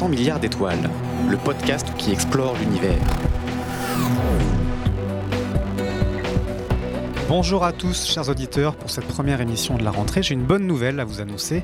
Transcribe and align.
présente 0.00 0.08
300 0.08 0.08
milliards 0.08 0.40
d'étoiles, 0.40 0.90
le 1.28 1.36
podcast 1.36 1.86
qui 1.98 2.10
explore 2.10 2.56
l'univers. 2.58 2.98
Bonjour 7.28 7.64
à 7.64 7.72
tous, 7.72 8.06
chers 8.06 8.28
auditeurs, 8.28 8.76
pour 8.76 8.88
cette 8.90 9.06
première 9.06 9.40
émission 9.40 9.76
de 9.76 9.84
la 9.84 9.90
rentrée. 9.90 10.22
J'ai 10.22 10.34
une 10.34 10.44
bonne 10.44 10.66
nouvelle 10.66 11.00
à 11.00 11.04
vous 11.04 11.20
annoncer. 11.20 11.62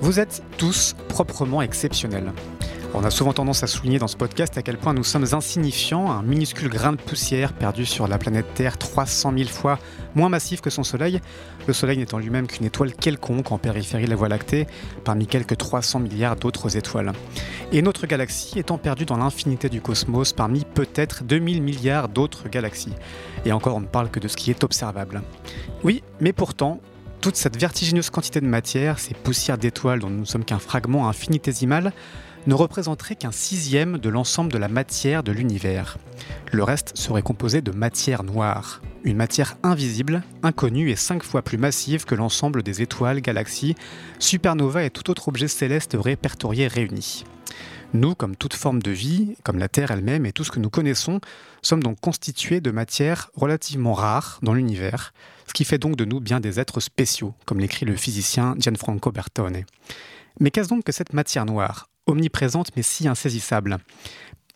Vous 0.00 0.20
êtes 0.20 0.42
tous 0.58 0.94
proprement 1.08 1.60
exceptionnels. 1.60 2.32
On 2.94 3.04
a 3.04 3.10
souvent 3.10 3.32
tendance 3.32 3.62
à 3.62 3.66
souligner 3.66 3.98
dans 3.98 4.06
ce 4.06 4.18
podcast 4.18 4.58
à 4.58 4.62
quel 4.62 4.76
point 4.76 4.92
nous 4.92 5.02
sommes 5.02 5.24
insignifiants, 5.32 6.10
un 6.10 6.22
minuscule 6.22 6.68
grain 6.68 6.92
de 6.92 6.98
poussière 6.98 7.54
perdu 7.54 7.86
sur 7.86 8.06
la 8.06 8.18
planète 8.18 8.52
Terre 8.52 8.76
300 8.76 9.32
000 9.34 9.48
fois 9.48 9.78
moins 10.14 10.28
massif 10.28 10.60
que 10.60 10.68
son 10.68 10.84
Soleil, 10.84 11.22
le 11.66 11.72
Soleil 11.72 11.96
n'étant 11.96 12.18
lui-même 12.18 12.46
qu'une 12.46 12.66
étoile 12.66 12.92
quelconque 12.92 13.50
en 13.50 13.56
périphérie 13.56 14.04
de 14.04 14.10
la 14.10 14.16
Voie 14.16 14.28
lactée, 14.28 14.66
parmi 15.04 15.26
quelques 15.26 15.56
300 15.56 16.00
milliards 16.00 16.36
d'autres 16.36 16.76
étoiles. 16.76 17.12
Et 17.72 17.80
notre 17.80 18.06
galaxie 18.06 18.58
étant 18.58 18.76
perdue 18.76 19.06
dans 19.06 19.16
l'infinité 19.16 19.70
du 19.70 19.80
cosmos 19.80 20.34
parmi 20.34 20.66
peut-être 20.66 21.24
2000 21.24 21.62
milliards 21.62 22.10
d'autres 22.10 22.50
galaxies. 22.50 22.92
Et 23.46 23.52
encore, 23.52 23.76
on 23.76 23.80
ne 23.80 23.86
parle 23.86 24.10
que 24.10 24.20
de 24.20 24.28
ce 24.28 24.36
qui 24.36 24.50
est 24.50 24.64
observable. 24.64 25.22
Oui, 25.82 26.02
mais 26.20 26.34
pourtant, 26.34 26.78
toute 27.22 27.36
cette 27.36 27.56
vertigineuse 27.56 28.10
quantité 28.10 28.40
de 28.40 28.46
matière, 28.46 28.98
ces 28.98 29.14
poussières 29.14 29.56
d'étoiles 29.56 30.00
dont 30.00 30.10
nous 30.10 30.20
ne 30.20 30.24
sommes 30.26 30.44
qu'un 30.44 30.58
fragment 30.58 31.08
infinitésimal, 31.08 31.92
ne 32.46 32.54
représenterait 32.54 33.16
qu'un 33.16 33.32
sixième 33.32 33.98
de 33.98 34.08
l'ensemble 34.08 34.52
de 34.52 34.58
la 34.58 34.68
matière 34.68 35.22
de 35.22 35.32
l'univers. 35.32 35.98
Le 36.50 36.64
reste 36.64 36.96
serait 36.96 37.22
composé 37.22 37.62
de 37.62 37.70
matière 37.70 38.24
noire, 38.24 38.82
une 39.04 39.16
matière 39.16 39.56
invisible, 39.62 40.22
inconnue 40.42 40.90
et 40.90 40.96
cinq 40.96 41.22
fois 41.22 41.42
plus 41.42 41.58
massive 41.58 42.04
que 42.04 42.14
l'ensemble 42.14 42.62
des 42.62 42.82
étoiles, 42.82 43.20
galaxies, 43.20 43.74
supernovas 44.18 44.84
et 44.84 44.90
tout 44.90 45.10
autre 45.10 45.28
objet 45.28 45.48
céleste 45.48 45.96
répertorié 45.98 46.66
réunis. 46.66 47.24
Nous, 47.94 48.14
comme 48.14 48.36
toute 48.36 48.54
forme 48.54 48.82
de 48.82 48.90
vie, 48.90 49.36
comme 49.44 49.58
la 49.58 49.68
Terre 49.68 49.90
elle-même 49.90 50.24
et 50.24 50.32
tout 50.32 50.44
ce 50.44 50.50
que 50.50 50.60
nous 50.60 50.70
connaissons, 50.70 51.20
sommes 51.60 51.82
donc 51.82 52.00
constitués 52.00 52.60
de 52.60 52.70
matières 52.70 53.30
relativement 53.34 53.92
rares 53.92 54.38
dans 54.42 54.54
l'univers, 54.54 55.12
ce 55.46 55.52
qui 55.52 55.64
fait 55.64 55.78
donc 55.78 55.96
de 55.96 56.06
nous 56.06 56.18
bien 56.18 56.40
des 56.40 56.58
êtres 56.58 56.80
spéciaux, 56.80 57.34
comme 57.44 57.60
l'écrit 57.60 57.84
le 57.84 57.96
physicien 57.96 58.54
Gianfranco 58.58 59.12
Bertone. 59.12 59.64
Mais 60.40 60.50
qu'est-ce 60.50 60.70
donc 60.70 60.84
que 60.84 60.92
cette 60.92 61.12
matière 61.12 61.44
noire, 61.44 61.90
omniprésente 62.06 62.74
mais 62.76 62.82
si 62.82 63.08
insaisissable. 63.08 63.78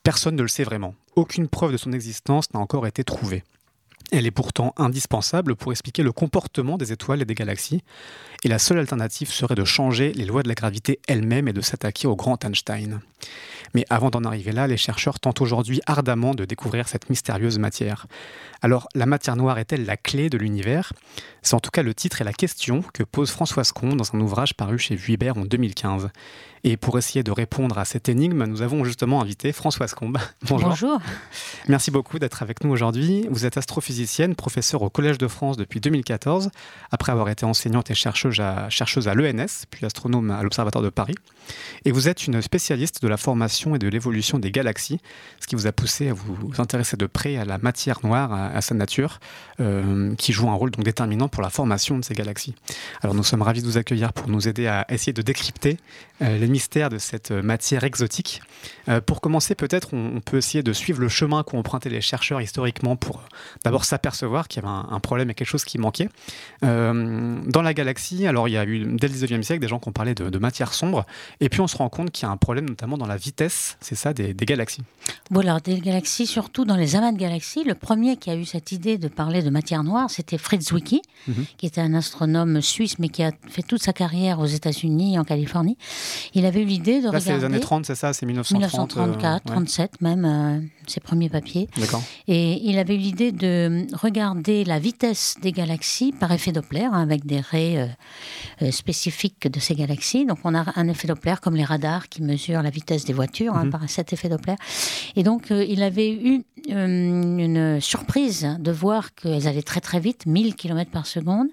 Personne 0.02 0.36
ne 0.36 0.42
le 0.42 0.48
sait 0.48 0.64
vraiment. 0.64 0.94
Aucune 1.16 1.48
preuve 1.48 1.72
de 1.72 1.76
son 1.76 1.92
existence 1.92 2.52
n'a 2.52 2.60
encore 2.60 2.86
été 2.86 3.02
trouvée. 3.04 3.42
Elle 4.12 4.26
est 4.26 4.30
pourtant 4.30 4.72
indispensable 4.76 5.56
pour 5.56 5.72
expliquer 5.72 6.02
le 6.04 6.12
comportement 6.12 6.76
des 6.76 6.92
étoiles 6.92 7.22
et 7.22 7.24
des 7.24 7.34
galaxies, 7.34 7.82
et 8.44 8.48
la 8.48 8.58
seule 8.58 8.78
alternative 8.78 9.30
serait 9.30 9.56
de 9.56 9.64
changer 9.64 10.12
les 10.12 10.24
lois 10.24 10.44
de 10.44 10.48
la 10.48 10.54
gravité 10.54 11.00
elles-mêmes 11.08 11.48
et 11.48 11.52
de 11.52 11.60
s'attaquer 11.60 12.06
au 12.06 12.14
grand 12.14 12.44
Einstein. 12.44 13.00
Mais 13.74 13.84
avant 13.90 14.10
d'en 14.10 14.24
arriver 14.24 14.52
là, 14.52 14.66
les 14.66 14.76
chercheurs 14.76 15.18
tentent 15.18 15.40
aujourd'hui 15.40 15.80
ardemment 15.86 16.34
de 16.34 16.44
découvrir 16.44 16.88
cette 16.88 17.10
mystérieuse 17.10 17.58
matière. 17.58 18.06
Alors, 18.62 18.88
la 18.94 19.06
matière 19.06 19.36
noire 19.36 19.58
est-elle 19.58 19.84
la 19.84 19.96
clé 19.96 20.30
de 20.30 20.38
l'univers? 20.38 20.92
C'est 21.42 21.54
en 21.54 21.60
tout 21.60 21.70
cas 21.70 21.82
le 21.82 21.94
titre 21.94 22.20
et 22.20 22.24
la 22.24 22.32
question 22.32 22.82
que 22.94 23.02
pose 23.02 23.30
Françoise 23.30 23.72
Combe 23.72 23.96
dans 23.96 24.14
un 24.14 24.20
ouvrage 24.20 24.54
paru 24.54 24.78
chez 24.78 24.96
Vuibert 24.96 25.36
en 25.36 25.44
2015. 25.44 26.08
Et 26.64 26.76
pour 26.76 26.98
essayer 26.98 27.22
de 27.22 27.30
répondre 27.30 27.78
à 27.78 27.84
cette 27.84 28.08
énigme, 28.08 28.44
nous 28.44 28.62
avons 28.62 28.84
justement 28.84 29.20
invité 29.20 29.52
Françoise 29.52 29.94
Combe. 29.94 30.18
Bonjour. 30.48 30.70
Bonjour. 30.70 30.98
Merci 31.68 31.90
beaucoup 31.90 32.18
d'être 32.18 32.42
avec 32.42 32.64
nous 32.64 32.70
aujourd'hui. 32.70 33.26
Vous 33.30 33.46
êtes 33.46 33.56
professeure 34.36 34.82
au 34.82 34.90
Collège 34.90 35.18
de 35.18 35.28
France 35.28 35.56
depuis 35.56 35.80
2014, 35.80 36.50
après 36.90 37.12
avoir 37.12 37.28
été 37.28 37.44
enseignante 37.44 37.90
et 37.90 37.94
chercheuse 37.94 38.40
à, 38.40 39.14
l'ENS, 39.14 39.66
puis 39.70 39.86
astronome 39.86 40.30
à 40.30 40.42
l'Observatoire 40.42 40.82
de 40.82 40.90
Paris. 40.90 41.14
Et 41.84 41.92
vous 41.92 42.08
êtes 42.08 42.26
une 42.26 42.42
spécialiste 42.42 43.00
de 43.02 43.08
la 43.08 43.16
formation 43.16 43.76
et 43.76 43.78
de 43.78 43.88
l'évolution 43.88 44.38
des 44.38 44.50
galaxies, 44.50 44.98
ce 45.40 45.46
qui 45.46 45.54
vous 45.54 45.66
a 45.66 45.72
poussé 45.72 46.08
à 46.08 46.12
vous 46.12 46.50
intéresser 46.58 46.96
de 46.96 47.06
près 47.06 47.36
à 47.36 47.44
la 47.44 47.58
matière 47.58 48.00
noire, 48.02 48.32
à, 48.32 48.60
sa 48.60 48.74
nature, 48.74 49.20
euh, 49.60 50.14
qui 50.16 50.32
joue 50.32 50.48
un 50.50 50.54
rôle 50.54 50.70
donc 50.72 50.84
déterminant 50.84 51.28
pour 51.28 51.42
la 51.42 51.50
formation 51.50 51.98
de 51.98 52.04
ces 52.04 52.14
galaxies. 52.14 52.54
Alors 53.02 53.14
nous 53.14 53.22
sommes 53.22 53.42
ravis 53.42 53.62
de 53.62 53.66
vous 53.66 53.78
accueillir 53.78 54.12
pour 54.12 54.28
nous 54.28 54.48
aider 54.48 54.66
à 54.66 54.86
essayer 54.88 55.12
de 55.12 55.22
décrypter 55.22 55.78
euh, 56.22 56.38
les 56.38 56.48
mystère 56.48 56.88
de 56.88 56.98
cette 56.98 57.30
matière 57.30 57.84
exotique. 57.84 58.40
Euh, 58.88 59.00
pour 59.00 59.20
commencer, 59.20 59.54
peut-être, 59.54 59.92
on, 59.92 60.20
peut 60.20 60.38
essayer 60.38 60.62
de 60.62 60.72
suivre 60.72 61.00
le 61.00 61.08
chemin 61.08 61.42
qu'ont 61.42 61.58
emprunté 61.58 61.90
les 61.90 62.00
chercheurs 62.00 62.40
historiquement 62.40 62.96
pour 62.96 63.18
euh, 63.18 63.20
d'abord 63.76 63.84
s'apercevoir 63.84 64.48
qu'il 64.48 64.62
y 64.62 64.66
avait 64.66 64.74
un, 64.90 65.00
problème 65.00 65.28
et 65.28 65.34
quelque 65.34 65.48
chose 65.48 65.66
qui 65.66 65.76
manquait. 65.76 66.08
Euh, 66.64 67.38
dans 67.46 67.60
la 67.60 67.74
galaxie, 67.74 68.26
alors 68.26 68.48
il 68.48 68.52
y 68.52 68.56
a 68.56 68.64
eu 68.64 68.86
dès 68.96 69.06
le 69.06 69.14
19e 69.14 69.42
siècle 69.42 69.60
des 69.60 69.68
gens 69.68 69.78
qui 69.78 69.88
ont 69.88 69.92
parlé 69.92 70.14
de, 70.14 70.38
matière 70.38 70.72
sombre, 70.72 71.04
et 71.40 71.50
puis 71.50 71.60
on 71.60 71.66
se 71.66 71.76
rend 71.76 71.90
compte 71.90 72.10
qu'il 72.10 72.26
y 72.26 72.28
a 72.28 72.32
un 72.32 72.38
problème 72.38 72.66
notamment 72.66 72.96
dans 72.96 73.06
la 73.06 73.18
vitesse, 73.18 73.76
c'est 73.82 73.94
ça, 73.94 74.14
des, 74.14 74.32
galaxies. 74.34 74.82
Voilà, 75.30 75.60
des 75.60 75.78
galaxies, 75.80 76.26
surtout 76.26 76.64
dans 76.64 76.76
les 76.76 76.96
amas 76.96 77.12
de 77.12 77.18
galaxies. 77.18 77.64
Le 77.64 77.74
premier 77.74 78.16
qui 78.16 78.30
a 78.30 78.36
eu 78.36 78.46
cette 78.46 78.72
idée 78.72 78.96
de 78.96 79.08
parler 79.08 79.42
de 79.42 79.50
matière 79.50 79.84
noire, 79.84 80.08
c'était 80.08 80.38
Fritz 80.38 80.68
Zwicky, 80.68 81.02
mhm. 81.28 81.44
qui 81.58 81.66
était 81.66 81.82
un 81.82 81.92
astronome 81.92 82.62
suisse, 82.62 82.98
mais 82.98 83.10
qui 83.10 83.22
a 83.22 83.32
fait 83.48 83.62
toute 83.62 83.82
sa 83.82 83.92
carrière 83.92 84.40
aux 84.40 84.46
États-Unis, 84.46 85.18
en 85.18 85.24
Californie. 85.24 85.76
Il 86.32 86.46
avait 86.46 86.62
eu 86.62 86.66
l'idée 86.66 87.02
de 87.02 87.10
Là, 87.10 87.20
c'est 87.20 87.36
les 87.36 87.44
années 87.44 87.60
30, 87.60 87.84
c'est 87.84 87.94
ça 87.94 88.14
C'est 88.14 88.24
1934, 88.24 89.44
37 89.44 90.00
même, 90.00 90.24
euh, 90.24 90.66
ses 90.86 91.00
premiers 91.00 91.28
papiers. 91.28 91.68
D'accord. 91.76 92.02
Et 92.28 92.62
il 92.64 92.78
avait 92.78 92.94
eu 92.94 92.98
l'idée 92.98 93.32
de 93.32 93.65
regarder 93.92 94.64
la 94.64 94.78
vitesse 94.78 95.36
des 95.40 95.52
galaxies 95.52 96.12
par 96.12 96.32
effet 96.32 96.52
Doppler, 96.52 96.84
hein, 96.84 97.02
avec 97.02 97.26
des 97.26 97.40
raies 97.40 97.78
euh, 97.78 97.86
euh, 98.62 98.70
spécifiques 98.70 99.48
de 99.50 99.60
ces 99.60 99.74
galaxies. 99.74 100.24
Donc 100.26 100.38
on 100.44 100.54
a 100.54 100.64
un 100.76 100.88
effet 100.88 101.08
Doppler 101.08 101.34
comme 101.42 101.56
les 101.56 101.64
radars 101.64 102.08
qui 102.08 102.22
mesurent 102.22 102.62
la 102.62 102.70
vitesse 102.70 103.04
des 103.04 103.12
voitures 103.12 103.54
hein, 103.54 103.64
mhm. 103.64 103.70
par 103.70 103.88
cet 103.88 104.12
effet 104.12 104.28
Doppler. 104.28 104.56
Et 105.16 105.22
donc 105.22 105.50
il 105.50 105.82
avait 105.82 106.12
eu 106.12 106.44
une 106.68 107.80
surprise 107.80 108.56
de 108.58 108.72
voir 108.72 109.14
qu'elles 109.14 109.46
allaient 109.46 109.62
très 109.62 109.80
très 109.80 110.00
vite, 110.00 110.26
1000 110.26 110.56
km 110.56 110.90
par 110.90 111.06
seconde, 111.06 111.48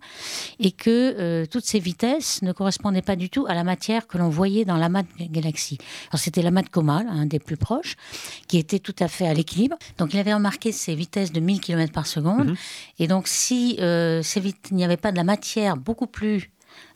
et 0.60 0.72
que 0.72 1.46
toutes 1.46 1.66
ces 1.66 1.80
vitesses 1.80 2.42
ne 2.42 2.52
correspondaient 2.52 3.04
pas 3.04 3.16
du 3.16 3.30
tout 3.30 3.46
à 3.48 3.54
la 3.54 3.64
matière 3.64 4.08
que 4.08 4.18
l'on 4.18 4.30
voyait 4.30 4.66
dans 4.66 4.78
l'amas 4.78 5.04
de 5.04 5.26
galaxies. 5.30 5.78
Alors 6.10 6.20
c'était 6.20 6.42
l'amas 6.42 6.64
de 6.64 6.70
Coma, 6.70 7.04
un 7.08 7.26
des 7.26 7.40
plus 7.40 7.58
proches, 7.58 7.96
qui 8.48 8.58
était 8.58 8.80
tout 8.80 8.96
à 9.00 9.08
fait 9.08 9.28
à 9.28 9.34
l'équilibre. 9.34 9.78
Donc 9.98 10.14
il 10.14 10.20
avait 10.20 10.34
remarqué 10.34 10.72
ces 10.72 10.96
vitesses 10.96 11.32
de 11.32 11.40
1000 11.40 11.60
km 11.60 11.92
par 11.92 12.03
seconde. 12.04 12.50
Mhm. 12.50 12.56
Et 13.00 13.08
donc 13.08 13.28
si 13.28 13.78
euh, 13.80 14.22
il 14.36 14.76
n'y 14.76 14.86
avait 14.86 14.98
pas 14.98 15.12
de 15.12 15.18
la 15.18 15.24
matière 15.24 15.78
beaucoup 15.78 16.08
plus 16.08 16.50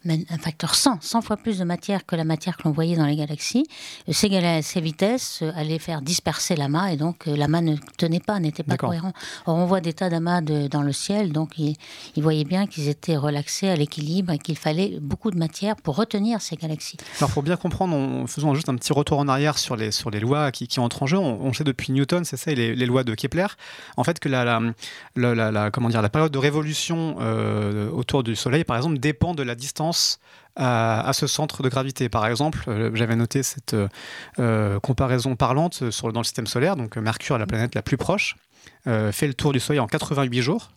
un 0.05 0.37
facteur 0.37 0.75
100, 0.75 0.99
100 1.01 1.21
fois 1.21 1.37
plus 1.37 1.59
de 1.59 1.63
matière 1.63 2.05
que 2.05 2.15
la 2.15 2.23
matière 2.23 2.57
que 2.57 2.63
l'on 2.63 2.71
voyait 2.71 2.95
dans 2.95 3.05
les 3.05 3.15
galaxies. 3.15 3.65
Ces, 4.09 4.61
ces 4.61 4.81
vitesses 4.81 5.39
euh, 5.41 5.51
allaient 5.55 5.79
faire 5.79 6.01
disperser 6.01 6.55
l'amas 6.55 6.91
et 6.91 6.97
donc 6.97 7.27
euh, 7.27 7.35
l'amas 7.35 7.61
ne 7.61 7.75
tenait 7.97 8.19
pas, 8.19 8.39
n'était 8.39 8.63
pas 8.63 8.77
cohérent. 8.77 9.13
Or, 9.45 9.55
on 9.55 9.65
voit 9.65 9.81
des 9.81 9.93
tas 9.93 10.09
d'amas 10.09 10.41
dans 10.41 10.81
le 10.81 10.91
ciel, 10.91 11.31
donc 11.31 11.57
ils, 11.57 11.75
voyaient 12.17 12.45
bien 12.45 12.67
qu'ils 12.67 12.87
étaient 12.87 13.17
relaxés 13.17 13.69
à 13.69 13.75
l'équilibre 13.75 14.33
et 14.33 14.37
qu'il 14.37 14.57
fallait 14.57 14.97
beaucoup 15.01 15.31
de 15.31 15.37
matière 15.37 15.75
pour 15.75 15.95
retenir 15.95 16.41
ces 16.41 16.55
galaxies. 16.55 16.97
Alors, 17.19 17.31
pour 17.31 17.43
bien 17.43 17.57
comprendre, 17.57 17.95
en 17.95 18.27
faisant 18.27 18.53
juste 18.53 18.69
un 18.69 18.75
petit 18.75 18.93
retour 18.93 19.19
en 19.19 19.27
arrière 19.27 19.57
sur 19.57 19.75
les, 19.75 19.91
sur 19.91 20.09
les 20.09 20.19
lois 20.19 20.51
qui, 20.51 20.67
qui 20.67 20.79
entrent 20.79 21.03
en 21.03 21.07
jeu, 21.07 21.17
on, 21.17 21.53
sait 21.53 21.63
depuis 21.63 21.91
Newton, 21.91 22.23
c'est 22.25 22.37
ça, 22.37 22.51
et 22.51 22.55
les, 22.55 22.85
lois 22.85 23.03
de 23.03 23.15
Kepler, 23.15 23.47
en 23.97 24.03
fait, 24.03 24.19
que 24.19 24.29
la, 24.29 24.43
la, 25.15 25.51
la, 25.51 25.71
comment 25.71 25.89
dire, 25.89 26.01
la 26.01 26.09
période 26.09 26.31
de 26.31 26.37
révolution 26.37 27.17
euh, 27.19 27.89
autour 27.91 28.23
du 28.23 28.35
Soleil, 28.35 28.63
par 28.63 28.77
exemple, 28.77 28.99
dépend 28.99 29.33
de 29.33 29.43
la 29.43 29.55
distance 29.55 29.86
à, 30.57 31.11
ce 31.13 31.27
centre 31.27 31.63
de 31.63 31.69
gravité. 31.69 32.09
Par 32.09 32.25
exemple, 32.25 32.63
euh, 32.67 32.91
j'avais 32.93 33.15
noté 33.15 33.43
cette 33.43 33.75
euh, 34.39 34.79
comparaison 34.79 35.35
parlante 35.35 35.91
sur, 35.91 36.11
dans 36.11 36.21
le 36.21 36.25
système 36.25 36.47
solaire. 36.47 36.75
Donc 36.75 36.97
Mercure, 36.97 37.37
la 37.37 37.45
planète 37.45 37.75
la 37.75 37.81
plus 37.81 37.97
proche, 37.97 38.35
euh, 38.87 39.11
fait 39.11 39.27
le 39.27 39.33
tour 39.33 39.53
du 39.53 39.59
Soleil 39.59 39.79
en 39.79 39.87
88 39.87 40.41
jours. 40.41 40.71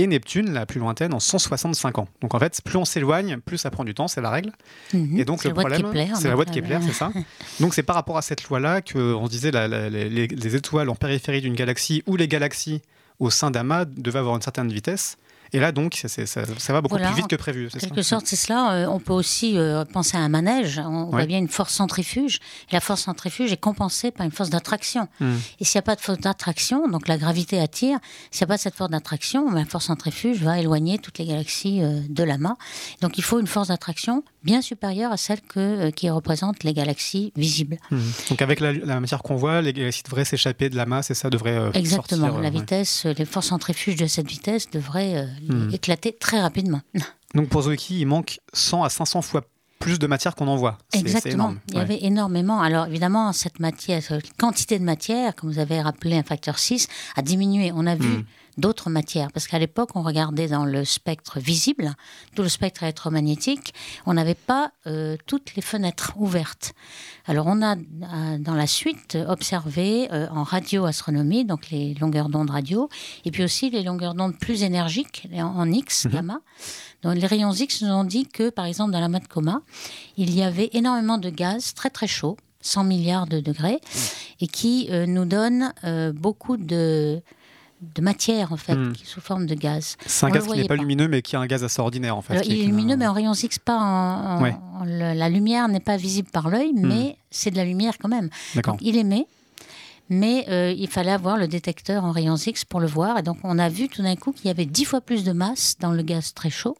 Et 0.00 0.06
Neptune, 0.06 0.52
la 0.52 0.64
plus 0.64 0.78
lointaine, 0.78 1.12
en 1.12 1.18
165 1.18 1.98
ans. 1.98 2.06
Donc 2.20 2.32
en 2.32 2.38
fait, 2.38 2.60
plus 2.64 2.76
on 2.76 2.84
s'éloigne, 2.84 3.38
plus 3.38 3.58
ça 3.58 3.72
prend 3.72 3.82
du 3.82 3.94
temps, 3.94 4.06
c'est 4.06 4.20
la 4.20 4.30
règle. 4.30 4.52
Mhm. 4.94 5.18
et 5.18 5.24
donc 5.24 5.42
le 5.42 5.52
problème, 5.52 6.14
c'est 6.14 6.28
la 6.28 6.34
loi 6.34 6.44
de 6.44 6.52
Kepler, 6.52 6.78
c'est 6.82 6.92
ça. 6.92 7.10
Donc 7.60 7.74
c'est 7.74 7.82
par 7.82 7.96
rapport 7.96 8.16
à 8.16 8.22
cette 8.22 8.44
loi-là 8.44 8.80
qu'on 8.80 9.26
disait 9.26 9.50
la, 9.50 9.66
les, 9.66 10.28
les, 10.28 10.54
étoiles 10.54 10.88
en 10.88 10.94
périphérie 10.94 11.40
d'une 11.40 11.56
galaxie 11.56 12.04
ou 12.06 12.14
les 12.14 12.28
galaxies 12.28 12.80
au 13.18 13.28
sein 13.30 13.50
d'amas 13.50 13.86
devaient 13.86 14.20
avoir 14.20 14.36
une 14.36 14.42
certaine 14.42 14.70
vitesse. 14.70 15.18
Et 15.52 15.60
là, 15.60 15.72
donc, 15.72 15.94
ça, 15.94 16.72
va 16.72 16.80
beaucoup 16.80 16.96
plus 16.96 17.14
vite 17.14 17.28
que 17.28 17.36
prévu. 17.36 17.68
En 17.74 17.78
quelque 17.78 18.02
sorte, 18.02 18.26
c'est 18.26 18.36
cela. 18.36 18.72
Euh, 18.72 18.86
on 18.86 19.00
peut 19.00 19.12
aussi 19.12 19.56
euh, 19.56 19.84
penser 19.84 20.16
à 20.16 20.20
un 20.20 20.28
manège. 20.28 20.78
On 20.78 21.06
voit 21.06 21.26
bien 21.26 21.38
une 21.38 21.48
force 21.48 21.74
centrifuge. 21.74 22.40
Et 22.70 22.74
la 22.74 22.80
force 22.80 23.02
centrifuge 23.02 23.52
est 23.52 23.60
compensée 23.60 24.10
par 24.10 24.26
une 24.26 24.32
force 24.32 24.50
d'attraction. 24.50 25.08
Hmm. 25.20 25.36
Et 25.60 25.64
s'il 25.64 25.78
n'y 25.78 25.80
a 25.80 25.82
pas 25.82 25.96
de 25.96 26.00
force 26.00 26.18
d'attraction, 26.18 26.88
donc 26.88 27.08
la 27.08 27.16
gravité 27.16 27.60
attire, 27.60 27.98
s'il 28.30 28.46
n'y 28.46 28.50
a 28.50 28.54
pas 28.54 28.58
cette 28.58 28.74
force 28.74 28.90
d'attraction, 28.90 29.48
ben, 29.50 29.58
la 29.58 29.64
force 29.64 29.86
centrifuge 29.86 30.42
va 30.42 30.58
éloigner 30.58 30.98
toutes 30.98 31.18
les 31.18 31.26
galaxies 31.26 31.82
euh, 31.82 32.00
de 32.08 32.24
l'amas. 32.24 32.56
Donc 33.00 33.18
il 33.18 33.24
faut 33.24 33.40
une 33.40 33.46
force 33.46 33.68
d'attraction 33.68 34.22
bien 34.42 34.62
supérieure 34.62 35.12
à 35.12 35.16
celle 35.16 35.40
que, 35.40 35.90
qui 35.90 36.10
représente 36.10 36.64
les 36.64 36.72
galaxies 36.72 37.32
visibles. 37.36 37.78
Hmm. 37.90 37.98
Donc 38.30 38.42
avec 38.42 38.60
la, 38.60 39.00
matière 39.00 39.22
qu'on 39.22 39.36
voit, 39.36 39.62
les 39.62 39.72
galaxies 39.72 40.02
devraient 40.04 40.24
s'échapper 40.24 40.68
de 40.70 40.76
l'amas, 40.76 41.08
et 41.10 41.14
ça 41.14 41.30
devrait 41.30 41.70
Exactement. 41.74 42.38
la 42.38 42.50
vitesse, 42.50 43.04
les 43.04 43.24
forces 43.24 43.48
centrifuges 43.48 43.96
de 43.96 44.06
cette 44.06 44.28
vitesse 44.28 44.70
devraient 44.70 45.28
Hmm. 45.48 45.70
éclater 45.72 46.12
très 46.12 46.40
rapidement. 46.40 46.80
Donc 47.34 47.48
pour 47.48 47.62
Zwicky, 47.62 48.00
il 48.00 48.06
manque 48.06 48.40
100 48.52 48.82
à 48.82 48.88
500 48.88 49.22
fois 49.22 49.42
plus 49.78 49.98
de 49.98 50.06
matière 50.06 50.34
qu'on 50.34 50.48
en 50.48 50.56
voit. 50.56 50.78
Exactement. 50.92 51.54
Il 51.68 51.76
y 51.76 51.78
avait 51.78 52.02
énormément. 52.02 52.60
Alors 52.60 52.86
évidemment, 52.86 53.32
cette 53.32 53.60
matière, 53.60 54.02
cette 54.02 54.36
quantité 54.36 54.78
de 54.78 54.84
matière, 54.84 55.34
comme 55.34 55.50
vous 55.50 55.58
avez 55.60 55.80
rappelé, 55.80 56.16
un 56.16 56.22
facteur 56.24 56.58
6, 56.58 56.88
a 57.16 57.22
diminué. 57.22 57.70
On 57.72 57.86
a 57.86 57.94
vu 57.94 58.08
hmm 58.08 58.24
d'autres 58.58 58.90
matières. 58.90 59.32
Parce 59.32 59.46
qu'à 59.46 59.58
l'époque, 59.58 59.90
on 59.94 60.02
regardait 60.02 60.48
dans 60.48 60.64
le 60.64 60.84
spectre 60.84 61.38
visible, 61.38 61.94
tout 62.34 62.42
le 62.42 62.48
spectre 62.48 62.82
électromagnétique, 62.82 63.72
on 64.04 64.14
n'avait 64.14 64.34
pas 64.34 64.72
euh, 64.86 65.16
toutes 65.26 65.54
les 65.54 65.62
fenêtres 65.62 66.12
ouvertes. 66.16 66.74
Alors 67.26 67.46
on 67.46 67.62
a 67.62 67.76
euh, 67.76 68.38
dans 68.38 68.54
la 68.54 68.66
suite 68.66 69.16
observé 69.28 70.08
euh, 70.12 70.26
en 70.30 70.42
radioastronomie, 70.42 71.44
donc 71.44 71.70
les 71.70 71.94
longueurs 71.94 72.28
d'onde 72.28 72.50
radio, 72.50 72.88
et 73.24 73.30
puis 73.30 73.44
aussi 73.44 73.70
les 73.70 73.82
longueurs 73.82 74.14
d'onde 74.14 74.36
plus 74.38 74.62
énergiques, 74.62 75.28
en, 75.34 75.70
X, 75.70 76.04
mhm. 76.04 76.12
gamma. 76.12 76.40
Donc 77.02 77.14
les 77.14 77.26
rayons 77.26 77.52
X 77.52 77.82
nous 77.82 77.92
ont 77.92 78.04
dit 78.04 78.26
que, 78.26 78.50
par 78.50 78.64
exemple, 78.64 78.92
dans 78.92 79.00
la 79.00 79.08
de 79.08 79.26
coma, 79.26 79.62
il 80.16 80.34
y 80.34 80.42
avait 80.42 80.70
énormément 80.72 81.18
de 81.18 81.30
gaz 81.30 81.74
très 81.74 81.90
très 81.90 82.06
chaud, 82.06 82.36
100 82.60 82.84
milliards 82.84 83.26
de 83.26 83.40
degrés, 83.40 83.80
et 84.40 84.48
qui 84.48 84.90
nous 85.06 85.24
donnent 85.24 85.72
beaucoup 86.14 86.56
de 86.56 87.22
de 87.80 88.02
matière 88.02 88.52
en 88.52 88.56
fait, 88.56 88.74
hmm. 88.74 88.94
sous 89.04 89.20
forme 89.20 89.46
de 89.46 89.54
gaz. 89.54 89.96
C'est 90.06 90.26
un 90.26 90.30
gaz 90.30 90.46
qui 90.46 90.58
n'est 90.58 90.66
pas, 90.66 90.76
lumineux, 90.76 91.08
mais 91.08 91.22
qui 91.22 91.36
est 91.36 91.38
un 91.38 91.46
gaz 91.46 91.62
assez 91.64 91.80
ordinaire 91.80 92.16
en 92.16 92.22
fait. 92.22 92.42
il 92.46 92.60
est 92.60 92.66
lumineux, 92.66 92.96
mais 92.96 93.06
en 93.06 93.12
rayons 93.12 93.34
X 93.34 93.58
pas. 93.58 93.78
En, 93.78 94.84
la 94.84 95.28
lumière 95.28 95.68
n'est 95.68 95.80
pas 95.80 95.96
visible 95.96 96.28
par 96.30 96.48
l'œil, 96.48 96.72
hmm. 96.72 96.86
mais 96.86 97.16
c'est 97.30 97.50
de 97.50 97.56
la 97.56 97.64
lumière 97.64 97.98
quand 97.98 98.08
même. 98.08 98.30
Donc, 98.54 98.78
il 98.80 98.96
émet, 98.96 99.26
mais 100.08 100.46
euh, 100.48 100.74
il 100.76 100.88
fallait 100.88 101.12
avoir 101.12 101.36
le 101.36 101.48
détecteur 101.48 102.04
en 102.04 102.12
rayons 102.12 102.36
X 102.36 102.64
pour 102.64 102.80
le 102.80 102.86
voir. 102.86 103.18
Et 103.18 103.22
donc 103.22 103.38
on 103.44 103.58
a 103.58 103.68
vu 103.68 103.88
tout 103.88 104.02
d'un 104.02 104.16
coup 104.16 104.32
qu'il 104.32 104.46
y 104.46 104.50
avait 104.50 104.66
dix 104.66 104.84
fois 104.84 105.00
plus 105.00 105.24
de 105.24 105.32
masse 105.32 105.76
dans 105.78 105.92
le 105.92 106.02
gaz 106.02 106.34
très 106.34 106.50
chaud 106.50 106.76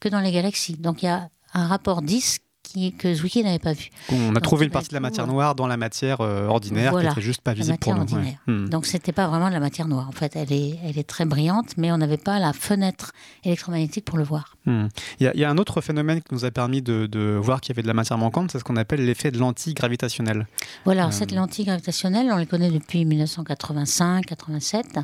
que 0.00 0.08
dans 0.08 0.20
les 0.20 0.32
galaxies. 0.32 0.76
Donc 0.76 1.02
il 1.02 1.06
y 1.06 1.08
a 1.08 1.28
un 1.54 1.66
rapport 1.66 2.02
10 2.02 2.38
que 2.98 3.14
Zwicky 3.14 3.42
n'avait 3.42 3.58
pas 3.58 3.72
vu. 3.72 3.90
On 4.12 4.34
a 4.34 4.40
trouvé 4.40 4.66
une 4.66 4.70
partie 4.70 4.88
de 4.88 4.94
la 4.94 5.00
matière 5.00 5.26
noire 5.26 5.54
dans 5.54 5.66
la 5.66 5.76
matière 5.76 6.20
euh, 6.20 6.46
ordinaire 6.46 6.92
qui 6.92 7.06
n'était 7.06 7.20
juste 7.20 7.40
pas 7.40 7.52
visible 7.52 7.78
pour 7.78 7.94
nous. 7.94 8.06
Hmm. 8.46 8.68
Donc 8.68 8.86
c'était 8.86 9.12
pas 9.12 9.26
vraiment 9.28 9.48
de 9.48 9.54
la 9.54 9.60
matière 9.60 9.88
noire. 9.88 10.06
En 10.08 10.12
fait, 10.12 10.36
elle 10.36 10.52
est, 10.52 10.78
elle 10.84 10.98
est 10.98 11.08
très 11.08 11.24
brillante, 11.24 11.76
mais 11.76 11.90
on 11.92 11.98
n'avait 11.98 12.16
pas 12.16 12.38
la 12.38 12.52
fenêtre 12.52 13.12
électromagnétique 13.44 14.04
pour 14.04 14.18
le 14.18 14.24
voir. 14.24 14.56
Hmm. 14.66 14.88
Il, 15.20 15.30
y 15.34 15.44
a, 15.44 15.50
un 15.50 15.58
autre 15.58 15.80
phénomène 15.80 16.20
qui 16.20 16.34
nous 16.34 16.44
a 16.44 16.50
permis 16.50 16.82
de, 16.82 17.38
voir 17.40 17.60
qu'il 17.60 17.74
y 17.74 17.74
avait 17.74 17.82
de 17.82 17.88
la 17.88 17.94
matière 17.94 18.18
manquante, 18.18 18.52
c'est 18.52 18.58
ce 18.58 18.64
qu'on 18.64 18.76
appelle 18.76 19.04
l'effet 19.04 19.30
de 19.30 19.38
lentille 19.38 19.74
gravitationnelle. 19.74 20.46
Voilà, 20.84 21.06
euh, 21.06 21.10
cette 21.10 21.32
lentille 21.32 21.64
gravitationnelle, 21.64 22.28
on 22.32 22.36
les 22.36 22.46
connaît 22.46 22.70
depuis 22.70 23.04
1985-87, 23.04 25.02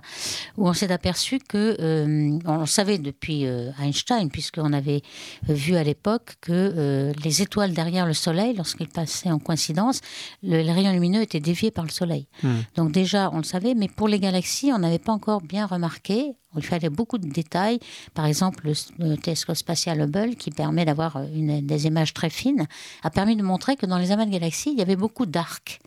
où 0.58 0.69
on 0.69 0.72
s'est 0.72 0.93
aperçu 0.93 1.38
que, 1.38 1.76
euh, 1.81 2.38
on 2.44 2.58
le 2.58 2.67
savait 2.67 2.99
depuis 2.99 3.44
Einstein, 3.81 4.28
puisqu'on 4.31 4.72
avait 4.72 5.02
vu 5.49 5.76
à 5.76 5.84
l'époque 5.84 6.34
que 6.40 7.12
les 7.22 7.43
étoiles 7.43 7.54
derrière 7.69 8.06
le 8.06 8.15
Soleil, 8.15 8.55
lorsqu'il 8.55 8.89
passait 8.89 9.31
en 9.31 9.39
coïncidence, 9.39 10.01
le, 10.43 10.62
les 10.62 10.73
rayons 10.73 10.93
lumineux 10.93 11.23
étaient 11.23 11.41
déviés 11.41 11.71
par 11.71 11.85
le 11.85 11.91
Soleil. 11.91 12.27
Hmm. 12.43 12.61
Donc 12.77 12.93
déjà, 12.93 13.31
on 13.33 13.39
le 13.39 13.45
savait, 13.45 13.75
mais 13.75 13.89
pour 13.89 14.09
les 14.09 14.19
galaxies, 14.19 14.73
on 14.73 14.79
n'avait 14.79 14.99
pas 14.99 15.12
encore 15.12 15.41
bien 15.41 15.67
remarqué. 15.67 16.33
Il 16.56 16.65
fallait 16.65 16.91
beaucoup 16.91 17.19
de 17.19 17.29
détails. 17.29 17.81
Par 18.15 18.27
exemple, 18.27 18.71
le, 18.99 19.17
télescope 19.17 19.56
spatial 19.56 20.01
Hubble, 20.01 20.37
qui 20.37 20.51
permet 20.51 20.85
d'avoir 20.85 21.21
des 21.27 21.87
images 21.87 22.15
très 22.15 22.31
fines, 22.31 22.67
a 23.03 23.11
permis 23.11 23.37
de 23.37 23.43
montrer 23.43 23.77
que 23.77 23.87
dans 23.87 23.99
les 23.99 24.12
amas 24.12 24.27
de 24.27 24.31
galaxies, 24.31 24.71
il 24.73 24.79
y 24.79 24.83
avait 24.83 24.97
beaucoup 24.97 25.27
d'arcs 25.27 25.81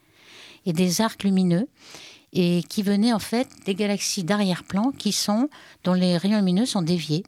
et 0.65 0.73
des 0.73 1.01
arcs 1.01 1.23
lumineux 1.23 1.67
et 2.33 2.61
qui 2.67 2.83
venaient 2.83 3.13
en 3.13 3.19
fait 3.19 3.47
des 3.65 3.73
galaxies 3.73 4.23
d'arrière-plan 4.23 4.91
qui 4.91 5.11
sont 5.11 5.49
dont 5.83 5.93
les 5.93 6.17
rayons 6.17 6.37
lumineux 6.37 6.65
sont 6.65 6.81
déviés 6.81 7.23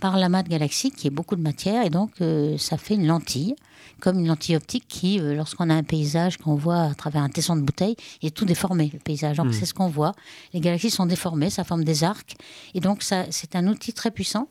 par 0.00 0.16
l'amas 0.16 0.42
de 0.44 0.48
galaxies 0.48 0.92
qui 0.92 1.08
est 1.08 1.10
beaucoup 1.10 1.34
de 1.34 1.42
matière 1.42 1.84
et 1.84 1.90
donc 1.90 2.12
euh, 2.20 2.56
ça 2.56 2.78
fait 2.78 2.94
une 2.94 3.06
lentille 3.06 3.56
comme 4.00 4.18
une 4.18 4.26
lentille 4.26 4.56
optique 4.56 4.84
qui, 4.88 5.20
euh, 5.20 5.34
lorsqu'on 5.34 5.70
a 5.70 5.74
un 5.74 5.82
paysage 5.82 6.36
qu'on 6.38 6.54
voit 6.54 6.82
à 6.82 6.94
travers 6.94 7.22
un 7.22 7.28
tesson 7.28 7.56
de 7.56 7.62
bouteille, 7.62 7.96
est 8.22 8.34
tout 8.34 8.44
déformé, 8.44 8.90
le 8.92 8.98
paysage. 8.98 9.38
Donc, 9.38 9.46
hmm. 9.46 9.52
c'est 9.52 9.66
ce 9.66 9.74
qu'on 9.74 9.88
voit. 9.88 10.12
Les 10.52 10.60
galaxies 10.60 10.90
sont 10.90 11.06
déformées, 11.06 11.50
ça 11.50 11.64
forme 11.64 11.84
des 11.84 12.04
arcs. 12.04 12.36
Et 12.74 12.80
donc, 12.80 13.02
ça, 13.02 13.24
c'est 13.30 13.56
un 13.56 13.66
outil 13.66 13.92
très 13.92 14.10
puissant, 14.10 14.48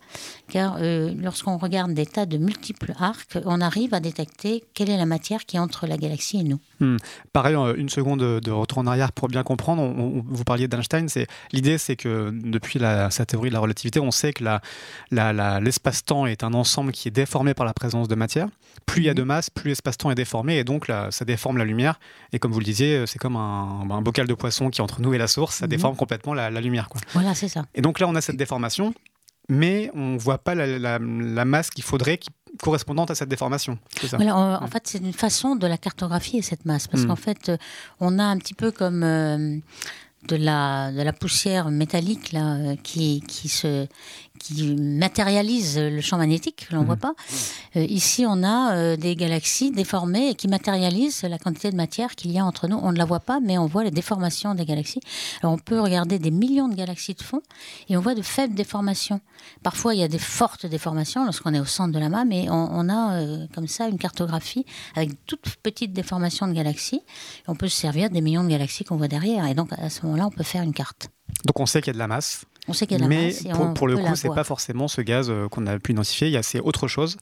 car 0.50 0.78
euh, 0.80 1.14
lorsqu'on 1.18 1.58
regarde 1.58 1.94
des 1.94 2.06
tas 2.06 2.26
de 2.26 2.38
multiples 2.38 2.94
arcs, 3.00 3.38
on 3.46 3.62
arrive 3.62 3.94
à 3.94 4.00
détecter 4.00 4.64
quelle 4.74 4.90
est 4.90 4.98
la 4.98 5.06
matière 5.06 5.46
qui 5.46 5.58
est 5.58 5.60
entre 5.60 5.88
la 5.88 5.98
galaxie 5.98 6.40
et 6.40 6.44
nous. 6.44 6.60
Hmm. 6.80 6.98
Pareil, 7.34 7.56
euh, 7.56 7.76
une 7.76 7.90
seconde 7.90 8.20
de 8.20 8.52
retour 8.52 8.80
en 8.80 8.88
arrière 8.88 9.12
pour 9.12 9.28
bien 9.28 9.44
comprendre. 9.44 9.82
On, 9.82 10.24
vous 10.28 10.44
parliez 10.44 10.68
d'Einstein. 10.68 11.08
C'est, 11.08 11.28
l'idée, 11.52 11.78
c'est 11.78 11.96
que 11.96 12.32
depuis 12.34 12.80
la, 12.80 13.10
sa 13.12 13.26
théorie 13.26 13.50
de 13.50 13.54
la 13.54 13.60
relativité, 13.60 14.00
on 14.00 14.12
sait 14.12 14.34
que 14.34 14.44
la, 14.44 14.62
la, 15.12 15.60
l'espace-temps 15.60 16.26
est 16.26 16.44
un 16.44 16.54
ensemble 16.54 16.92
qui 16.92 17.08
est 17.08 17.12
déformé 17.12 17.54
par 17.54 17.66
la 17.66 17.74
présence 17.74 18.08
de 18.08 18.16
matière. 18.16 18.48
Plus 18.86 19.02
il 19.02 19.06
y 19.06 19.10
a 19.10 19.14
de 19.14 19.22
mhm. 19.22 19.28
Masse, 19.38 19.50
plus 19.50 19.70
l'espace-temps 19.70 20.12
est 20.12 20.16
déformé 20.16 20.58
et 20.58 20.64
donc 20.64 20.88
là, 20.88 21.10
ça 21.12 21.26
déforme 21.26 21.58
la 21.58 21.66
lumière. 21.66 22.00
Et 22.34 22.40
comme 22.40 22.52
vous 22.52 22.60
le 22.60 22.66
disiez, 22.66 23.06
c'est 23.08 23.20
comme 23.20 23.36
un, 23.36 24.02
bocal 24.02 24.28
de 24.28 24.34
poisson 24.34 24.70
qui 24.70 24.82
est 24.82 24.84
entre 24.84 25.02
nous 25.02 25.14
et 25.14 25.18
la 25.18 25.28
source, 25.28 25.56
ça 25.56 25.66
mhm. 25.66 25.70
déforme 25.70 25.96
complètement 25.96 26.34
la, 26.34 26.50
lumière. 26.62 26.90
Quoi. 26.90 27.02
Voilà, 27.14 27.36
c'est 27.36 27.48
ça. 27.48 27.66
Et 27.76 27.82
donc 27.82 28.00
là, 28.00 28.08
on 28.08 28.16
a 28.16 28.22
cette 28.22 28.38
déformation, 28.38 28.94
mais 29.50 29.90
on 29.94 30.14
ne 30.14 30.18
voit 30.18 30.38
pas 30.38 30.56
la, 30.56 31.00
masse 31.00 31.70
qu'il 31.70 31.84
faudrait 31.84 32.18
qui 32.18 32.30
correspondante 32.60 33.12
à 33.12 33.16
cette 33.16 33.30
déformation. 33.30 33.78
en, 34.14 34.68
fait, 34.68 34.84
c'est 34.86 34.98
une 34.98 35.14
façon 35.14 35.56
de 35.56 35.68
la 35.68 35.78
cartographier, 35.78 36.42
cette 36.42 36.66
masse, 36.66 36.88
parce 36.88 37.04
hmm. 37.04 37.08
qu'en 37.08 37.16
fait, 37.16 37.50
euh, 37.50 37.58
on 38.00 38.20
a 38.20 38.24
un 38.24 38.38
petit 38.38 38.54
peu 38.54 38.72
comme 38.72 39.04
euh, 39.04 39.58
de, 40.28 40.36
la, 40.36 40.92
de 40.92 41.02
la 41.02 41.14
poussière 41.14 41.70
métallique 41.70 42.32
là, 42.32 42.56
euh, 42.56 42.76
qui, 42.82 43.22
qui, 43.28 43.48
se, 43.48 43.88
qui 44.38 44.76
matérialise 44.76 45.78
le 45.78 46.02
champ 46.02 46.18
magnétique, 46.18 46.68
que 46.70 46.76
l'on 46.76 46.82
ne 46.82 46.86
voit 46.86 46.96
mhm. 46.96 47.02
pas. 47.02 47.14
Euh, 47.76 47.84
ici, 47.84 48.26
on 48.28 48.44
a 48.44 48.76
euh, 48.76 48.96
des 48.98 49.16
galaxies 49.16 49.72
déformées 49.72 50.30
et 50.30 50.36
qui 50.36 50.48
matérialisent 50.48 51.24
la 51.24 51.38
quantité 51.38 51.72
de 51.72 51.76
matière 51.76 52.16
qu'il 52.16 52.32
y 52.32 52.40
a 52.40 52.46
entre 52.46 52.68
nous. 52.68 52.78
On 52.82 52.92
ne 52.92 52.98
la 52.98 53.06
voit 53.06 53.20
pas, 53.20 53.40
mais 53.40 53.58
on 53.58 53.66
voit 53.66 53.84
les 53.84 53.92
déformations 53.92 54.56
des 54.56 54.66
galaxies. 54.66 55.02
Alors, 55.42 55.54
on 55.54 55.58
peut 55.58 55.80
regarder 55.80 56.20
des 56.20 56.32
millions 56.32 56.68
de 56.68 56.76
galaxies 56.76 57.14
de 57.14 57.22
fond 57.22 57.42
et 57.90 57.98
on 57.98 58.02
voit 58.02 58.16
de 58.16 58.22
faibles 58.22 58.56
déformations. 58.56 59.22
Parfois, 59.64 59.94
il 59.94 60.00
y 60.00 60.04
a 60.04 60.08
des 60.08 60.20
fortes 60.20 60.66
déformations 60.66 61.24
lorsqu'on 61.26 61.54
est 61.54 61.60
au 61.60 61.66
centre 61.66 61.94
de 61.94 62.00
la 62.00 62.08
mais 62.26 62.50
on, 62.50 62.90
a 62.90 63.20
euh, 63.20 63.48
comme 63.54 63.68
ça 63.68 63.88
une 63.88 63.98
cartographie 63.98 64.66
avec 64.96 65.12
toutes 65.26 65.56
petites 65.62 65.94
déformations 65.94 66.48
de 66.48 66.54
galaxies. 66.54 67.02
on 67.48 67.56
peut 67.56 67.68
se 67.68 67.78
servir 67.78 68.10
des 68.10 68.22
millions 68.22 68.44
de 68.44 68.50
galaxies 68.50 68.84
qu'on 68.84 68.98
voit 68.98 69.08
derrière. 69.08 69.46
Et 69.46 69.54
donc, 69.54 69.70
à 69.78 69.90
ce 69.90 70.06
moment-là, 70.06 70.28
on 70.28 70.32
peut 70.32 70.44
faire 70.44 70.64
une 70.64 70.74
carte. 70.74 71.10
Donc, 71.46 71.60
on 71.60 71.66
sait 71.66 71.82
qu'il 71.82 71.88
y 71.88 71.92
a 71.92 71.94
de 71.94 72.00
la 72.00 72.08
masse. 72.08 72.46
On 72.68 72.74
sait 72.74 72.88
qu'il 72.88 73.00
y 73.00 73.04
a 73.04 73.08
Mais 73.08 73.34
pour, 73.54 73.74
pour 73.74 73.88
le 73.88 73.98
coup, 73.98 74.16
c'est 74.16 74.34
pas 74.34 74.44
forcément 74.44 74.88
ce 74.88 75.02
gaz 75.02 75.30
euh, 75.30 75.48
qu'on 75.48 75.66
a 75.68 75.80
pu 75.80 75.94
identifier. 75.94 76.38
C'est 76.44 76.60
autre 76.60 76.88
chose. 76.88 77.18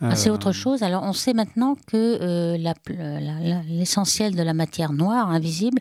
Ah, 0.00 0.16
c'est 0.16 0.30
autre 0.30 0.50
euh, 0.50 0.52
chose. 0.52 0.82
Alors, 0.82 1.02
on 1.02 1.12
sait 1.12 1.32
maintenant 1.32 1.76
que 1.86 2.18
euh, 2.20 3.62
l'essentiel 3.68 4.34
de 4.34 4.42
la 4.42 4.54
matière 4.54 4.92
noire, 4.92 5.30
invisible, 5.30 5.78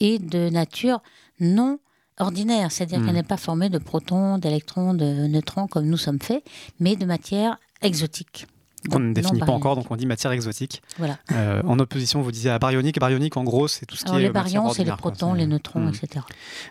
est 0.00 0.18
de 0.18 0.48
nature 0.48 1.02
non 1.40 1.78
ordinaire, 2.18 2.70
c'est-à-dire 2.70 2.98
qu'elle 2.98 3.10
hmm. 3.10 3.14
n'est 3.14 3.22
pas 3.24 3.36
formée 3.36 3.68
de 3.68 3.78
protons, 3.78 4.38
d'électrons, 4.38 4.94
de 4.94 5.26
neutrons 5.26 5.66
comme 5.66 5.86
nous 5.86 5.96
sommes 5.96 6.20
faits, 6.20 6.44
mais 6.78 6.94
de 6.94 7.04
matière 7.04 7.58
exotique 7.82 8.46
qu'on 8.88 9.00
ne 9.00 9.12
définit 9.12 9.40
pas 9.40 9.52
encore, 9.52 9.76
donc 9.76 9.90
on 9.90 9.96
dit 9.96 10.06
matière 10.06 10.32
exotique. 10.32 10.82
Voilà. 10.98 11.18
Euh, 11.32 11.62
en 11.64 11.78
opposition, 11.78 12.20
vous 12.20 12.32
disiez 12.32 12.50
à 12.50 12.58
baryonique. 12.58 12.98
Baryonique, 12.98 13.36
en 13.36 13.44
gros, 13.44 13.68
c'est 13.68 13.86
tout 13.86 13.96
ce 13.96 14.04
qui 14.04 14.14
est. 14.14 14.20
Les 14.20 14.30
baryons, 14.30 14.70
c'est 14.70 14.84
les 14.84 14.92
protons, 14.92 15.34
les 15.34 15.46
neutrons, 15.46 15.88
etc. 15.88 16.24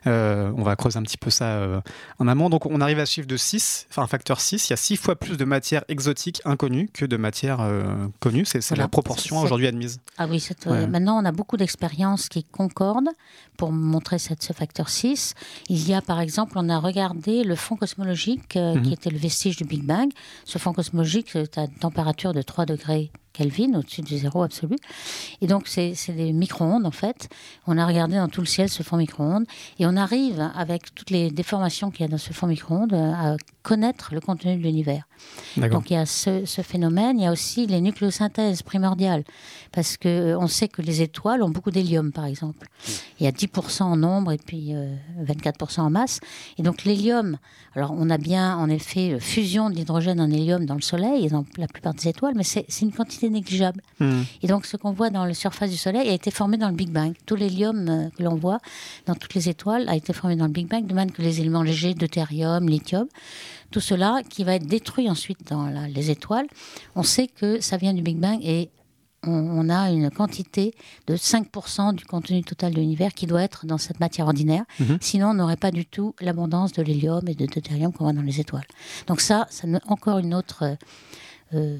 Euh, 0.08 0.52
on 0.56 0.64
va 0.64 0.76
creuser 0.76 1.00
un 1.00 1.04
petit 1.04 1.18
peu 1.18 1.30
ça 1.30 1.46
euh, 1.46 1.82
en 2.20 2.28
amont. 2.28 2.50
Donc 2.50 2.66
on 2.66 2.82
arrive 2.82 3.00
à 3.00 3.06
ce 3.06 3.14
chiffre 3.14 3.28
de 3.28 3.38
6, 3.38 3.88
enfin 3.90 4.08
facteur 4.08 4.40
6. 4.40 4.70
Il 4.70 4.72
y 4.72 4.74
a 4.74 4.78
6 4.78 4.98
fois 4.98 5.16
plus 5.16 5.38
de 5.38 5.46
matière 5.46 5.84
exotique 5.88 6.42
inconnue 6.46 6.90
que 6.94 7.06
de 7.06 7.18
matière 7.18 7.68
connue. 8.20 8.46
C'est 8.46 8.76
la 8.76 8.88
proportion 8.88 9.40
aujourd'hui 9.40 9.68
admise. 9.68 10.00
Ah 10.18 10.28
oui, 10.30 10.44
maintenant 10.90 11.22
on 11.22 11.26
a 11.26 11.32
beaucoup 11.32 11.58
d'expériences 11.58 12.30
qui 12.30 12.44
concordent 12.44 13.10
pour 13.58 13.72
montrer 13.72 14.18
cette, 14.18 14.44
ce 14.44 14.54
facteur 14.54 14.90
6. 14.90 15.34
Il 15.70 15.88
y 15.88 15.94
a 15.94 16.02
par 16.02 16.20
exemple, 16.20 16.54
on 16.56 16.70
a 16.70 16.80
regardé 16.80 17.44
le 17.44 17.56
fond 17.56 17.76
cosmologique 17.76 18.56
mhm. 18.56 18.82
qui 18.82 18.94
était 18.94 19.10
le 19.10 19.18
vestige 19.18 19.58
du 19.58 19.64
Big 19.64 19.84
Bang. 19.84 20.10
Ce 20.46 20.58
fond 20.58 20.74
cosmologique, 20.74 21.30
c'est 21.32 21.58
à 21.58 21.68
température 21.68 22.03
température 22.04 22.34
de 22.34 22.42
3 22.42 22.66
degrés 22.66 23.12
Kelvin, 23.34 23.74
au-dessus 23.74 24.02
du 24.02 24.18
zéro 24.18 24.44
absolu. 24.44 24.76
Et 25.42 25.48
donc, 25.48 25.68
c'est 25.68 25.96
des 26.10 26.32
micro-ondes, 26.32 26.86
en 26.86 26.92
fait. 26.92 27.30
On 27.68 27.78
a 27.78 27.86
regardé 27.86 28.16
dans 28.16 28.30
tout 28.30 28.42
le 28.42 28.48
ciel 28.48 28.70
ce 28.70 28.84
fond 28.84 28.98
micro-ondes. 28.98 29.46
Et 29.80 29.86
on 29.86 29.98
arrive, 29.98 30.52
avec 30.56 30.94
toutes 30.94 31.10
les 31.10 31.32
déformations 31.32 31.90
qu'il 31.92 32.02
y 32.02 32.04
a 32.06 32.08
dans 32.08 32.18
ce 32.18 32.32
fond 32.32 32.48
micro-ondes, 32.48 32.94
à 32.94 33.36
connaître 33.64 34.14
le 34.14 34.20
contenu 34.20 34.56
de 34.56 34.62
l'univers. 34.62 35.08
Donc, 35.58 35.90
il 35.90 35.94
y 35.94 35.98
a 35.98 36.06
ce, 36.06 36.44
phénomène. 36.64 37.18
Il 37.20 37.24
y 37.24 37.28
a 37.28 37.32
aussi 37.32 37.66
les 37.66 37.82
nucléosynthèses 37.82 38.62
primordiales. 38.62 39.24
Parce 39.72 39.98
qu'on 39.98 40.08
euh, 40.08 40.48
sait 40.48 40.68
que 40.68 40.82
les 40.82 41.02
étoiles 41.02 41.42
ont 41.42 41.50
beaucoup 41.50 41.72
d'hélium, 41.72 42.12
par 42.12 42.26
exemple. 42.26 42.68
Il 43.20 43.24
y 43.24 43.28
a 43.28 43.32
10% 43.32 43.84
en 43.84 43.96
nombre 43.96 44.32
et 44.32 44.38
puis 44.38 44.74
24% 45.22 45.80
euh, 45.80 45.84
en 45.84 45.90
masse. 45.90 46.20
Et 46.58 46.62
donc, 46.62 46.84
l'hélium, 46.84 47.38
alors 47.76 47.96
on 47.98 48.10
a 48.10 48.18
bien, 48.18 48.58
en 48.58 48.70
effet, 48.70 49.20
fusion 49.20 49.70
de 49.70 49.76
l'hydrogène 49.76 50.22
en 50.22 50.30
hélium 50.30 50.66
dans 50.66 50.76
le 50.76 50.82
Soleil 50.82 51.26
et 51.26 51.30
dans 51.30 51.46
la 51.58 51.68
plupart 51.68 51.94
des 51.94 52.10
étoiles, 52.10 52.34
mais 52.36 52.44
c'est 52.44 52.68
une 52.82 52.92
quantité 52.92 53.23
négligeable. 53.30 53.82
Hmm. 54.00 54.22
Et 54.42 54.48
donc, 54.48 54.66
ce 54.66 54.78
qu'on 54.78 54.92
voit 54.92 55.10
dans 55.10 55.26
la 55.26 55.34
surface 55.34 55.70
du 55.72 55.78
Soleil 55.78 56.10
a 56.10 56.14
été 56.14 56.32
formé 56.32 56.58
dans 56.58 56.70
le 56.70 56.76
Big 56.76 56.90
Bang. 56.90 57.14
Tout 57.26 57.36
l'hélium 57.36 57.88
euh, 57.90 58.10
que 58.18 58.24
l'on 58.24 58.36
voit 58.36 58.60
dans 59.06 59.16
toutes 59.16 59.34
les 59.34 59.50
étoiles 59.50 59.88
a 59.90 59.96
été 59.96 60.14
formé 60.14 60.36
dans 60.36 60.46
le 60.46 60.52
Big 60.52 60.68
Bang, 60.68 60.86
de 60.86 60.94
même 60.94 61.12
que 61.12 61.22
les 61.22 61.40
éléments 61.42 61.64
légers 61.64 61.94
deutérium, 61.94 62.68
lithium. 62.70 63.08
Tout 63.72 63.80
cela 63.80 64.22
qui 64.30 64.44
va 64.44 64.56
être 64.56 64.68
détruit 64.68 65.10
ensuite 65.10 65.48
dans 65.50 65.66
la- 65.68 65.88
les 65.88 66.12
étoiles. 66.12 66.48
On 66.96 67.04
sait 67.04 67.28
que 67.28 67.60
ça 67.62 67.78
vient 67.78 67.94
du 67.94 68.02
Big 68.02 68.18
Bang 68.18 68.40
et 68.44 68.70
on, 69.26 69.32
on 69.32 69.70
a 69.70 69.90
une 69.90 70.12
quantité 70.12 70.76
de 71.08 71.16
5% 71.16 71.94
du 71.96 72.04
contenu 72.06 72.44
total 72.44 72.74
de 72.74 72.80
l'univers 72.82 73.14
qui 73.14 73.26
doit 73.26 73.42
être 73.42 73.66
dans 73.66 73.78
cette 73.78 74.02
matière 74.02 74.26
ordinaire. 74.28 74.66
Mhm. 74.82 74.98
Sinon, 75.00 75.30
on 75.30 75.34
n'aurait 75.34 75.56
pas 75.56 75.72
du 75.72 75.86
tout 75.86 76.14
l'abondance 76.20 76.74
de 76.74 76.82
l'hélium 76.84 77.22
et 77.28 77.34
de 77.34 77.46
deutérium 77.46 77.94
qu'on 77.94 78.04
voit 78.04 78.12
dans 78.14 78.22
les 78.22 78.42
étoiles. 78.42 78.68
Donc 79.08 79.22
ça, 79.22 79.48
c'est 79.50 79.68
encore 79.88 80.18
une 80.20 80.34
autre 80.36 80.64
euh, 80.64 80.76
euh, 81.54 81.78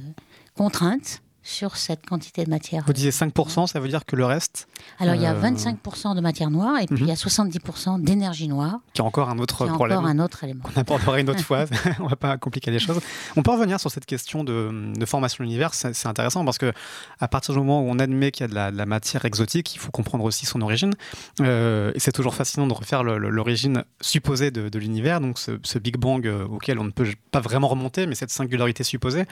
contrainte 0.56 1.22
sur 1.44 1.76
cette 1.76 2.06
quantité 2.06 2.46
de 2.46 2.50
matière. 2.50 2.84
Vous 2.88 2.94
disiez 2.94 3.12
5%, 3.12 3.68
ça 3.68 3.80
veut 3.80 3.88
dire 3.90 4.06
que 4.06 4.16
le 4.16 4.26
reste, 4.26 4.68
Alors, 5.00 5.16
il 5.16 5.22
y 5.22 5.26
a 5.26 5.34
Euh, 5.34 5.42
25% 5.42 6.16
de 6.16 6.22
matière 6.22 6.50
noire 6.50 6.80
et 6.82 6.86
puis 6.86 6.96
Mhm. 6.96 7.02
il 7.04 7.08
y 7.08 7.12
a 7.12 7.16
70% 7.16 8.00
d'énergie 8.00 8.48
noire, 8.48 8.80
qui 8.94 9.02
est 9.02 9.04
encore 9.04 9.30
un 9.30 9.38
autre 9.40 9.66
qui 9.66 9.72
est 9.72 9.74
problème. 9.74 9.98
encore 10.00 10.10
un 10.10 10.20
autre 10.20 10.44
élément. 10.44 10.64
qu'on 10.64 10.80
abordera 10.80 11.20
une 11.20 11.30
autre 11.30 11.42
fois. 11.44 11.66
On 12.00 12.08
va 12.08 12.16
pas 12.16 12.38
compliquer 12.38 12.72
les 12.72 12.80
choses. 12.80 13.00
On 13.36 13.44
peut 13.44 13.52
revenir 13.52 13.80
sur 13.80 13.92
cette 13.92 14.06
question 14.06 14.44
de, 14.44 14.94
de 14.98 15.06
formation 15.06 15.44
de 15.44 15.48
l'univers. 15.50 15.74
C'est 15.74 16.08
intéressant 16.08 16.46
parce 16.46 16.58
que 16.58 16.72
à 17.20 17.28
partir 17.28 17.54
du 17.54 17.60
moment 17.60 17.82
où 17.82 17.86
on 17.90 18.00
admet 18.00 18.32
qu'il 18.32 18.44
y 18.44 18.46
a 18.46 18.48
de 18.48 18.56
la, 18.56 18.72
de 18.72 18.78
la 18.78 18.86
matière 18.86 19.26
exotique, 19.26 19.76
il 19.76 19.80
faut 19.80 19.92
comprendre 19.92 20.24
aussi 20.24 20.46
son 20.46 20.62
origine. 20.62 20.94
Euh, 21.42 21.92
et 21.96 22.00
c'est 22.00 22.12
toujours 22.14 22.36
fascinant 22.36 22.68
de 22.68 22.74
refaire 22.74 23.04
l'origine 23.04 23.84
supposée 24.02 24.52
de, 24.52 24.70
de 24.70 24.80
l'univers, 24.80 25.20
donc 25.20 25.38
ce, 25.40 25.60
ce 25.64 25.78
Big 25.80 25.98
Bang 25.98 26.26
euh, 26.26 26.46
auquel 26.46 26.80
on 26.80 26.84
ne 26.86 26.92
peut 26.92 27.08
pas 27.32 27.40
vraiment 27.42 27.68
remonter, 27.68 28.08
mais 28.08 28.16
cette 28.16 28.30
singularité 28.32 28.84
supposée. 28.84 29.26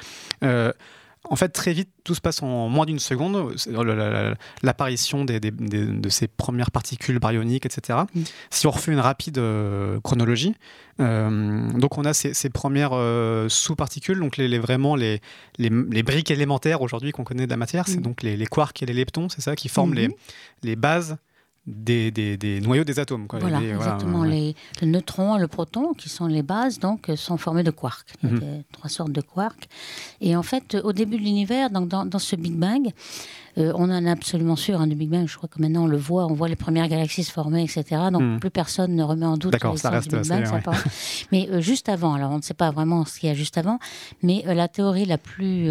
Euh, 0.43 0.71
en 1.29 1.35
fait, 1.35 1.49
très 1.49 1.71
vite, 1.73 1.89
tout 2.03 2.15
se 2.15 2.21
passe 2.21 2.41
en 2.41 2.67
moins 2.67 2.85
d'une 2.85 2.99
seconde. 2.99 3.53
La- 3.67 4.33
L'apparition 4.63 5.23
des- 5.23 5.39
des- 5.39 5.51
des- 5.51 5.85
de 5.85 6.09
ces 6.09 6.27
premières 6.27 6.71
particules 6.71 7.19
baryoniques, 7.19 7.65
etc. 7.65 7.99
Mm. 8.15 8.21
Si 8.49 8.67
on 8.67 8.71
refait 8.71 8.91
une 8.91 8.99
rapide 8.99 9.37
euh, 9.37 9.99
chronologie, 10.01 10.55
euh, 10.99 11.69
donc 11.73 11.97
on 11.97 12.05
a 12.05 12.13
ces, 12.13 12.33
ces 12.33 12.49
premières 12.49 12.91
euh, 12.93 13.47
sous-particules, 13.49 14.19
donc 14.19 14.37
les, 14.37 14.47
les- 14.47 14.59
vraiment 14.59 14.95
les, 14.95 15.21
les, 15.57 15.69
les 15.69 16.03
briques 16.03 16.31
élémentaires 16.31 16.81
aujourd'hui 16.81 17.11
qu'on 17.11 17.23
connaît 17.23 17.45
de 17.45 17.51
la 17.51 17.57
matière, 17.57 17.87
c'est 17.87 17.97
Mm. 17.99 18.03
donc 18.03 18.23
les, 18.23 18.45
quarks 18.47 18.81
et 18.81 18.85
les 18.85 18.93
leptons, 18.93 19.29
c'est 19.29 19.41
ça 19.41 19.55
qui 19.55 19.69
forment 19.69 19.91
Mhm. 19.91 19.95
les, 19.97 20.09
les 20.63 20.75
bases 20.75 21.17
des, 21.67 22.09
des- 22.11 22.37
des 22.37 22.59
noyaux 22.59 22.83
des 22.83 22.97
atomes. 22.99 23.27
quoi. 23.27 23.39
Voilà, 23.39 23.61
exactement. 23.61 24.21
ouais. 24.21 24.29
Les, 24.29 24.55
le 24.81 24.87
neutron 24.87 25.37
le 25.37 25.47
proton, 25.47 25.93
qui 25.93 26.09
sont 26.09 26.25
les 26.25 26.41
bases, 26.41 26.79
donc, 26.79 27.09
euh, 27.09 27.15
sont 27.15 27.37
formés 27.37 27.63
de 27.63 27.69
quarks. 27.71 28.13
Il 28.23 28.29
y 28.29 28.31
a 28.31 28.35
Mhm. 28.35 28.39
des- 28.39 28.63
trois 28.71 28.89
sortes 28.89 29.11
de 29.11 29.21
quarks. 29.21 29.67
Et 30.21 30.35
en 30.35 30.41
fait, 30.43 30.75
euh, 30.75 30.81
au 30.83 30.91
début 30.93 31.17
de 31.17 31.21
l'univers, 31.23 31.69
dans, 31.69 31.81
dans 32.05 32.19
ce 32.19 32.35
Big 32.35 32.53
Bang, 32.53 32.89
euh, 33.57 33.71
on 33.75 33.91
en 33.91 34.05
est 34.05 34.09
absolument 34.09 34.55
sûr, 34.55 34.81
hein, 34.81 34.87
du 34.87 34.95
Big 34.95 35.09
Bang, 35.09 35.27
je 35.27 35.37
crois 35.37 35.49
que 35.49 35.61
maintenant 35.61 35.83
on 35.83 35.87
le 35.87 35.97
voit, 35.97 36.25
on 36.25 36.33
voit 36.33 36.47
les 36.47 36.55
premières 36.55 36.87
galaxies 36.87 37.23
se 37.23 37.31
former, 37.31 37.63
etc. 37.63 37.83
Donc 38.11 38.21
Mhm. 38.21 38.39
plus 38.39 38.49
personne 38.49 38.95
ne 38.95 39.03
remet 39.03 39.25
en 39.27 39.37
doute 39.37 39.51
D'accord, 39.51 39.77
ça 39.77 39.89
reste 39.91 40.09
du 40.09 40.15
Big 40.19 40.27
Bang. 40.29 40.45
ça 40.45 40.55
ouais. 40.55 40.61
paraît- 40.61 40.79
Mais 41.31 41.47
euh, 41.51 41.61
juste 41.61 41.89
avant, 41.89 42.13
alors 42.15 42.31
on 42.31 42.37
ne 42.37 42.41
sait 42.41 42.53
pas 42.55 42.71
vraiment 42.71 43.05
ce 43.05 43.19
qu'il 43.19 43.29
y 43.29 43.31
a 43.31 43.35
juste 43.35 43.57
avant, 43.57 43.77
mais 44.23 44.43
euh, 44.47 44.53
la 44.55 44.67
théorie 44.67 45.05
la 45.05 45.17
plus 45.19 45.69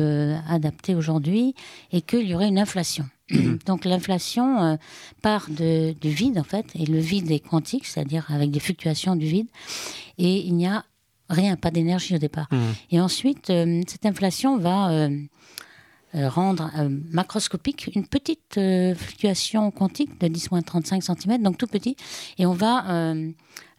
adaptée 0.48 0.94
aujourd'hui 0.94 1.54
est 1.92 2.02
qu'il 2.02 2.28
y 2.28 2.34
aurait 2.34 2.48
une 2.48 2.58
inflation. 2.58 3.06
Donc 3.66 3.84
l'inflation 3.84 4.62
euh, 4.62 4.76
part 5.22 5.46
de, 5.48 5.92
du 5.92 6.10
vide 6.10 6.38
en 6.38 6.44
fait, 6.44 6.66
et 6.74 6.86
le 6.86 6.98
vide 6.98 7.30
est 7.30 7.40
quantique, 7.40 7.86
c'est-à-dire 7.86 8.26
avec 8.30 8.50
des 8.50 8.60
fluctuations 8.60 9.16
du 9.16 9.26
vide, 9.26 9.48
et 10.18 10.46
il 10.46 10.54
n'y 10.54 10.66
a 10.66 10.84
rien, 11.28 11.56
pas 11.56 11.70
d'énergie 11.70 12.14
au 12.14 12.18
départ. 12.18 12.48
Mhm. 12.50 12.74
Et 12.90 13.00
ensuite, 13.00 13.50
euh, 13.50 13.82
cette 13.86 14.06
inflation 14.06 14.58
va 14.58 14.90
euh, 14.90 15.18
rendre 16.12 16.72
macroscopique 17.12 17.88
une 17.94 18.04
petite 18.04 18.58
fluctuation 18.96 19.70
quantique 19.70 20.20
de 20.20 20.26
10-35 20.26 21.02
cm, 21.02 21.40
donc 21.40 21.56
tout 21.56 21.68
petit, 21.68 21.96
et 22.36 22.46
on 22.46 22.52
va 22.52 23.14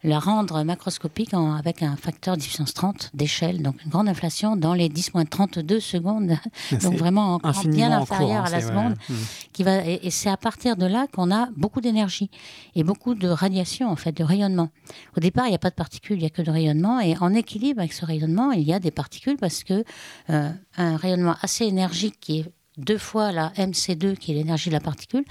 la 0.04 0.18
rendre 0.18 0.62
macroscopique 0.64 1.32
en- 1.34 1.52
avec 1.54 1.82
un 1.82 1.96
facteur 1.96 2.36
10 2.36 2.46
puissance 2.46 2.74
30 2.74 3.10
d'échelle, 3.14 3.62
donc 3.62 3.82
une 3.84 3.90
grande 3.90 4.08
inflation 4.08 4.56
dans 4.56 4.74
les 4.74 4.88
10-32 4.88 5.80
secondes, 5.80 6.36
donc 6.82 6.94
vraiment 6.96 7.34
encore 7.34 7.64
bien 7.66 7.96
en 7.98 8.04
cours, 8.04 8.12
inférieur 8.16 8.42
hein, 8.42 8.46
à 8.46 8.50
la 8.50 8.56
ouais. 8.58 8.62
seconde 8.62 8.94
Mhm. 9.08 9.16
qui 9.52 9.62
va 9.62 9.86
et, 9.86 10.00
et 10.02 10.10
c'est 10.10 10.28
à 10.30 10.36
partir 10.36 10.76
de 10.76 10.86
là 10.86 11.06
qu'on 11.12 11.30
a 11.30 11.48
beaucoup 11.56 11.80
d'énergie 11.80 12.30
et 12.74 12.82
beaucoup 12.84 13.14
de 13.14 13.28
radiation 13.28 13.88
en 13.90 13.96
fait 13.96 14.12
de 14.12 14.24
rayonnement. 14.24 14.70
Au 15.16 15.20
départ, 15.20 15.46
il 15.46 15.50
n'y 15.50 15.54
a 15.54 15.58
pas 15.58 15.70
de 15.70 15.74
particules, 15.74 16.16
il 16.16 16.20
n'y 16.20 16.26
a 16.26 16.30
que 16.30 16.42
de 16.42 16.50
rayonnement 16.50 16.98
et 17.00 17.16
en 17.18 17.32
équilibre 17.34 17.80
avec 17.80 17.92
ce 17.92 18.04
rayonnement, 18.04 18.52
il 18.52 18.62
y 18.62 18.72
a 18.72 18.80
des 18.80 18.90
particules 18.90 19.36
parce 19.36 19.62
que 19.64 19.84
euh, 20.30 20.50
un 20.76 20.96
rayonnement 20.96 21.36
assez 21.42 21.64
énergique 21.64 22.18
qui 22.20 22.40
est 22.40 22.52
deux 22.84 22.98
fois 22.98 23.32
la 23.32 23.50
MC2 23.50 24.16
qui 24.16 24.32
est 24.32 24.34
l'énergie 24.34 24.70
de 24.70 24.74
la 24.74 24.80
particule, 24.80 25.24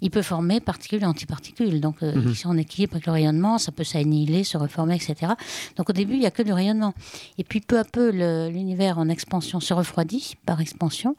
il 0.00 0.10
peut 0.10 0.22
former 0.22 0.60
particules 0.60 1.02
et 1.02 1.06
antiparticules. 1.06 1.80
Donc 1.80 2.02
euh, 2.02 2.32
si 2.34 2.46
on 2.46 2.56
équilibre 2.56 2.94
avec 2.94 3.06
le 3.06 3.12
rayonnement, 3.12 3.58
ça 3.58 3.72
peut 3.72 3.84
s'annihiler, 3.84 4.44
se 4.44 4.56
reformer, 4.56 4.96
etc. 4.96 5.32
Donc 5.76 5.90
au 5.90 5.92
début, 5.92 6.14
il 6.14 6.20
n'y 6.20 6.26
a 6.26 6.30
que 6.30 6.42
du 6.42 6.52
rayonnement. 6.52 6.94
Et 7.38 7.44
puis 7.44 7.60
peu 7.60 7.78
à 7.78 7.84
peu, 7.84 8.10
l'univers 8.48 8.98
en 8.98 9.08
expansion 9.08 9.60
se 9.60 9.74
refroidit 9.74 10.36
par 10.46 10.60
expansion. 10.60 11.16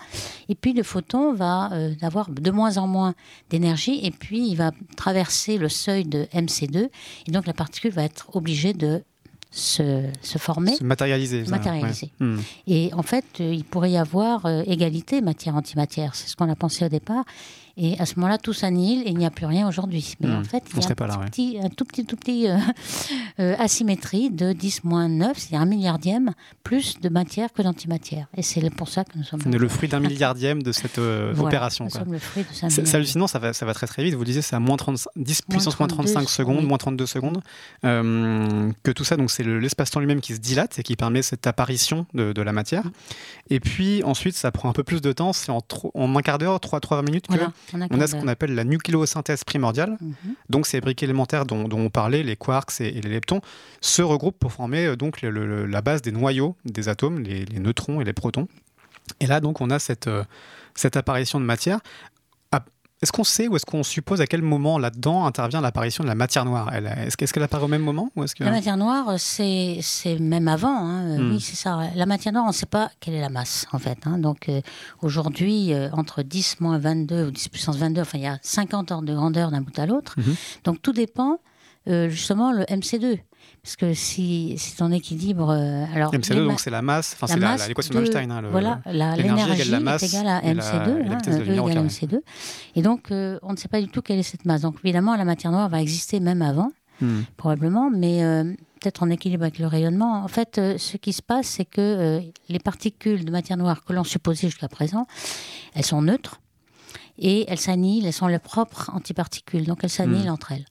Et 0.49 0.55
puis 0.55 0.73
le 0.73 0.83
photon 0.83 1.33
va 1.33 1.71
euh, 1.73 1.93
avoir 2.01 2.29
de 2.29 2.51
moins 2.51 2.77
en 2.77 2.87
moins 2.87 3.13
d'énergie 3.49 3.99
et 4.03 4.11
puis 4.11 4.47
il 4.47 4.55
va 4.55 4.71
traverser 4.97 5.57
le 5.57 5.69
seuil 5.69 6.05
de 6.05 6.25
MC2 6.33 6.89
et 7.27 7.31
donc 7.31 7.47
la 7.47 7.53
particule 7.53 7.91
va 7.91 8.03
être 8.03 8.35
obligée 8.35 8.73
de 8.73 9.03
se, 9.51 10.05
se 10.21 10.37
former. 10.37 10.75
Se 10.75 10.83
matérialiser. 10.83 11.45
ça, 11.45 11.51
matérialiser. 11.51 12.11
ouais. 12.19 12.25
Mhm. 12.25 12.41
Et 12.67 12.89
en 12.93 13.03
fait, 13.03 13.25
euh, 13.41 13.53
il 13.53 13.65
pourrait 13.65 13.91
y 13.91 13.97
avoir 13.97 14.45
euh, 14.45 14.63
égalité 14.65 15.21
matière-antimatière. 15.21 16.15
C'est 16.15 16.29
ce 16.29 16.35
qu'on 16.37 16.49
a 16.49 16.55
pensé 16.55 16.85
au 16.85 16.89
départ. 16.89 17.25
Et 17.83 17.99
à 17.99 18.05
ce 18.05 18.15
moment-là, 18.17 18.37
tout 18.37 18.53
s'annihile 18.53 19.01
et 19.07 19.09
il 19.09 19.17
n'y 19.17 19.25
a 19.25 19.31
plus 19.31 19.47
rien 19.47 19.67
aujourd'hui. 19.67 20.13
Mais 20.19 20.27
Hmm. 20.27 20.35
en 20.41 20.43
fait, 20.43 20.63
il 20.75 20.79
y 20.79 20.85
a 20.85 20.85
un, 20.85 21.07
là, 21.07 21.17
petit, 21.17 21.17
ouais. 21.17 21.25
petit- 21.25 21.59
un 21.65 21.69
tout 21.69 21.83
petit, 21.85 22.05
tout 22.05 22.15
petit 22.15 22.47
euh, 22.47 22.57
euh, 23.39 23.55
asymétrie 23.57 24.29
de 24.29 24.53
10 24.53 24.83
moins 24.83 25.09
9, 25.09 25.35
c'est-à-dire 25.37 25.61
un 25.61 25.65
milliardième, 25.65 26.31
plus 26.63 26.99
de 26.99 27.09
matière 27.09 27.51
que 27.51 27.63
d'antimatière. 27.63 28.27
Et 28.37 28.43
c'est 28.43 28.69
pour 28.69 28.87
ça 28.87 29.03
que 29.03 29.17
nous 29.17 29.23
sommes... 29.23 29.39
On 29.47 29.51
est 29.51 29.57
le 29.57 29.67
fruit 29.67 29.89
d'un 29.89 29.99
milliardième 29.99 30.61
de 30.61 30.71
cette 30.71 30.99
euh, 30.99 31.31
Voilà, 31.33 31.47
opération. 31.47 31.85
Nous 31.85 31.91
quoi. 31.91 32.01
sommes 32.01 32.13
le 32.13 32.19
fruit 32.19 32.43
de 32.43 32.53
ça. 32.53 32.69
C'est 32.69 32.93
hallucinant, 32.93 33.25
ça 33.25 33.39
va, 33.39 33.51
ça 33.53 33.65
va 33.65 33.73
très 33.73 33.87
très 33.87 34.03
vite. 34.03 34.13
Vous 34.13 34.25
disiez, 34.25 34.43
c'est 34.43 34.55
à 34.55 34.59
moins 34.59 34.77
30, 34.77 35.07
10 35.15 35.41
puissance 35.49 35.79
moins 35.79 35.87
32 35.87 36.11
35 36.13 36.29
secondes, 36.29 36.57
oui. 36.59 36.65
moins 36.67 36.77
32 36.77 37.05
secondes. 37.07 37.41
Que 38.83 38.91
tout 38.91 39.03
ça, 39.03 39.17
donc 39.17 39.31
c'est 39.31 39.43
le- 39.43 39.59
l'espace-temps 39.59 39.99
lui-même 39.99 40.21
qui 40.21 40.35
se 40.35 40.39
dilate 40.39 40.77
et 40.79 40.83
qui 40.83 40.95
permet 40.95 41.21
cette 41.21 41.47
apparition 41.47 42.05
de, 42.13 42.31
de 42.33 42.41
la 42.41 42.51
matière. 42.53 42.83
Et 43.49 43.59
puis 43.59 44.03
ensuite, 44.03 44.35
ça 44.35 44.51
prend 44.51 44.69
un 44.69 44.73
peu 44.73 44.83
plus 44.83 45.01
de 45.01 45.11
temps. 45.11 45.33
C'est 45.33 45.51
en, 45.51 45.61
en 45.93 46.15
un 46.15 46.21
quart 46.21 46.37
d'heure, 46.37 46.57
3-3 46.59 47.03
minutes 47.05 47.27
que 47.27 47.33
Voilà, 47.33 47.51
on 47.73 47.81
a, 47.81 47.87
on 47.91 47.99
a 48.01 48.07
ce 48.07 48.15
qu'on 48.15 48.27
appelle 48.27 48.53
la 48.55 48.63
nucléosynthèse 48.63 49.43
primordiale. 49.43 49.97
Mhm. 50.01 50.15
Donc 50.49 50.65
ces 50.67 50.81
briques 50.81 51.03
élémentaires 51.03 51.45
dont, 51.45 51.67
dont 51.67 51.79
on 51.79 51.89
parlait, 51.89 52.23
les 52.23 52.35
quarks 52.35 52.79
et, 52.81 52.87
et 52.97 53.01
les 53.01 53.09
leptons, 53.09 53.41
se 53.81 54.01
regroupent 54.01 54.39
pour 54.39 54.51
former 54.53 54.85
euh, 54.87 54.95
donc 54.95 55.21
le- 55.21 55.29
le- 55.29 55.65
la 55.65 55.81
base 55.81 56.01
des 56.01 56.11
noyaux 56.11 56.55
des 56.65 56.89
atomes, 56.89 57.19
les, 57.19 57.45
les 57.45 57.59
neutrons 57.59 58.01
et 58.01 58.03
les 58.03 58.13
protons. 58.13 58.47
Et 59.19 59.27
là 59.27 59.39
donc 59.39 59.61
on 59.61 59.69
a 59.69 59.79
cette, 59.79 60.07
euh, 60.07 60.23
cette 60.75 60.95
apparition 60.97 61.39
de 61.39 61.45
matière. 61.45 61.79
Est-ce 63.01 63.11
qu'on 63.11 63.23
sait 63.23 63.47
ou 63.47 63.55
est-ce 63.55 63.65
qu'on 63.65 63.81
suppose 63.81 64.21
à 64.21 64.27
quel 64.27 64.43
moment 64.43 64.77
là-dedans 64.77 65.25
intervient 65.25 65.59
l'apparition 65.59 66.03
de 66.03 66.07
la 66.09 66.13
matière 66.13 66.45
noire? 66.45 66.71
Est-ce 66.73 67.17
que- 67.17 67.23
est-ce 67.23 67.33
qu'elle 67.33 67.41
apparaît 67.41 67.63
au 67.63 67.67
même 67.67 67.81
moment 67.81 68.11
ou 68.15 68.23
est-ce 68.23 68.35
que... 68.35 68.43
La 68.43 68.51
matière 68.51 68.77
noire, 68.77 69.15
c'est 69.17 69.79
c'est 69.81 70.19
même 70.19 70.47
avant. 70.47 70.77
hein, 70.77 71.05
euh, 71.07 71.17
Hmm. 71.17 71.31
Oui, 71.31 71.41
c'est 71.41 71.55
ça. 71.55 71.79
La 71.95 72.05
matière 72.05 72.31
noire, 72.31 72.45
on 72.45 72.49
ne 72.49 72.53
sait 72.53 72.67
pas 72.67 72.91
quelle 72.99 73.15
est 73.15 73.21
la 73.21 73.29
masse, 73.29 73.65
en 73.71 73.79
fait. 73.79 73.97
hein. 74.05 74.19
Donc, 74.19 74.49
euh, 74.49 74.61
aujourd'hui, 75.01 75.73
euh, 75.73 75.89
entre 75.93 76.21
10 76.21 76.59
moins 76.59 76.77
22 76.77 77.25
ou 77.27 77.31
10 77.31 77.49
puissance 77.49 77.77
22, 77.77 78.01
enfin, 78.01 78.17
il 78.19 78.23
y 78.23 78.27
a 78.27 78.37
50 78.41 78.91
ordres 78.91 79.07
de 79.07 79.15
grandeur 79.15 79.51
d'un 79.51 79.61
bout 79.61 79.77
à 79.79 79.85
l'autre. 79.85 80.13
Mhm. 80.17 80.35
Donc, 80.65 80.81
tout 80.81 80.93
dépend, 80.93 81.39
euh, 81.87 82.09
justement, 82.09 82.51
le 82.51 82.63
MC2. 82.65 83.19
Parce 83.63 83.75
que 83.75 83.93
si 83.93 84.55
c'est 84.57 84.81
en 84.81 84.91
équilibre. 84.91 85.49
euh, 85.51 85.85
alors, 85.93 86.11
MC2, 86.13 86.33
les 86.33 86.39
ma- 86.41 86.47
donc 86.47 86.59
c'est 86.59 86.69
la 86.71 86.81
masse, 86.81 87.15
enfin 87.15 87.27
la 87.27 87.33
c'est 87.33 87.39
la- 87.39 87.57
la- 87.57 87.67
l'équation 87.67 87.93
de- 87.93 87.99
d'Einstein. 87.99 88.31
hein, 88.31 88.41
voilà, 88.49 88.81
la- 88.85 89.15
l'énergie 89.15 89.21
l'énergie 89.43 89.53
égale 89.61 89.69
la 89.71 89.79
masse 89.79 90.03
est 90.03 90.05
égale 90.07 90.27
à 90.27 90.43
et 90.43 90.53
la- 90.53 90.63
MC2, 90.63 90.99
et 90.99 91.03
la 91.03 91.15
hein, 91.15 91.17
E 91.27 91.43
lumière 91.43 91.63
au 91.63 91.69
égale 91.69 91.77
à 91.77 91.87
carré. 91.87 91.87
MC2. 91.87 92.21
Et 92.75 92.81
donc, 92.81 93.11
euh, 93.11 93.37
on 93.43 93.51
ne 93.51 93.57
sait 93.57 93.67
pas 93.67 93.79
du 93.79 93.87
tout 93.87 94.01
quelle 94.01 94.17
est 94.19 94.23
cette 94.23 94.45
masse. 94.45 94.61
Donc, 94.61 94.77
évidemment, 94.83 95.15
la 95.15 95.25
matière 95.25 95.51
noire 95.51 95.69
va 95.69 95.81
exister 95.81 96.19
même 96.19 96.41
avant 96.41 96.71
Hmm. 97.01 97.21
probablement, 97.37 97.89
mais 97.89 98.23
euh, 98.23 98.43
peut-être 98.79 99.01
en 99.01 99.09
équilibre 99.09 99.43
avec 99.43 99.57
le 99.57 99.65
rayonnement. 99.67 100.23
En 100.23 100.27
fait, 100.27 100.57
euh, 100.59 100.77
ce 100.77 100.97
qui 100.97 101.13
se 101.13 101.21
passe, 101.23 101.47
c'est 101.47 101.65
que 101.65 101.81
euh, 101.81 102.19
les 102.49 102.59
particules 102.59 103.25
de 103.25 103.31
matière 103.31 103.57
noire 103.57 103.83
que 103.83 103.93
l'on 103.93 104.03
supposait 104.03 104.47
jusqu'à 104.49 104.67
présent, 104.67 105.07
elles 105.73 105.85
sont 105.85 106.01
neutres 106.03 106.40
et 107.23 107.45
elles 107.47 107.59
s'annihilent, 107.59 108.07
elles 108.07 108.13
sont 108.13 108.27
leurs 108.27 108.39
propres 108.41 108.89
antiparticules, 108.93 109.63
donc 109.65 109.79
elles 109.83 109.89
s'annihilent 109.91 110.29
Hmm. 110.29 110.33
entre 110.33 110.51
elles. 110.53 110.65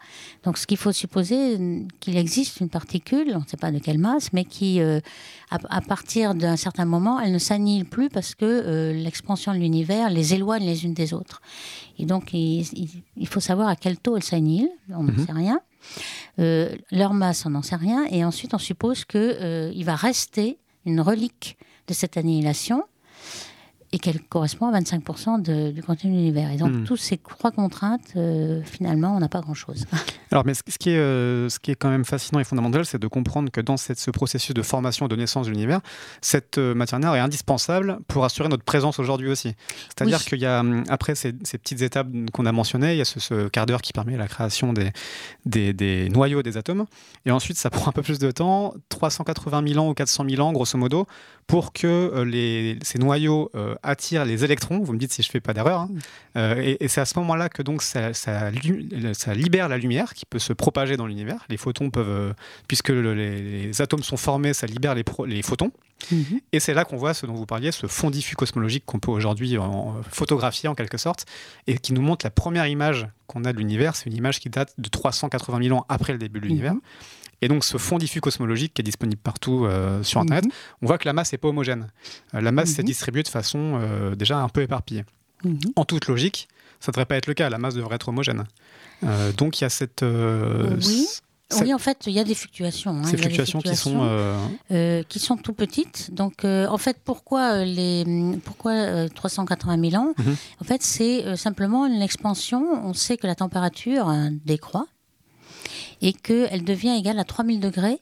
Donc 0.44 0.58
ce 0.58 0.66
qu'il 0.66 0.76
faut 0.76 0.90
supposer, 0.92 1.58
qu'il 2.00 2.16
existe 2.16 2.60
une 2.60 2.68
particule, 2.68 3.32
on 3.36 3.40
ne 3.40 3.46
sait 3.46 3.56
pas 3.56 3.70
de 3.70 3.78
quelle 3.78 3.98
masse, 3.98 4.32
mais 4.32 4.44
qui, 4.44 4.80
euh, 4.80 4.98
à, 5.50 5.58
à 5.70 5.80
partir 5.80 6.34
d'un 6.34 6.56
certain 6.56 6.84
moment, 6.84 7.20
elle 7.20 7.32
ne 7.32 7.38
s'annihile 7.38 7.84
plus 7.84 8.08
parce 8.08 8.34
que 8.34 8.44
euh, 8.44 8.92
l'expansion 8.92 9.52
de 9.54 9.58
l'univers 9.58 10.10
les 10.10 10.34
éloigne 10.34 10.64
les 10.64 10.84
unes 10.84 10.92
des 10.94 11.14
autres. 11.14 11.40
Et 12.00 12.04
donc 12.04 12.32
il, 12.32 12.62
il- 12.72 13.02
il 13.16 13.28
faut 13.28 13.40
savoir 13.40 13.68
à 13.68 13.76
quel 13.76 13.96
taux 13.98 14.16
elles 14.16 14.24
s'annihilent, 14.24 14.72
on 14.92 15.02
Mhm. 15.04 15.16
n'en 15.16 15.26
sait 15.26 15.32
rien. 15.32 15.60
Euh, 16.40 16.74
leur 16.90 17.14
masse, 17.14 17.46
on 17.46 17.50
n'en 17.50 17.62
sait 17.62 17.76
rien. 17.76 18.04
Et 18.10 18.24
ensuite, 18.24 18.52
on 18.54 18.58
suppose 18.58 19.04
qu'il 19.04 19.72
il 19.74 19.84
va 19.84 19.94
rester 19.94 20.58
une 20.84 21.00
relique 21.00 21.56
de 21.86 21.94
cette 21.94 22.16
annihilation 22.16 22.82
et 23.92 23.98
qu'elle 23.98 24.20
correspond 24.22 24.68
à 24.72 24.78
25% 24.80 25.42
de, 25.42 25.72
du 25.72 25.82
contenu 25.82 26.10
de 26.12 26.16
l'univers. 26.16 26.50
Et 26.52 26.56
donc, 26.56 26.70
Hmm. 26.70 26.84
toutes 26.84 27.00
ces 27.00 27.18
trois 27.18 27.50
contraintes, 27.50 28.12
euh, 28.16 28.62
finalement, 28.62 29.16
on 29.16 29.18
n'a 29.20 29.28
pas 29.28 29.40
grand-chose. 29.40 29.86
Alors, 30.30 30.46
mais 30.46 30.54
ce 30.54 30.62
ce 30.68 30.78
qui, 30.78 30.90
est, 30.90 30.96
euh, 30.98 31.48
ce 31.48 31.58
qui 31.58 31.72
est 31.72 31.74
quand 31.74 31.90
même 31.90 32.04
fascinant 32.04 32.38
et 32.38 32.44
fondamental, 32.44 32.86
c'est 32.86 33.00
de 33.00 33.08
comprendre 33.08 33.50
que 33.50 33.60
dans 33.60 33.76
cette- 33.76 33.98
ce 33.98 34.12
processus 34.12 34.54
de 34.54 34.62
formation 34.62 35.06
et 35.06 35.08
de 35.08 35.16
naissance 35.16 35.46
de 35.46 35.50
l'univers, 35.50 35.80
cette 36.20 36.58
euh, 36.58 36.72
matière 36.72 37.00
noire 37.00 37.16
est 37.16 37.20
indispensable 37.20 37.98
pour 38.06 38.24
assurer 38.24 38.48
notre 38.48 38.62
présence 38.62 39.00
aujourd'hui 39.00 39.28
aussi. 39.28 39.54
C'est-à-dire 39.88 40.18
Oui. 40.20 40.24
qu'il 40.24 40.38
y 40.38 40.46
a, 40.46 40.60
hum, 40.60 40.84
après 40.88 41.16
ces, 41.16 41.34
ces 41.42 41.58
petites 41.58 41.82
étapes 41.82 42.06
qu'on 42.32 42.46
a 42.46 42.52
mentionnées, 42.52 42.92
il 42.92 42.98
y 42.98 43.00
a 43.00 43.04
ce, 43.04 43.18
ce 43.18 43.48
quart 43.48 43.66
d'heure 43.66 43.82
qui 43.82 43.92
permet 43.92 44.16
la 44.16 44.28
création 44.28 44.72
des, 44.72 44.92
des, 45.46 45.72
des 45.72 46.08
noyaux 46.10 46.44
des 46.44 46.56
atomes. 46.56 46.86
Et 47.26 47.32
ensuite, 47.32 47.56
ça 47.58 47.70
prend 47.70 47.88
un 47.88 47.92
peu 47.92 48.02
plus 48.02 48.20
de 48.20 48.30
temps, 48.30 48.74
380 48.88 49.64
000 49.66 49.84
ans 49.84 49.90
ou 49.90 49.94
400 49.94 50.24
000 50.30 50.40
ans, 50.46 50.52
grosso 50.52 50.78
modo, 50.78 51.06
pour 51.50 51.72
que 51.72 51.86
euh, 51.86 52.24
les, 52.24 52.78
ces 52.82 52.98
noyaux 52.98 53.50
euh, 53.54 53.74
attirent 53.82 54.24
les 54.24 54.44
électrons. 54.44 54.78
Vous 54.80 54.92
me 54.92 54.98
dites 54.98 55.12
si 55.12 55.22
je 55.22 55.30
fais 55.30 55.40
pas 55.40 55.52
d'erreur. 55.52 55.80
hein. 55.80 55.88
Euh, 56.36 56.54
et 56.62 56.84
et 56.84 56.88
c'est 56.88 57.00
à 57.00 57.04
ce 57.04 57.18
moment-là 57.18 57.48
que 57.48 57.62
donc 57.62 57.82
ça, 57.82 58.14
ça 58.14 58.50
lu- 58.50 58.88
ça 59.14 59.34
libère 59.34 59.68
la 59.68 59.76
lumière 59.78 60.14
qui 60.14 60.24
peut 60.26 60.38
se 60.38 60.52
propager 60.52 60.96
dans 60.96 61.06
l'univers. 61.06 61.44
Les 61.48 61.56
photons 61.56 61.90
peuvent, 61.90 62.08
euh, 62.08 62.32
puisque 62.68 62.88
le- 62.90 63.14
les, 63.14 63.66
les 63.66 63.82
atomes 63.82 64.02
sont 64.02 64.16
formés, 64.16 64.54
ça 64.54 64.66
libère 64.66 64.94
les, 64.94 65.04
pro- 65.04 65.26
les 65.26 65.42
photons. 65.42 65.72
Mhm. 66.10 66.40
Et 66.52 66.60
c'est 66.60 66.72
là 66.72 66.84
qu'on 66.86 66.96
voit 66.96 67.12
ce 67.12 67.26
dont 67.26 67.34
vous 67.34 67.44
parliez, 67.46 67.72
ce 67.72 67.86
fond 67.86 68.10
diffus 68.10 68.34
cosmologique 68.34 68.84
qu'on 68.86 69.00
peut 69.00 69.10
aujourd'hui 69.10 69.58
photographier 70.10 70.68
en 70.68 70.74
quelque 70.74 70.96
sorte, 70.96 71.26
et 71.66 71.76
qui 71.76 71.92
nous 71.92 72.00
montre 72.00 72.24
la 72.24 72.30
première 72.30 72.66
image 72.66 73.06
qu'on 73.26 73.44
a 73.44 73.52
de 73.52 73.58
l'univers. 73.58 73.96
C'est 73.96 74.08
une 74.08 74.16
image 74.16 74.40
qui 74.40 74.48
date 74.48 74.72
de 74.78 74.88
380 74.88 75.62
000 75.62 75.76
ans 75.78 75.84
après 75.90 76.12
le 76.14 76.18
début 76.18 76.40
de 76.40 76.46
l'univers. 76.46 76.74
Mhm. 76.74 76.80
Et 77.42 77.48
donc 77.48 77.64
ce 77.64 77.78
fond 77.78 77.98
diffus 77.98 78.20
cosmologique 78.20 78.74
qui 78.74 78.82
est 78.82 78.84
disponible 78.84 79.20
partout 79.22 79.64
euh, 79.64 80.02
sur 80.02 80.20
Internet, 80.20 80.44
Mhm. 80.44 80.50
on 80.82 80.86
voit 80.86 80.98
que 80.98 81.06
la 81.06 81.12
masse 81.12 81.32
n'est 81.32 81.38
pas 81.38 81.48
homogène. 81.48 81.88
Euh, 82.34 82.40
la 82.40 82.52
masse 82.52 82.70
s'est 82.70 82.82
Mhm. 82.82 82.86
distribuée 82.86 83.22
de 83.22 83.28
façon 83.28 83.78
euh, 83.82 84.14
déjà 84.14 84.38
un 84.38 84.48
peu 84.48 84.62
éparpillée. 84.62 85.04
Mhm. 85.44 85.58
En 85.76 85.84
toute 85.84 86.06
logique, 86.06 86.48
ça 86.80 86.90
ne 86.90 86.92
devrait 86.92 87.06
pas 87.06 87.16
être 87.16 87.26
le 87.26 87.34
cas. 87.34 87.48
La 87.48 87.58
masse 87.58 87.74
devrait 87.74 87.94
être 87.96 88.08
homogène. 88.08 88.44
Donc 89.38 89.60
il 89.60 89.64
y 89.64 89.64
a 89.64 89.70
cette, 89.70 90.02
Oui. 90.02 91.06
Oui, 91.60 91.74
en 91.74 91.78
fait, 91.78 92.04
il 92.06 92.12
y 92.12 92.20
a 92.20 92.24
des 92.24 92.36
fluctuations. 92.36 92.92
hein. 92.92 93.02
ces 93.04 93.16
fluctuations 93.16 93.60
qui 93.60 93.74
sont 93.74 93.98
euh, 94.02 94.38
euh, 94.70 95.02
qui 95.08 95.18
sont 95.18 95.36
tout 95.36 95.52
petites. 95.52 96.14
Donc, 96.14 96.44
euh, 96.44 96.68
en 96.68 96.78
fait, 96.78 96.96
pourquoi, 97.04 97.64
les, 97.64 98.04
pourquoi 98.44 98.70
euh, 98.72 99.08
380 99.08 99.90
000 99.90 100.00
ans? 100.00 100.14
En 100.60 100.64
fait, 100.64 100.80
c'est 100.84 101.36
simplement 101.36 101.86
une 101.86 102.02
expansion. 102.02 102.62
On 102.84 102.94
sait 102.94 103.16
que 103.16 103.26
la 103.26 103.34
température 103.34 104.12
décroît 104.44 104.86
et 106.00 106.12
qu'elle 106.12 106.64
devient 106.64 106.90
égale 106.98 107.18
à 107.18 107.24
3000 107.24 107.60
degrés 107.60 108.00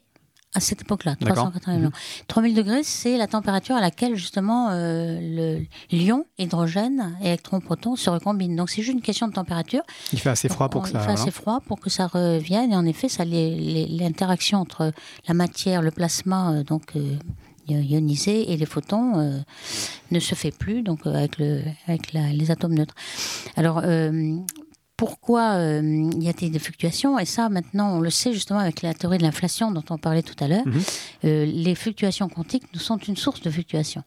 à 0.55 0.61
cette 0.61 0.81
époque-là, 0.81 1.15
D'accord. 1.21 1.51
380 1.51 1.75
000 1.77 1.87
ans. 1.89 1.93
3000 2.27 2.55
degrés, 2.55 2.81
c'est 2.83 3.17
la 3.19 3.27
température 3.27 3.75
à 3.75 3.81
laquelle, 3.81 4.15
justement, 4.15 4.69
euh, 4.71 5.19
le 5.21 5.65
l'ion, 5.91 6.25
hydrogène, 6.39 7.15
électron, 7.21 7.59
proton 7.59 7.95
se 7.95 8.09
recombinent. 8.09 8.55
Donc, 8.55 8.71
c'est 8.71 8.81
juste 8.81 8.95
une 8.95 9.03
question 9.03 9.27
de 9.27 9.33
température. 9.33 9.83
il 10.11 10.17
fait 10.19 10.29
assez 10.31 10.49
froid 10.49 10.67
pour 10.67 10.81
On- 10.81 10.83
que 10.85 10.89
il 10.89 10.93
ça. 10.93 10.99
fait 11.01 11.05
voilà. 11.05 11.21
assez 11.21 11.29
froid 11.29 11.59
pour 11.67 11.79
que 11.79 11.91
ça 11.91 12.07
revienne. 12.07 12.71
Et 12.71 12.75
en 12.75 12.85
effet, 12.87 13.09
ça, 13.09 13.25
l'interaction 13.25 14.57
entre 14.59 14.91
la 15.27 15.33
matière, 15.35 15.83
le 15.83 15.91
plasma, 15.91 16.51
euh, 16.53 16.63
donc 16.63 16.95
euh, 16.95 17.15
ionisé, 17.67 18.51
et 18.51 18.57
les 18.57 18.65
photons 18.65 19.19
euh, 19.19 19.37
ne 20.09 20.19
se 20.19 20.33
fait 20.33 20.49
plus, 20.51 20.81
donc 20.81 21.05
euh, 21.05 21.13
avec, 21.13 21.37
le, 21.37 21.61
avec 21.87 22.11
la- 22.13 22.33
les 22.33 22.49
atomes 22.49 22.73
neutres. 22.73 22.95
Alors. 23.55 23.81
euh, 23.85 24.35
pourquoi 24.99 25.53
euh, 25.53 25.81
il 25.81 26.21
y 26.21 26.27
a 26.27 26.33
des 26.33 26.59
fluctuations 26.59 27.17
Et 27.17 27.23
ça, 27.23 27.47
maintenant, 27.47 27.95
on 27.95 28.01
le 28.01 28.09
sait 28.09 28.33
justement 28.33 28.59
avec 28.59 28.81
la 28.81 28.93
théorie 28.93 29.17
de 29.17 29.23
l'inflation 29.23 29.71
dont 29.71 29.83
on 29.91 29.97
parlait 29.97 30.23
tout 30.23 30.35
à 30.43 30.49
l'heure. 30.49 30.67
Mhm. 30.67 30.81
Euh, 31.23 31.45
les 31.45 31.73
fluctuations 31.73 32.27
quantiques 32.27 32.65
nous 32.73 32.81
sont 32.81 32.97
une 32.97 33.15
source 33.15 33.41
de 33.41 33.49
fluctuations. 33.49 34.03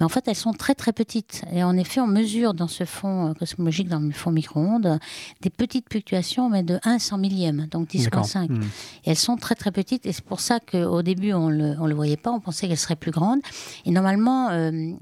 Mais 0.00 0.06
en 0.06 0.08
fait, 0.08 0.26
elles 0.26 0.34
sont 0.34 0.52
très 0.52 0.74
très 0.74 0.92
petites. 0.92 1.44
Et 1.52 1.62
en 1.62 1.76
effet, 1.76 2.00
on 2.00 2.06
mesure 2.06 2.54
dans 2.54 2.68
ce 2.68 2.84
fond 2.84 3.28
euh, 3.28 3.34
cosmologique, 3.34 3.88
dans 3.88 4.00
le 4.00 4.10
fond 4.12 4.30
micro-ondes, 4.30 4.98
des 5.42 5.50
petites 5.50 5.86
fluctuations, 5.90 6.48
mais 6.48 6.62
de 6.62 6.80
1 6.84 6.98
100 6.98 7.18
millième, 7.18 7.66
donc 7.70 7.94
D'accord. 7.94 8.24
10,5. 8.24 8.50
Hmm. 8.50 8.62
Et 9.04 9.10
elles 9.10 9.16
sont 9.16 9.36
très 9.36 9.54
très 9.54 9.70
petites. 9.70 10.06
Et 10.06 10.12
c'est 10.12 10.24
pour 10.24 10.40
ça 10.40 10.58
qu'au 10.58 11.02
début, 11.02 11.32
on 11.34 11.50
ne 11.50 11.74
le, 11.86 11.94
voyait 11.94 12.16
pas. 12.16 12.32
On 12.32 12.40
pensait 12.40 12.66
qu'elles 12.66 12.78
seraient 12.78 12.96
plus 12.96 13.10
grandes. 13.10 13.40
Et 13.84 13.90
normalement, 13.90 14.48
euh, 14.50 14.92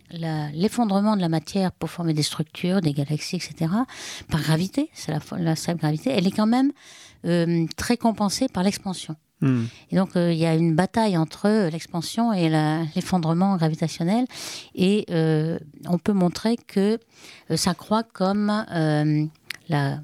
l'effondrement 0.52 1.16
de 1.16 1.20
la 1.20 1.28
matière 1.28 1.72
pour 1.72 1.90
former 1.90 2.12
des 2.12 2.22
structures, 2.22 2.80
des 2.80 2.92
galaxies, 2.92 3.36
etc., 3.36 3.70
par 4.28 4.42
gravité, 4.42 4.90
c'est 4.92 5.12
la, 5.12 5.20
la 5.38 5.56
simple 5.56 5.80
gravité, 5.80 6.10
elle 6.10 6.26
est 6.26 6.32
quand 6.32 6.46
même 6.46 6.72
euh, 7.24 7.66
très 7.76 7.96
compensée 7.96 8.48
par 8.48 8.62
l'expansion. 8.62 9.16
Hmm. 9.40 9.64
Et 9.90 9.96
donc, 9.96 10.16
euh, 10.16 10.32
il 10.32 10.38
y 10.38 10.46
a 10.46 10.54
une 10.54 10.74
bataille 10.74 11.16
entre 11.16 11.46
euh, 11.46 11.70
l'expansion 11.70 12.32
et 12.32 12.48
l'effondrement 12.48 13.56
gravitationnel. 13.56 14.26
Et 14.74 15.06
euh, 15.10 15.58
on 15.86 15.98
peut 15.98 16.12
montrer 16.12 16.56
que 16.56 16.98
euh, 17.50 17.56
ça 17.56 17.74
croît 17.74 18.02
comme 18.02 18.48
la, 19.68 20.00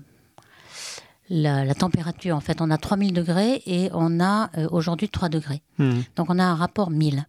la, 1.28 1.64
la 1.64 1.74
température. 1.74 2.36
En 2.36 2.40
fait, 2.40 2.60
on 2.60 2.70
a 2.70 2.78
3000 2.78 3.12
degrés 3.12 3.62
et 3.66 3.90
on 3.92 4.20
a 4.20 4.50
aujourd'hui 4.70 5.08
3 5.08 5.28
degrés. 5.28 5.62
Hmm. 5.78 6.00
Donc, 6.16 6.30
on 6.30 6.38
a 6.38 6.44
un 6.44 6.54
rapport 6.54 6.90
1000. 6.90 7.26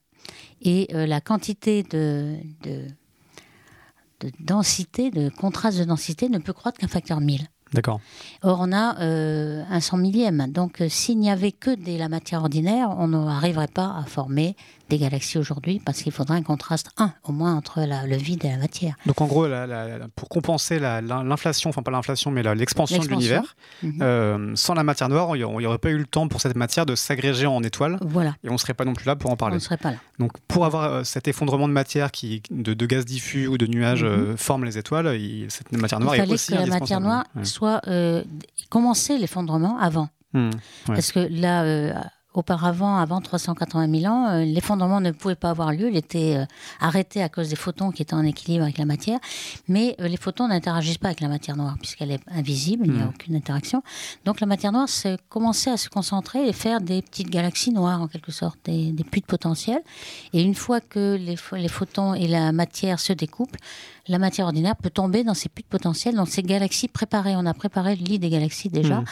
Et 0.61 0.87
la 0.91 1.21
quantité 1.21 1.83
de, 1.83 2.37
de, 2.63 2.87
de 4.21 4.31
densité, 4.39 5.11
de 5.11 5.29
contraste 5.29 5.77
de 5.77 5.83
densité 5.83 6.29
ne 6.29 6.39
peut 6.39 6.53
croître 6.53 6.79
qu'un 6.79 6.87
facteur 6.87 7.19
1000. 7.19 7.47
Or, 8.43 8.59
on 8.61 8.71
a 8.71 8.99
euh, 9.01 9.63
un 9.69 9.79
cent 9.79 9.97
millième. 9.97 10.47
Donc, 10.51 10.81
euh, 10.81 10.89
s'il 10.89 11.19
n'y 11.19 11.29
avait 11.29 11.51
que 11.51 11.75
de 11.75 11.97
la 11.97 12.09
matière 12.09 12.41
ordinaire, 12.41 12.95
on 12.97 13.07
n'arriverait 13.07 13.67
pas 13.67 13.95
à 13.97 14.05
former 14.05 14.55
des 14.89 14.97
galaxies 14.97 15.37
aujourd'hui 15.37 15.81
parce 15.83 16.01
qu'il 16.01 16.11
faudrait 16.11 16.37
un 16.37 16.43
contraste 16.43 16.89
1 16.97 17.13
au 17.23 17.31
moins 17.31 17.55
entre 17.55 17.81
la- 17.81 18.05
le 18.05 18.15
vide 18.17 18.45
et 18.45 18.49
la 18.49 18.57
matière. 18.57 18.95
Donc 19.05 19.21
en 19.21 19.25
gros, 19.27 19.47
la- 19.47 19.65
la- 19.67 19.97
la- 19.97 20.07
pour 20.15 20.29
compenser 20.29 20.79
la- 20.79 21.01
la- 21.01 21.23
l'inflation, 21.23 21.69
enfin 21.69 21.81
pas 21.83 21.91
l'inflation, 21.91 22.31
mais 22.31 22.43
l'expansion 22.55 22.99
de 22.99 23.07
l'univers, 23.07 23.55
Mhm. 23.83 23.99
euh, 24.01 24.51
sans 24.55 24.73
la 24.73 24.83
matière 24.83 25.09
noire, 25.09 25.35
il 25.35 25.39
n'y 25.45 25.65
aurait 25.65 25.77
pas 25.77 25.89
eu 25.89 25.97
le 25.97 26.05
temps 26.05 26.27
pour 26.27 26.41
cette 26.41 26.55
matière 26.55 26.85
de 26.85 26.95
s'agréger 26.95 27.45
en 27.47 27.61
étoiles 27.63 27.97
Voilà, 28.01 28.35
et 28.43 28.49
on 28.49 28.53
ne 28.53 28.57
serait 28.57 28.73
pas 28.73 28.85
non 28.85 28.93
plus 28.93 29.05
là 29.05 29.15
pour 29.15 29.29
en 29.29 29.33
on 29.33 29.37
parler. 29.37 29.55
ne 29.55 29.59
serait 29.59 29.77
pas 29.77 29.91
là. 29.91 29.97
Donc 30.19 30.31
pour 30.47 30.65
avoir 30.65 30.83
euh, 30.83 31.03
cet 31.03 31.27
effondrement 31.27 31.67
de 31.67 31.73
matière 31.73 32.11
qui, 32.11 32.41
de, 32.51 32.73
de 32.73 32.85
gaz 32.85 33.05
diffus 33.05 33.47
ou 33.47 33.57
de 33.57 33.67
nuages 33.67 34.03
Mhm. 34.03 34.09
euh, 34.09 34.37
forme 34.37 34.65
les 34.65 34.77
étoiles, 34.77 35.15
il- 35.19 35.49
cette 35.49 35.71
matière 35.71 35.99
noire 35.99 36.15
Il 36.15 36.19
est 36.19 36.21
fallait 36.21 36.33
aussi 36.33 36.51
que 36.51 36.57
la 36.57 36.65
matière 36.67 37.01
noire 37.01 37.23
Ouais. 37.35 37.43
soit 37.45 37.81
euh, 37.87 38.23
commencer 38.69 39.17
l'effondrement 39.17 39.77
avant. 39.79 40.09
Hmm. 40.33 40.49
Ouais. 40.49 40.51
Parce 40.87 41.11
que 41.11 41.19
là, 41.31 41.63
euh, 41.63 41.93
auparavant, 42.37 42.97
avant 42.97 43.21
380 43.21 43.99
000 44.01 44.11
ans, 44.13 44.27
euh, 44.29 44.45
l'effondrement 44.45 44.99
ne 45.01 45.11
pouvait 45.11 45.35
pas 45.35 45.49
avoir 45.49 45.71
lieu. 45.71 45.89
Il 45.89 45.95
était 45.97 46.35
euh, 46.37 46.45
arrêté 46.79 47.21
à 47.23 47.29
cause 47.29 47.49
des 47.49 47.55
photons 47.55 47.91
qui 47.91 48.01
étaient 48.01 48.13
en 48.13 48.23
équilibre 48.23 48.63
avec 48.63 48.77
la 48.77 48.85
matière. 48.85 49.19
Mais 49.67 49.95
euh, 50.01 50.07
les 50.07 50.17
photons 50.17 50.47
n'interagissent 50.47 50.97
pas 50.97 51.07
avec 51.07 51.21
la 51.21 51.27
matière 51.27 51.55
noire 51.57 51.75
puisqu'elle 51.79 52.11
est 52.11 52.21
invisible, 52.29 52.85
il 52.87 52.93
n'y 52.93 52.99
a 53.01 53.05
Mhm. 53.05 53.09
aucune 53.09 53.35
interaction. 53.35 53.81
Donc 54.25 54.39
la 54.41 54.47
matière 54.47 54.71
noire 54.71 54.89
s'est- 54.89 55.17
commençait 55.29 55.71
à 55.71 55.77
se 55.77 55.89
concentrer 55.89 56.47
et 56.47 56.53
faire 56.53 56.81
des 56.81 57.01
petites 57.01 57.29
galaxies 57.29 57.71
noires 57.71 58.01
en 58.01 58.07
quelque 58.07 58.31
sorte, 58.31 58.59
des, 58.65 58.91
des 58.91 59.03
puits 59.03 59.21
de 59.21 59.25
potentiel. 59.25 59.81
Et 60.33 60.41
une 60.41 60.55
fois 60.55 60.81
que 60.81 61.15
les, 61.15 61.35
pho- 61.35 61.57
les 61.57 61.67
photons 61.69 62.13
et 62.13 62.27
la 62.27 62.51
matière 62.51 62.99
se 62.99 63.13
découplent, 63.13 63.59
la 64.07 64.19
matière 64.19 64.45
ordinaire 64.45 64.75
peut 64.75 64.91
tomber 64.91 65.23
dans 65.23 65.33
ces 65.33 65.49
puits 65.49 65.63
de 65.63 65.67
potentiel, 65.69 66.15
dans 66.15 66.25
ces 66.25 66.43
galaxies 66.43 66.87
préparées. 66.87 67.35
On 67.35 67.45
a 67.47 67.53
préparé 67.55 67.95
le 67.95 68.03
lit 68.03 68.19
des 68.19 68.29
galaxies 68.29 68.69
déjà. 68.69 68.99
Mhm. 68.99 69.05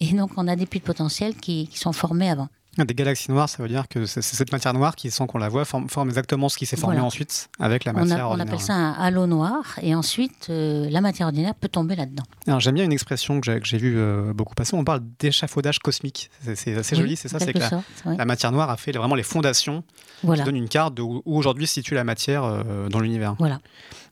Et 0.00 0.12
donc, 0.12 0.32
on 0.36 0.46
a 0.48 0.54
des 0.56 0.66
puits 0.66 0.80
de 0.80 0.84
potentiel 0.84 1.34
qui, 1.34 1.66
qui 1.68 1.78
sont 1.78 1.92
formés 1.92 2.30
avant. 2.30 2.48
Des 2.76 2.94
galaxies 2.94 3.30
noires, 3.30 3.48
ça 3.48 3.62
veut 3.62 3.68
dire 3.68 3.86
que 3.88 4.04
c'est 4.04 4.20
cette 4.20 4.50
matière 4.50 4.74
noire 4.74 4.96
qui, 4.96 5.10
sans 5.10 5.26
qu'on 5.28 5.38
la 5.38 5.48
voit, 5.48 5.64
forme, 5.64 5.88
forme 5.88 6.08
exactement 6.08 6.48
ce 6.48 6.56
qui 6.56 6.66
s'est 6.66 6.76
formé 6.76 6.96
Voilà. 6.96 7.06
ensuite 7.06 7.48
avec 7.60 7.84
la 7.84 7.92
On, 7.92 8.00
matière 8.00 8.16
a- 8.24 8.28
on 8.28 8.30
ordinaire. 8.32 8.46
appelle 8.54 8.60
ça 8.64 8.74
un 8.74 8.92
halo 8.92 9.26
noir. 9.26 9.78
Et 9.80 9.94
ensuite, 9.94 10.48
euh, 10.50 10.88
la 10.90 11.00
matière 11.00 11.28
ordinaire 11.28 11.54
peut 11.54 11.68
tomber 11.68 11.94
là-dedans. 11.94 12.24
Alors, 12.48 12.58
J'aime 12.60 12.74
bien 12.74 12.84
une 12.84 12.92
expression 12.92 13.40
que 13.40 13.60
j'ai 13.62 13.78
vue 13.78 13.94
euh, 13.96 14.32
beaucoup 14.32 14.54
passer. 14.56 14.74
On 14.74 14.82
parle 14.84 15.02
d'échafaudage 15.20 15.78
cosmique. 15.78 16.30
C'est- 16.54 16.76
assez 16.76 16.96
Oui, 16.96 17.02
joli, 17.02 17.16
c'est 17.16 17.28
ça. 17.28 17.38
C'est 17.38 17.52
que 17.52 17.58
la, 17.58 17.68
sorte, 17.70 17.84
ouais. 18.06 18.16
la 18.16 18.24
matière 18.24 18.50
noire 18.50 18.70
a 18.70 18.76
fait 18.76 18.90
vraiment 18.92 19.14
les 19.14 19.22
fondations 19.22 19.84
Voilà. 20.24 20.42
qui 20.42 20.46
donnent 20.46 20.56
une 20.56 20.68
carte 20.68 20.94
de 20.94 21.02
où, 21.02 21.22
où 21.24 21.36
aujourd'hui 21.38 21.66
se 21.68 21.74
situe 21.74 21.94
la 21.94 22.04
matière 22.04 22.42
euh, 22.44 22.88
dans 22.88 22.98
l'univers. 23.00 23.36
Voilà. 23.38 23.60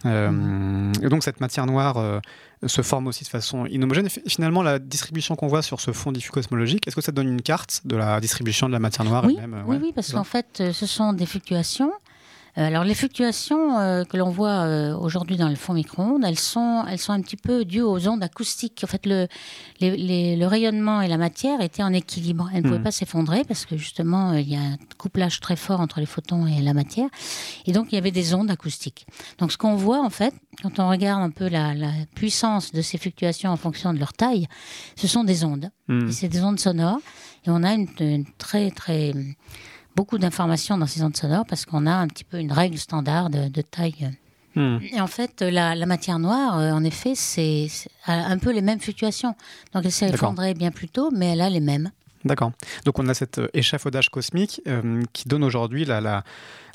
Et 0.05 1.09
donc 1.09 1.23
cette 1.23 1.41
matière 1.41 1.67
noire 1.67 1.97
se 2.67 2.83
forme 2.83 3.07
aussi 3.09 3.25
de 3.25 3.29
façon 3.29 3.67
inhomogène. 3.67 4.09
Finalement, 4.27 4.63
la 4.63 4.79
distribution 4.79 5.35
qu'on 5.37 5.49
voit 5.49 5.63
sur 5.63 5.81
ce 5.81 5.93
fond 5.93 6.13
diffus 6.13 6.31
cosmologique, 6.31 6.87
est-ce 6.87 6.97
que 6.97 7.03
ça 7.03 7.13
donne 7.13 7.29
une 7.29 7.43
carte 7.43 7.81
de 7.85 7.97
la 7.97 8.21
distribution 8.21 8.69
de 8.69 8.73
la 8.73 8.79
matière 8.79 9.05
noire 9.05 9.25
Oui, 9.27 9.37
elle-même 9.39 9.65
oui, 9.67 9.77
Ouais. 9.77 9.83
oui, 9.83 9.93
parce 9.95 10.13
qu'en 10.13 10.25
fait, 10.25 10.59
euh, 10.61 10.73
ce 10.73 10.87
sont 10.87 11.13
des 11.13 11.27
fluctuations. 11.27 11.93
Euh, 12.59 12.67
Alors, 12.67 12.85
les 12.85 12.95
fluctuations 12.95 13.79
euh, 13.79 14.05
que 14.05 14.19
l'on 14.19 14.29
voit 14.29 14.67
euh, 14.67 14.95
aujourd'hui 14.95 15.37
dans 15.39 15.49
le 15.49 15.55
fond 15.55 15.73
micro-ondes, 15.73 16.23
elles 16.27 16.39
sont, 16.39 16.85
elles 16.87 16.99
sont 16.99 17.13
un 17.13 17.23
petit 17.23 17.37
peu 17.39 17.65
dues 17.65 17.81
aux 17.81 18.09
ondes 18.09 18.23
acoustiques. 18.23 18.83
En 18.85 18.87
fait, 18.87 19.07
le, 19.07 19.27
les- 19.81 19.97
les- 19.97 20.37
le 20.37 20.47
rayonnement 20.47 21.01
et 21.01 21.09
la 21.09 21.17
matière 21.17 21.63
étaient 21.63 21.83
en 21.83 21.95
équilibre. 21.95 22.51
Elles 22.53 22.59
ne 22.59 22.65
pouvaient 22.69 22.77
Mhm. 22.79 22.85
pas 22.85 22.91
s'effondrer 22.91 23.45
parce 23.45 23.65
que 23.65 23.79
justement, 23.79 24.35
il 24.35 24.49
y 24.51 24.57
a 24.57 24.61
un 24.61 24.77
couplage 24.99 25.41
très 25.41 25.57
fort 25.57 25.81
entre 25.81 26.01
les 26.01 26.07
photons 26.07 26.47
et 26.47 26.61
la 26.61 26.75
matière. 26.75 27.09
Et 27.65 27.73
donc, 27.73 27.87
il 27.91 27.95
y 27.95 27.99
avait 27.99 28.11
des 28.11 28.35
ondes 28.35 28.51
acoustiques. 28.51 29.07
Donc, 29.39 29.51
ce 29.51 29.57
qu'on 29.57 29.75
voit, 29.75 30.03
en 30.05 30.11
fait, 30.11 30.35
quand 30.63 30.79
on 30.79 30.91
regarde 30.91 31.23
un 31.23 31.31
peu 31.31 31.49
la, 31.49 31.73
la 31.75 31.93
puissance 32.15 32.73
de 32.73 32.83
ces 32.83 32.99
fluctuations 32.99 33.51
en 33.51 33.57
fonction 33.57 33.95
de 33.95 33.99
leur 33.99 34.13
taille, 34.13 34.47
ce 34.97 35.09
sont 35.09 35.25
des 35.25 35.45
ondes. 35.45 35.71
Hmm. 35.89 36.09
Et 36.09 36.13
c'est 36.13 36.29
des 36.29 36.43
ondes 36.43 36.61
sonores. 36.61 36.99
Et 37.47 37.51
on 37.51 37.63
a 37.63 37.73
une, 37.73 37.89
une 37.99 38.27
très, 38.37 38.71
très. 38.71 39.15
Beaucoup 39.97 40.19
d'informations 40.19 40.79
dans 40.79 40.87
ces 40.87 41.03
ondes 41.03 41.17
sonores 41.17 41.45
parce 41.47 41.65
qu'on 41.65 41.87
a 41.87 41.93
un 41.93 42.09
petit 42.09 42.25
peu 42.25 42.39
une 42.39 42.53
règle 42.53 42.79
standard 42.79 43.31
de, 43.31 43.49
de 43.49 43.63
taille 43.63 43.95
euh, 44.03 44.11
Hmm. 44.55 44.79
Et 44.93 45.01
en 45.01 45.07
fait, 45.07 45.41
la, 45.41 45.75
matière 45.87 46.19
noire, 46.19 46.59
euh, 46.59 46.73
en 46.73 46.85
effet, 46.85 47.15
c'est 47.15 47.69
un 48.07 48.39
peu 48.39 48.53
les 48.53 48.61
mêmes 48.61 48.81
fluctuations. 48.81 49.35
Donc 49.73 49.85
elle 49.85 49.93
s'effondrait 49.93 50.55
bien 50.55 50.71
plus 50.71 50.89
tôt, 50.89 51.11
mais 51.11 51.33
elle 51.33 51.41
a 51.41 51.49
les 51.49 51.61
mêmes. 51.61 51.91
D'accord. 52.25 52.53
Donc 52.85 52.99
on 52.99 53.09
a 53.09 53.15
cet 53.15 53.41
échafaudage 53.55 54.11
cosmique 54.11 54.61
qui 55.13 55.29
donne 55.29 55.43
aujourd'hui 55.43 55.85
la, 55.85 56.01
la, 56.01 56.23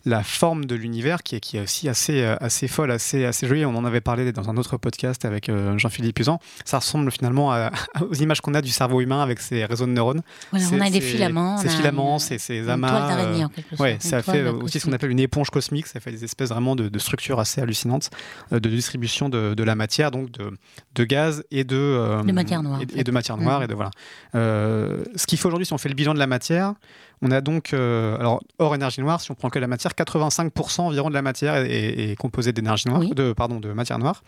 la 0.08 0.24
forme 0.24 0.66
de 0.66 0.76
l'univers 0.76 1.22
qui 1.22 1.36
est, 1.36 1.40
qui 1.40 1.58
est 1.58 1.62
aussi 1.62 1.90
assez, 1.90 2.22
euh, 2.22 2.36
assez 2.40 2.68
folle, 2.68 2.92
assez, 2.92 3.26
assez 3.26 3.46
jolie. 3.46 3.66
On 3.66 3.76
en 3.76 3.84
avait 3.84 4.02
parlé 4.02 4.32
dans 4.32 4.50
un 4.50 4.56
autre 4.56 4.78
podcast 4.78 5.26
avec 5.26 5.50
euh, 5.50 5.78
Jean-Philippe 5.78 6.20
Usan. 6.20 6.40
Ça 6.64 6.80
ressemble 6.80 7.12
finalement 7.12 7.54
aux 8.02 8.14
images 8.14 8.42
qu'on 8.42 8.54
a 8.54 8.62
du 8.62 8.72
cerveau 8.72 9.02
humain 9.02 9.22
avec 9.22 9.40
ses 9.40 9.66
réseaux 9.66 9.86
de 9.86 9.92
neurones. 9.92 10.22
on 10.54 10.82
a 10.82 10.90
des 10.90 11.02
filaments. 11.02 11.58
Ces 11.58 11.70
filaments, 11.70 12.20
ces, 12.20 12.38
ces 12.38 12.70
amas. 12.70 12.88
Une 12.88 13.08
d'araignée 13.08 13.46
en 13.46 13.50
quelque. 13.50 13.76
Ouais, 13.82 13.98
ça 14.00 14.22
fait 14.24 14.48
aussi 14.48 14.80
ce 14.80 14.86
qu'on 14.86 14.94
appelle 14.94 15.12
une 15.12 15.20
éponge 15.20 15.50
cosmique. 15.50 15.88
Ça 15.88 16.00
fait 16.00 16.12
des 16.12 16.24
espèces 16.24 16.50
vraiment 16.50 16.76
de, 16.76 16.98
structures 17.00 17.40
assez 17.40 17.62
hallucinantes 17.62 18.10
euh, 18.54 18.60
de 18.60 18.70
distribution 18.70 19.30
de, 19.30 19.54
de, 19.54 19.64
la 19.64 19.76
matière, 19.76 20.12
donc 20.12 20.32
de, 20.32 20.52
de 20.96 21.04
gaz 21.04 21.44
et 21.52 21.64
de, 21.64 22.22
de 22.26 22.32
matière 22.32 22.64
noire. 22.64 22.80
Et, 22.96 23.04
de 23.04 23.12
matière 23.12 23.38
noire. 23.38 23.60
Mm. 23.60 23.64
Et 23.64 23.68
de, 23.68 23.74
voilà. 23.76 23.92
ce 24.34 25.28
qu'il 25.28 25.38
faut 25.38 25.48
aujourd'hui, 25.50 25.66
si 25.66 25.74
on 25.74 25.78
fait 25.78 25.90
le 25.90 25.96
bilan 25.96 26.14
de 26.14 26.20
la 26.20 26.28
matière, 26.28 26.74
on 27.22 27.32
a 27.32 27.42
donc, 27.42 27.74
alors 27.74 28.42
hors 28.60 28.76
énergie 28.76 29.02
noire, 29.02 29.22
si 29.22 29.32
on 29.32 29.36
prend 29.36 29.50
que 29.50 29.60
la 29.60 29.68
matière, 29.68 29.94
85% 29.94 30.82
environ 30.82 31.10
de 31.10 31.14
la 31.14 31.22
matière 31.22 31.56
est, 31.56 32.16
composée 32.18 32.54
d'énergie 32.54 32.88
noire, 32.88 33.02
de, 33.02 33.34
pardon, 33.34 33.60
de 33.60 33.72
matière 33.74 34.00
noire. 34.00 34.24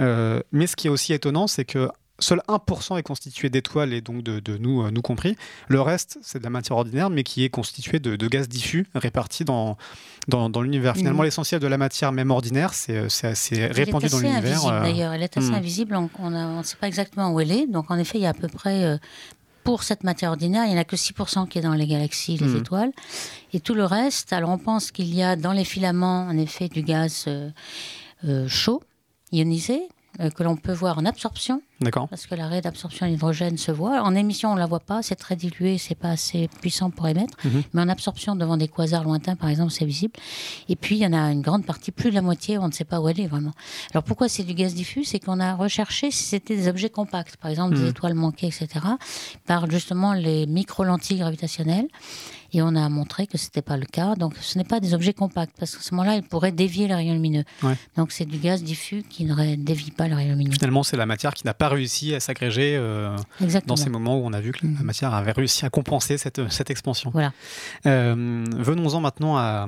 Euh, 0.00 0.40
mais 0.52 0.66
ce 0.66 0.76
qui 0.76 0.86
est 0.86 0.90
aussi 0.90 1.12
étonnant, 1.12 1.46
c'est 1.46 1.64
que 1.64 1.88
seul 2.20 2.40
1% 2.48 2.98
est 2.98 3.02
constitué 3.02 3.48
d'étoiles 3.48 3.92
et 3.92 4.00
donc 4.00 4.22
de, 4.24 4.56
nous, 4.56 4.82
euh, 4.82 4.90
nous 4.90 5.02
compris. 5.02 5.36
Le 5.68 5.80
reste, 5.80 6.18
c'est 6.20 6.40
de 6.40 6.44
la 6.44 6.50
matière 6.50 6.76
ordinaire, 6.76 7.10
mais 7.10 7.22
qui 7.22 7.44
est 7.44 7.48
constitué 7.48 8.00
de, 8.00 8.26
gaz 8.26 8.48
diffus 8.48 8.86
répartis 8.94 9.44
dans, 9.44 9.76
dans, 10.26 10.60
l'univers. 10.60 10.96
Finalement, 10.96 11.22
l'essentiel 11.22 11.60
de 11.60 11.66
la 11.66 11.78
matière, 11.78 12.10
même 12.10 12.30
ordinaire, 12.30 12.74
c'est 12.74 12.96
euh, 12.96 13.28
assez 13.30 13.66
répandu 13.66 14.08
dans 14.08 14.18
l'univers. 14.18 14.64
D'ailleurs, 14.64 15.12
elle 15.12 15.22
est 15.22 15.36
assez 15.36 15.50
hmm. 15.50 15.54
invisible. 15.54 15.96
On 16.18 16.30
ne 16.30 16.62
sait 16.62 16.76
pas 16.76 16.88
exactement 16.88 17.32
où 17.32 17.40
elle 17.40 17.52
est. 17.52 17.66
Donc, 17.66 17.90
en 17.90 17.98
effet, 17.98 18.18
il 18.18 18.22
y 18.22 18.26
a 18.26 18.30
à 18.30 18.34
peu 18.34 18.48
près 18.48 18.98
pour 19.68 19.82
cette 19.82 20.02
matière 20.02 20.30
ordinaire, 20.30 20.64
il 20.64 20.70
n'y 20.70 20.76
en 20.76 20.80
a 20.80 20.84
que 20.84 20.96
6% 20.96 21.46
qui 21.46 21.58
est 21.58 21.60
dans 21.60 21.74
les 21.74 21.86
galaxies, 21.86 22.38
les 22.38 22.46
hmm. 22.46 22.56
étoiles. 22.56 22.90
Et 23.52 23.60
tout 23.60 23.74
le 23.74 23.84
reste, 23.84 24.32
alors 24.32 24.48
on 24.48 24.56
pense 24.56 24.90
qu'il 24.90 25.14
y 25.14 25.22
a 25.22 25.36
dans 25.36 25.52
les 25.52 25.64
filaments, 25.64 26.22
en 26.22 26.38
effet, 26.38 26.70
du 26.70 26.80
gaz 26.80 27.26
euh, 27.28 27.50
euh, 28.26 28.48
chaud, 28.48 28.82
ionisé, 29.30 29.82
que 30.18 30.42
l'on 30.42 30.56
peut 30.56 30.72
voir 30.72 30.98
en 30.98 31.04
absorption 31.04 31.62
D'accord. 31.80 32.08
Parce 32.08 32.26
que 32.26 32.34
l'arrêt 32.34 32.60
d'absorption 32.60 33.06
d'hydrogène 33.06 33.56
se 33.56 33.70
voit. 33.70 34.02
En 34.02 34.16
émission, 34.16 34.50
on 34.50 34.54
ne 34.54 34.58
la 34.58 34.66
voit 34.66 34.80
pas, 34.80 35.00
c'est 35.02 35.14
très 35.14 35.36
dilué, 35.36 35.78
c'est 35.78 35.94
pas 35.94 36.10
assez 36.10 36.48
puissant 36.60 36.90
pour 36.90 37.06
émettre. 37.06 37.36
Mhm. 37.44 37.62
Mais 37.72 37.82
en 37.82 37.88
absorption 37.88 38.34
devant 38.34 38.56
des 38.56 38.66
quasars 38.66 39.04
lointains, 39.04 39.36
par 39.36 39.48
exemple, 39.48 39.70
c'est 39.70 39.84
visible. 39.84 40.14
Et 40.68 40.74
puis, 40.74 40.96
il 40.96 41.02
y 41.02 41.06
en 41.06 41.12
a 41.12 41.30
une 41.30 41.40
grande 41.40 41.64
partie, 41.64 41.92
plus 41.92 42.10
de 42.10 42.16
la 42.16 42.22
moitié, 42.22 42.58
on 42.58 42.66
ne 42.66 42.72
sait 42.72 42.84
pas 42.84 43.00
où 43.00 43.08
elle 43.08 43.20
est 43.20 43.28
vraiment. 43.28 43.52
Alors, 43.92 44.02
pourquoi 44.02 44.28
c'est 44.28 44.42
du 44.42 44.54
gaz 44.54 44.74
diffus? 44.74 45.04
C'est 45.04 45.20
qu'on 45.20 45.38
a 45.38 45.54
recherché 45.54 46.10
si 46.10 46.24
c'était 46.24 46.56
des 46.56 46.66
objets 46.68 46.90
compacts, 46.90 47.36
par 47.36 47.50
exemple 47.50 47.76
des 47.76 47.82
mhm. 47.82 47.88
étoiles 47.88 48.14
manquées, 48.14 48.48
etc., 48.48 48.68
par 49.46 49.70
justement 49.70 50.14
les 50.14 50.46
micro-lentilles 50.46 51.18
gravitationnelles. 51.18 51.86
Et 52.52 52.62
on 52.62 52.74
a 52.74 52.88
montré 52.88 53.26
que 53.26 53.36
ce 53.36 53.46
n'était 53.46 53.62
pas 53.62 53.76
le 53.76 53.84
cas. 53.84 54.14
Donc, 54.14 54.34
ce 54.40 54.56
n'est 54.58 54.64
pas 54.64 54.80
des 54.80 54.94
objets 54.94 55.12
compacts, 55.12 55.54
parce 55.58 55.76
qu'à 55.76 55.82
ce 55.82 55.94
moment-là, 55.94 56.16
ils 56.16 56.22
pourraient 56.22 56.52
dévier 56.52 56.88
les 56.88 56.94
rayons 56.94 57.14
lumineux. 57.14 57.44
Donc, 57.96 58.12
c'est 58.12 58.24
du 58.24 58.38
gaz 58.38 58.62
diffus 58.62 59.02
qui 59.08 59.24
ne 59.24 59.54
dévie 59.56 59.90
pas 59.90 60.08
les 60.08 60.14
rayons 60.14 60.32
lumineux. 60.32 60.52
Finalement, 60.52 60.82
c'est 60.82 60.96
la 60.96 61.06
matière 61.06 61.34
qui 61.34 61.44
n'a 61.44 61.54
pas 61.54 61.68
réussi 61.68 62.14
à 62.14 62.20
s'agréger 62.20 62.76
euh, 62.76 63.16
dans 63.66 63.76
ces 63.76 63.90
moments 63.90 64.18
où 64.18 64.24
on 64.24 64.32
a 64.32 64.40
vu 64.40 64.52
que 64.52 64.66
la 64.66 64.70
mhm. 64.70 64.82
matière 64.82 65.14
avait 65.14 65.32
réussi 65.32 65.64
à 65.64 65.70
compenser 65.70 66.18
cette, 66.18 66.48
cette 66.50 66.70
expansion. 66.70 67.10
Voilà. 67.10 67.32
Euh, 67.86 68.44
venons-en 68.56 69.00
maintenant 69.00 69.36
à, 69.36 69.66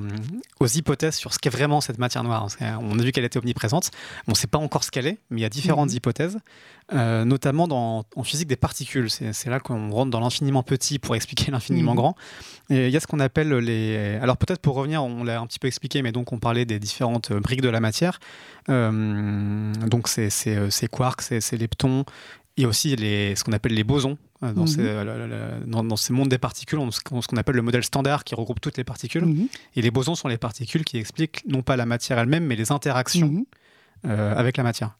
aux 0.59 0.67
hypothèses 0.67 1.15
sur 1.15 1.33
ce 1.33 1.39
qu'est 1.39 1.49
vraiment 1.49 1.81
cette 1.81 1.97
matière 1.97 2.23
noire. 2.23 2.47
On 2.81 2.97
a 2.97 3.03
vu 3.03 3.11
qu'elle 3.11 3.25
était 3.25 3.39
omniprésente. 3.39 3.91
On 4.27 4.31
ne 4.31 4.35
sait 4.35 4.47
pas 4.47 4.57
encore 4.57 4.83
ce 4.83 4.91
qu'elle 4.91 5.07
est, 5.07 5.19
mais 5.29 5.41
il 5.41 5.43
y 5.43 5.45
a 5.45 5.49
différentes 5.49 5.89
mhm. 5.89 5.97
hypothèses, 5.97 6.39
euh, 6.93 7.25
notamment 7.25 7.67
dans, 7.67 8.03
en 8.15 8.23
physique 8.23 8.47
des 8.47 8.55
particules. 8.55 9.09
C'est 9.09 9.49
là 9.49 9.59
qu'on 9.59 9.89
rentre 9.91 10.11
dans 10.11 10.19
l'infiniment 10.19 10.63
petit 10.63 10.99
pour 10.99 11.15
expliquer 11.15 11.51
l'infiniment 11.51 11.91
mhm. 11.91 11.97
grand. 11.97 12.15
Et 12.69 12.87
il 12.87 12.91
y 12.91 12.97
a 12.97 12.99
ce 12.99 13.07
qu'on 13.07 13.19
appelle 13.19 13.53
les. 13.53 14.19
Alors 14.21 14.37
peut-être 14.37 14.61
pour 14.61 14.75
revenir, 14.75 15.03
on 15.03 15.23
l'a 15.23 15.39
un 15.39 15.47
petit 15.47 15.59
peu 15.59 15.67
expliqué, 15.67 16.01
mais 16.01 16.11
donc 16.11 16.31
on 16.31 16.39
parlait 16.39 16.65
des 16.65 16.79
différentes 16.79 17.33
briques 17.33 17.61
de 17.61 17.69
la 17.69 17.79
matière. 17.79 18.19
donc 18.67 20.07
c'est 20.07 20.87
quarks, 20.89 21.21
c'est 21.21 21.57
leptons, 21.57 22.05
a 22.65 22.67
aussi 22.67 22.95
les, 22.95 23.35
ce 23.35 23.43
qu'on 23.43 23.53
appelle 23.53 23.73
les 23.73 23.83
bosons. 23.83 24.17
Euh, 24.43 24.53
dans, 24.53 24.61
mhm. 24.61 24.67
ces, 24.67 24.81
euh, 24.81 25.59
dans, 25.67 25.95
ces, 25.95 26.13
mondes 26.13 26.29
des 26.29 26.39
particules, 26.39 26.79
on, 26.79 26.89
ce 26.89 26.99
qu'on 27.01 27.37
appelle 27.37 27.55
le 27.55 27.61
modèle 27.61 27.83
standard 27.83 28.23
qui 28.23 28.33
regroupe 28.33 28.59
toutes 28.59 28.77
les 28.77 28.83
particules. 28.83 29.25
Mhm. 29.25 29.47
Et 29.75 29.81
les 29.81 29.91
bosons 29.91 30.15
sont 30.15 30.27
les 30.27 30.39
particules 30.39 30.83
qui 30.83 30.97
expliquent 30.97 31.43
non 31.47 31.61
pas 31.61 31.75
la 31.75 31.85
matière 31.85 32.17
elle-même, 32.17 32.45
mais 32.45 32.55
les 32.55 32.71
interactions 32.71 33.27
mhm. 33.27 33.45
euh, 34.07 34.35
avec 34.35 34.57
la 34.57 34.63
matière. 34.63 34.97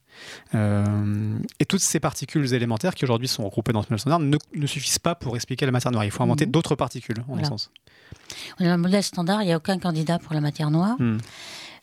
Et 0.53 1.65
toutes 1.65 1.81
ces 1.81 1.99
particules 1.99 2.53
élémentaires 2.53 2.95
qui 2.95 3.05
aujourd'hui 3.05 3.27
sont 3.27 3.43
regroupées 3.43 3.73
dans 3.73 3.81
ce 3.81 3.87
modèle 3.87 3.99
standard 3.99 4.19
ne, 4.19 4.37
ne, 4.55 4.67
suffisent 4.67 4.99
pas 4.99 5.15
pour 5.15 5.35
expliquer 5.35 5.65
la 5.65 5.71
matière 5.71 5.91
noire. 5.91 6.05
Il 6.05 6.11
faut 6.11 6.23
inventer 6.23 6.45
d'autres 6.45 6.75
particules, 6.75 7.23
en 7.29 7.37
essence. 7.37 7.71
Dans 8.59 8.65
le 8.65 8.77
modèle 8.77 9.03
standard, 9.03 9.41
il 9.43 9.47
n'y 9.47 9.53
a 9.53 9.57
aucun 9.57 9.79
candidat 9.79 10.19
pour 10.19 10.33
la 10.33 10.41
matière 10.41 10.71
noire. 10.71 10.95
Hmm. 10.99 11.17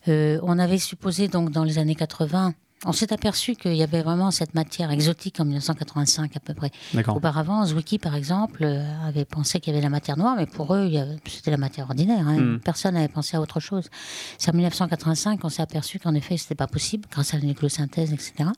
on 0.07 0.59
avait 0.59 0.77
supposé 0.77 1.27
donc 1.27 1.51
dans 1.51 1.63
les 1.63 1.77
années 1.77 1.95
80 1.95 2.53
on 2.85 2.93
s'est 2.93 3.11
aperçu 3.11 3.55
qu'il 3.55 3.75
y 3.75 3.83
avait 3.83 4.01
vraiment 4.01 4.31
cette 4.31 4.53
matière 4.53 4.89
exotique 4.91 5.39
en 5.41 5.45
1985 5.45 6.37
à 6.37 6.39
peu 6.39 6.53
près. 6.53 6.71
Auparavant, 7.09 7.65
Zwicky, 7.65 7.99
par 7.99 8.15
exemple, 8.15 8.63
euh, 8.63 8.85
avait 9.05 9.25
pensé 9.25 9.59
qu'il 9.59 9.73
y 9.73 9.75
avait 9.75 9.83
la 9.83 9.89
matière 9.89 10.15
noire, 10.15 10.35
mais 10.37 10.45
pour 10.45 10.73
eux, 10.73 10.89
c'était 11.25 11.51
la 11.51 11.57
matière 11.57 11.87
ordinaire. 11.87 12.25
Hein. 12.25 12.39
Hmm. 12.39 12.59
Personne 12.59 12.93
n'avait 12.93 13.09
pensé 13.09 13.35
à 13.35 13.41
autre 13.41 13.59
chose. 13.59 13.89
C'est 14.37 14.51
en 14.51 14.53
1985 14.53 15.41
qu'on 15.41 15.49
s'est 15.49 15.61
aperçu 15.61 15.99
qu'en 15.99 16.13
effet, 16.13 16.37
c'était 16.37 16.55
pas 16.55 16.67
possible 16.67 17.05
grâce 17.11 17.33
à 17.33 17.37
la 17.37 17.43
nucléosynthèse, 17.43 18.13
etc. 18.13 18.49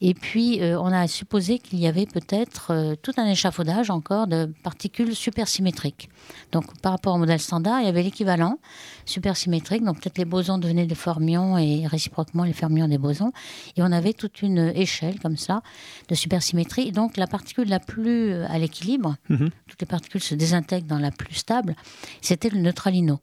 Et 0.00 0.14
puis, 0.14 0.62
euh, 0.62 0.80
on 0.80 0.86
a 0.86 1.06
supposé 1.08 1.58
qu'il 1.58 1.78
y 1.80 1.86
avait 1.86 2.06
peut-être 2.06 2.70
euh, 2.70 2.94
tout 3.02 3.12
un 3.16 3.26
échafaudage 3.26 3.90
encore 3.90 4.26
de 4.26 4.46
particules 4.62 5.14
supersymétriques. 5.14 6.08
Donc, 6.52 6.64
par 6.80 6.92
rapport 6.92 7.14
au 7.16 7.18
modèle 7.18 7.40
standard, 7.40 7.80
il 7.80 7.86
y 7.86 7.88
avait 7.88 8.02
l'équivalent 8.02 8.58
supersymétrique. 9.04 9.84
Donc, 9.84 10.00
peut-être 10.00 10.18
les 10.18 10.24
bosons 10.24 10.56
devenaient 10.56 10.86
des 10.86 10.94
fermions 10.94 11.58
et 11.58 11.86
réciproquement 11.86 12.44
les 12.44 12.54
fermions 12.54 12.88
des 12.88 12.96
bosons. 12.96 13.32
Et 13.76 13.82
on 13.82 13.92
avait 13.92 14.12
toute 14.12 14.42
une 14.42 14.72
échelle 14.74 15.18
comme 15.20 15.36
ça 15.36 15.62
de 16.08 16.14
supersymétrie. 16.14 16.88
Et 16.88 16.92
donc, 16.92 17.16
la 17.16 17.26
particule 17.26 17.68
la 17.68 17.80
plus 17.80 18.32
euh, 18.32 18.46
à 18.48 18.58
l'équilibre, 18.58 19.16
mhm. 19.28 19.50
toutes 19.66 19.80
les 19.80 19.86
particules 19.86 20.22
se 20.22 20.34
désintègrent 20.34 20.86
dans 20.86 20.98
la 20.98 21.10
plus 21.10 21.34
stable, 21.34 21.76
c'était 22.20 22.50
le 22.50 22.58
neutralino. 22.58 23.20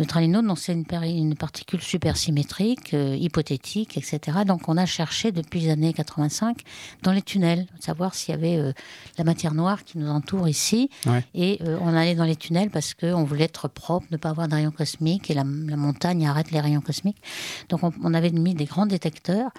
Neutralino, 0.00 0.42
c'est 0.56 0.72
une, 0.72 0.86
une, 1.04 1.34
particule 1.34 1.82
supersymétrique, 1.82 2.94
euh, 2.94 3.14
hypothétique, 3.16 3.98
etc. 3.98 4.38
Donc 4.46 4.66
on 4.68 4.78
a 4.78 4.86
cherché 4.86 5.30
depuis 5.30 5.60
les 5.60 5.70
années 5.70 5.92
85 5.92 6.62
dans 7.02 7.12
les 7.12 7.20
tunnels, 7.20 7.66
savoir 7.80 8.14
s'il 8.14 8.34
y 8.34 8.38
avait 8.38 8.56
euh, 8.56 8.72
la 9.18 9.24
matière 9.24 9.52
noire 9.52 9.84
qui 9.84 9.98
nous 9.98 10.08
entoure 10.08 10.48
ici. 10.48 10.88
Et 11.34 11.58
euh, 11.62 11.76
on 11.82 11.88
allait 11.88 12.14
dans 12.14 12.24
les 12.24 12.36
tunnels 12.36 12.70
parce 12.70 12.94
qu'on 12.94 13.24
voulait 13.24 13.44
être 13.44 13.68
propre, 13.68 14.06
ne 14.10 14.16
pas 14.16 14.30
avoir 14.30 14.48
de 14.48 14.54
rayons 14.54 14.70
cosmiques, 14.70 15.30
et 15.30 15.34
la, 15.34 15.44
montagne 15.44 16.26
arrête 16.26 16.50
les 16.50 16.60
rayons 16.60 16.80
cosmiques. 16.80 17.20
Donc 17.68 17.80
on, 17.82 18.14
avait 18.14 18.30
mis 18.30 18.54
des 18.54 18.64
grands 18.64 18.86
détecteurs. 18.86 19.50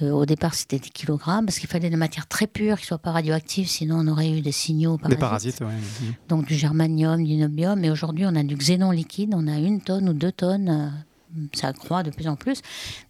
au 0.00 0.26
départ, 0.26 0.54
c'était 0.54 0.80
des 0.80 0.88
kilogrammes, 0.88 1.46
parce 1.46 1.60
qu'il 1.60 1.68
fallait 1.68 1.90
des 1.90 1.96
matières 1.96 2.26
très 2.26 2.48
pures 2.48 2.76
qui 2.76 2.82
ne 2.82 2.86
soient 2.86 2.98
pas 2.98 3.12
radioactives, 3.12 3.68
sinon 3.68 4.00
on 4.00 4.08
aurait 4.08 4.30
eu 4.30 4.40
des 4.40 4.52
signaux 4.52 4.98
parasites. 4.98 5.16
Des 5.16 5.20
parasites, 5.20 5.60
oui. 5.60 6.12
Donc 6.28 6.46
du 6.46 6.54
germanium, 6.56 7.22
du 7.22 7.36
nobium, 7.36 7.84
et 7.84 7.90
aujourd'hui 7.90 8.26
on 8.26 8.34
a 8.34 8.42
du 8.42 8.56
xénon 8.56 8.90
liquide, 8.90 9.32
on 9.34 9.46
a 9.46 9.56
une 9.56 9.75
tonne 9.80 10.08
ou 10.08 10.12
deux 10.12 10.32
tonnes, 10.32 10.68
euh, 10.68 11.40
ça 11.52 11.72
croît 11.72 12.02
de 12.02 12.10
plus 12.10 12.28
en 12.28 12.36
plus, 12.36 12.62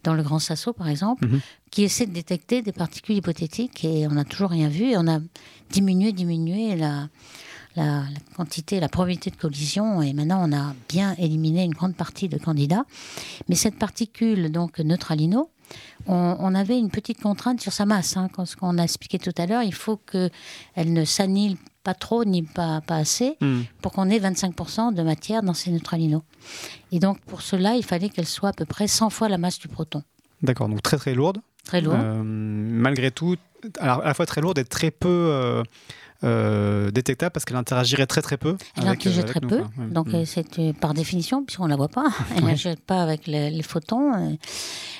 dans 0.03 0.13
le 0.13 0.23
Grand 0.23 0.39
Sasso 0.39 0.73
par 0.73 0.87
exemple, 0.87 1.27
mhm. 1.27 1.39
qui 1.71 1.83
essaie 1.83 2.05
de 2.05 2.13
détecter 2.13 2.61
des 2.61 2.71
particules 2.71 3.15
hypothétiques 3.15 3.83
et 3.85 4.07
on 4.07 4.11
n'a 4.11 4.25
toujours 4.25 4.49
rien 4.49 4.69
vu 4.69 4.91
et 4.91 4.97
on 4.97 5.07
a 5.07 5.19
diminué, 5.69 6.11
diminué 6.11 6.75
la, 6.75 7.09
la, 7.75 8.03
quantité, 8.35 8.79
la 8.79 8.89
probabilité 8.89 9.29
de 9.29 9.35
collision 9.35 10.01
et 10.01 10.13
maintenant 10.13 10.47
on 10.47 10.53
a 10.53 10.73
bien 10.89 11.15
éliminé 11.17 11.63
une 11.63 11.73
grande 11.73 11.95
partie 11.95 12.27
de 12.27 12.37
candidats. 12.37 12.85
Mais 13.47 13.55
cette 13.55 13.77
particule, 13.77 14.51
donc 14.51 14.79
neutralino, 14.79 15.49
on, 16.07 16.55
avait 16.55 16.79
une 16.79 16.89
petite 16.89 17.21
contrainte 17.21 17.61
sur 17.61 17.73
sa 17.73 17.85
masse. 17.85 18.15
Hein, 18.15 18.29
ce 18.45 18.55
qu'on 18.55 18.77
a 18.77 18.83
expliqué 18.83 19.19
tout 19.19 19.33
à 19.37 19.45
l'heure, 19.45 19.63
il 19.63 19.73
faut 19.73 19.97
qu'elle 19.97 20.93
ne 20.93 21.03
s'annule 21.03 21.57
pas 21.87 21.93
trop 21.93 22.25
ni 22.25 22.41
pas, 22.41 22.81
pas 22.81 22.97
assez, 22.97 23.37
hmm. 23.39 23.61
pour 23.81 23.93
qu'on 23.93 24.09
ait 24.09 24.19
25% 24.19 24.93
de 24.93 25.01
matière 25.03 25.41
dans 25.41 25.53
ces 25.53 25.71
neutralinos. 25.71 26.21
Et 26.91 26.99
donc 26.99 27.17
pour 27.21 27.41
cela, 27.41 27.75
il 27.75 27.83
fallait 27.85 28.09
qu'elle 28.09 28.25
soit 28.25 28.49
à 28.49 28.51
peu 28.51 28.65
près 28.65 28.89
100 28.89 29.09
fois 29.09 29.29
la 29.29 29.37
masse 29.37 29.57
du 29.57 29.69
proton. 29.69 30.03
D'accord, 30.41 30.67
donc 30.67 30.83
très 30.83 30.97
très 30.97 31.13
lourde. 31.13 31.37
Très 31.63 31.79
lourde. 31.79 32.01
Euh, 32.01 32.21
malgré 32.23 33.09
tout, 33.09 33.37
alors 33.79 34.01
à 34.01 34.07
la 34.07 34.13
fois 34.13 34.25
très 34.25 34.41
lourde 34.41 34.59
et 34.59 34.65
très 34.65 34.91
peu 34.91 35.07
euh, 35.07 35.63
euh, 36.25 36.91
détectable 36.91 37.31
parce 37.31 37.45
qu'elle 37.45 37.55
interagirait 37.55 38.05
très 38.05 38.21
très 38.21 38.35
peu. 38.35 38.57
Elle 38.75 38.89
interagit 38.89 39.23
très 39.23 39.39
peu, 39.39 39.63
donc 39.89 40.07
hmm. 40.07 40.25
c'est 40.25 40.73
par 40.73 40.93
définition, 40.93 41.45
puisqu'on 41.45 41.65
ne 41.65 41.69
la 41.69 41.77
voit 41.77 41.87
pas, 41.87 42.09
elle 42.35 42.43
n'agit 42.43 42.75
pas 42.85 43.01
avec 43.01 43.27
les, 43.27 43.63
photons. 43.63 44.37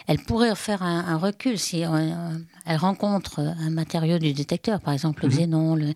Elle 0.07 0.19
pourrait 0.19 0.55
faire 0.55 0.83
un, 0.83 1.17
recul 1.17 1.59
si 1.59 1.81
elle 1.81 2.77
rencontre 2.77 3.41
un 3.41 3.71
matériau 3.71 4.19
du 4.19 4.31
détecteur, 4.31 4.79
par 4.79 4.93
exemple 4.93 5.23
le 5.23 5.27
mhm. 5.27 5.35
xénon. 5.35 5.75
Le, 5.75 5.93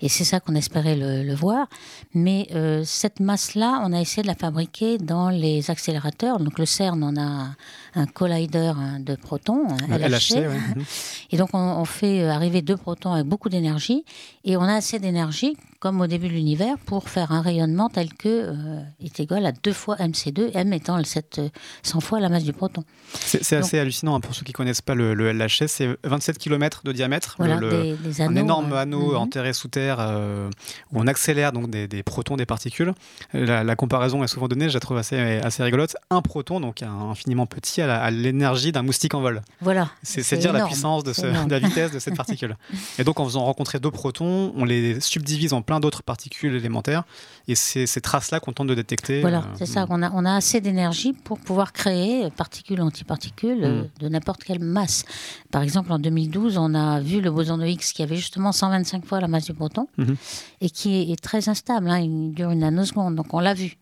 Et 0.00 0.08
c'est 0.08 0.24
ça 0.24 0.40
qu'on 0.40 0.54
espérait 0.54 0.96
le, 0.96 1.34
voir. 1.34 1.68
Mais 2.14 2.48
euh, 2.54 2.82
cette 2.84 3.20
masse-là, 3.20 3.80
on 3.84 3.92
a 3.92 4.00
essayé 4.00 4.22
de 4.22 4.28
la 4.28 4.34
fabriquer 4.34 4.98
dans 4.98 5.30
les 5.30 5.70
accélérateurs. 5.70 6.38
Donc 6.38 6.58
le 6.58 6.66
CERN, 6.66 7.02
on 7.02 7.20
a 7.20 7.50
un 7.94 8.06
collider 8.06 8.72
de 9.00 9.14
protons, 9.16 9.66
un 9.88 9.98
LHC. 9.98 10.36
Mhm. 10.48 10.84
Et 11.30 11.36
donc 11.36 11.50
on, 11.52 11.84
fait 11.84 12.26
arriver 12.26 12.62
deux 12.62 12.76
protons 12.76 13.12
avec 13.12 13.26
beaucoup 13.26 13.48
d'énergie. 13.48 14.04
Et 14.44 14.56
on 14.56 14.62
a 14.62 14.74
assez 14.74 14.98
d'énergie, 14.98 15.56
comme 15.78 16.00
au 16.00 16.06
début 16.06 16.28
de 16.28 16.32
l'univers, 16.32 16.78
pour 16.78 17.08
faire 17.08 17.32
un 17.32 17.40
rayonnement 17.40 17.88
tel 17.88 18.12
que 18.14 18.28
euh, 18.28 18.80
est 19.00 19.20
égal 19.20 19.46
à 19.46 19.52
deux 19.52 19.72
fois 19.72 19.96
mc2, 19.96 20.50
m 20.54 20.72
étant 20.72 21.02
7, 21.02 21.40
100 21.82 22.00
fois 22.00 22.20
la 22.20 22.28
masse 22.28 22.44
du 22.44 22.52
proton. 22.52 22.84
C'est 23.12 23.56
assez 23.56 23.78
hallucinant 23.78 24.16
hein, 24.16 24.20
pour 24.20 24.34
ceux 24.34 24.42
qui 24.42 24.52
ne 24.52 24.56
connaissent 24.56 24.82
pas 24.82 24.94
le, 24.94 25.14
LHC. 25.14 25.66
C'est 25.66 25.96
27 26.04 26.38
km 26.38 26.82
de 26.84 26.92
diamètre. 26.92 27.36
un 27.40 28.36
énorme 28.36 28.72
euh, 28.72 28.76
anneau 28.76 29.12
mhm. 29.12 29.16
enterré 29.16 29.52
sous 29.52 29.68
terre 29.68 29.87
euh, 29.98 30.50
où 30.92 31.00
on 31.00 31.06
accélère 31.06 31.52
donc 31.52 31.70
des, 31.70 32.02
protons, 32.02 32.36
des 32.36 32.46
particules. 32.46 32.92
La, 33.32 33.76
comparaison 33.76 34.22
est 34.24 34.28
souvent 34.28 34.48
donnée, 34.48 34.68
je 34.68 34.74
la 34.74 34.80
trouve 34.80 34.98
assez, 34.98 35.18
assez 35.38 35.62
rigolote. 35.62 35.96
Un 36.10 36.22
proton, 36.22 36.60
donc 36.60 36.82
infiniment 36.82 37.46
petit, 37.46 37.80
à 37.80 38.10
l'énergie 38.10 38.72
d'un 38.72 38.82
moustique 38.82 39.14
en 39.14 39.20
vol. 39.20 39.42
Voilà. 39.60 39.90
C'est 40.02 40.36
dire 40.36 40.52
la 40.52 40.66
puissance 40.66 41.04
de, 41.04 41.12
de, 41.12 41.50
la 41.50 41.58
vitesse 41.58 41.92
de 41.92 41.98
cette 41.98 42.16
particule. 42.16 42.56
Et 42.98 43.04
donc 43.04 43.20
en 43.20 43.24
faisant 43.24 43.44
rencontrer 43.44 43.78
deux 43.78 43.90
protons, 43.90 44.52
on 44.56 44.64
les 44.64 45.00
subdivise 45.00 45.52
en 45.52 45.62
plein 45.62 45.80
d'autres 45.80 46.02
particules 46.02 46.54
élémentaires. 46.54 47.04
Et 47.46 47.54
c'est 47.54 47.86
ces 47.86 48.00
traces-là 48.00 48.40
qu'on 48.40 48.52
tente 48.52 48.66
de 48.66 48.74
détecter. 48.74 49.20
Voilà, 49.20 49.38
euh, 49.38 49.54
c'est 49.56 49.66
ça. 49.66 49.86
On 49.88 50.02
a, 50.02 50.10
on 50.12 50.24
a 50.24 50.34
assez 50.34 50.60
d'énergie 50.60 51.12
pour 51.12 51.38
pouvoir 51.38 51.72
créer 51.72 52.30
particules, 52.30 52.80
antiparticules 52.82 53.64
euh, 53.64 53.82
mm. 53.82 53.88
de 54.00 54.08
n'importe 54.08 54.44
quelle 54.44 54.60
masse. 54.60 55.04
Par 55.50 55.62
exemple, 55.62 55.92
en 55.92 55.98
2012, 55.98 56.58
on 56.58 56.74
a 56.74 57.00
vu 57.00 57.20
le 57.20 57.30
boson 57.30 57.58
de 57.58 57.66
Higgs 57.66 57.80
qui 57.80 58.02
avait 58.02 58.16
justement 58.16 58.52
125 58.52 59.04
fois 59.04 59.20
la 59.20 59.28
masse 59.28 59.44
du 59.44 59.54
proton 59.54 59.77
mm-hmm. 59.98 60.16
et 60.60 60.70
qui 60.70 61.12
est, 61.12 61.22
très 61.22 61.48
instable. 61.48 61.88
Hein. 61.88 61.98
il 61.98 62.32
dure 62.32 62.50
une 62.50 62.60
nanoseconde. 62.60 63.14
Donc 63.14 63.34
on 63.34 63.40
l'a 63.40 63.54
vu. 63.54 63.76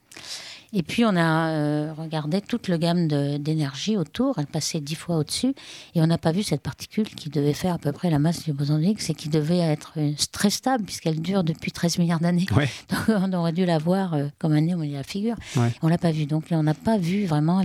Et 0.72 0.82
puis 0.82 1.04
on 1.04 1.16
a 1.16 1.50
euh, 1.50 1.92
regardé 1.96 2.40
toute 2.40 2.68
la 2.68 2.76
gamme 2.76 3.08
d'énergie 3.08 3.96
autour, 3.96 4.38
elle 4.38 4.46
passait 4.46 4.80
dix 4.80 4.94
fois 4.94 5.16
au-dessus, 5.16 5.54
et 5.94 6.02
on 6.02 6.06
n'a 6.06 6.18
pas 6.18 6.32
vu 6.32 6.42
cette 6.42 6.60
particule 6.60 7.08
qui 7.08 7.30
devait 7.30 7.52
faire 7.52 7.74
à 7.74 7.78
peu 7.78 7.92
près 7.92 8.10
la 8.10 8.18
masse 8.18 8.44
du 8.44 8.52
boson 8.52 8.78
de 8.78 8.84
Higgs 8.84 9.08
et 9.08 9.14
qui 9.14 9.28
devait 9.28 9.58
être 9.58 9.94
euh, 9.96 10.12
très 10.32 10.50
stable 10.50 10.84
puisqu'elle 10.84 11.20
dure 11.20 11.44
depuis 11.44 11.72
13 11.72 11.98
milliards 11.98 12.20
d'années. 12.20 12.46
Donc 12.90 12.98
on 13.08 13.32
aurait 13.32 13.52
dû 13.52 13.64
la 13.64 13.78
voir 13.78 14.14
euh, 14.14 14.26
comme 14.38 14.52
un 14.52 14.60
nez 14.60 14.74
au 14.74 14.82
la 14.82 15.02
figure. 15.02 15.36
On 15.56 15.70
On 15.82 15.88
l'a 15.88 15.98
pas 15.98 16.10
vu, 16.10 16.26
donc 16.26 16.44
on 16.50 16.62
n'a 16.62 16.74
pas 16.74 16.98
vu 16.98 17.26
vraiment 17.26 17.62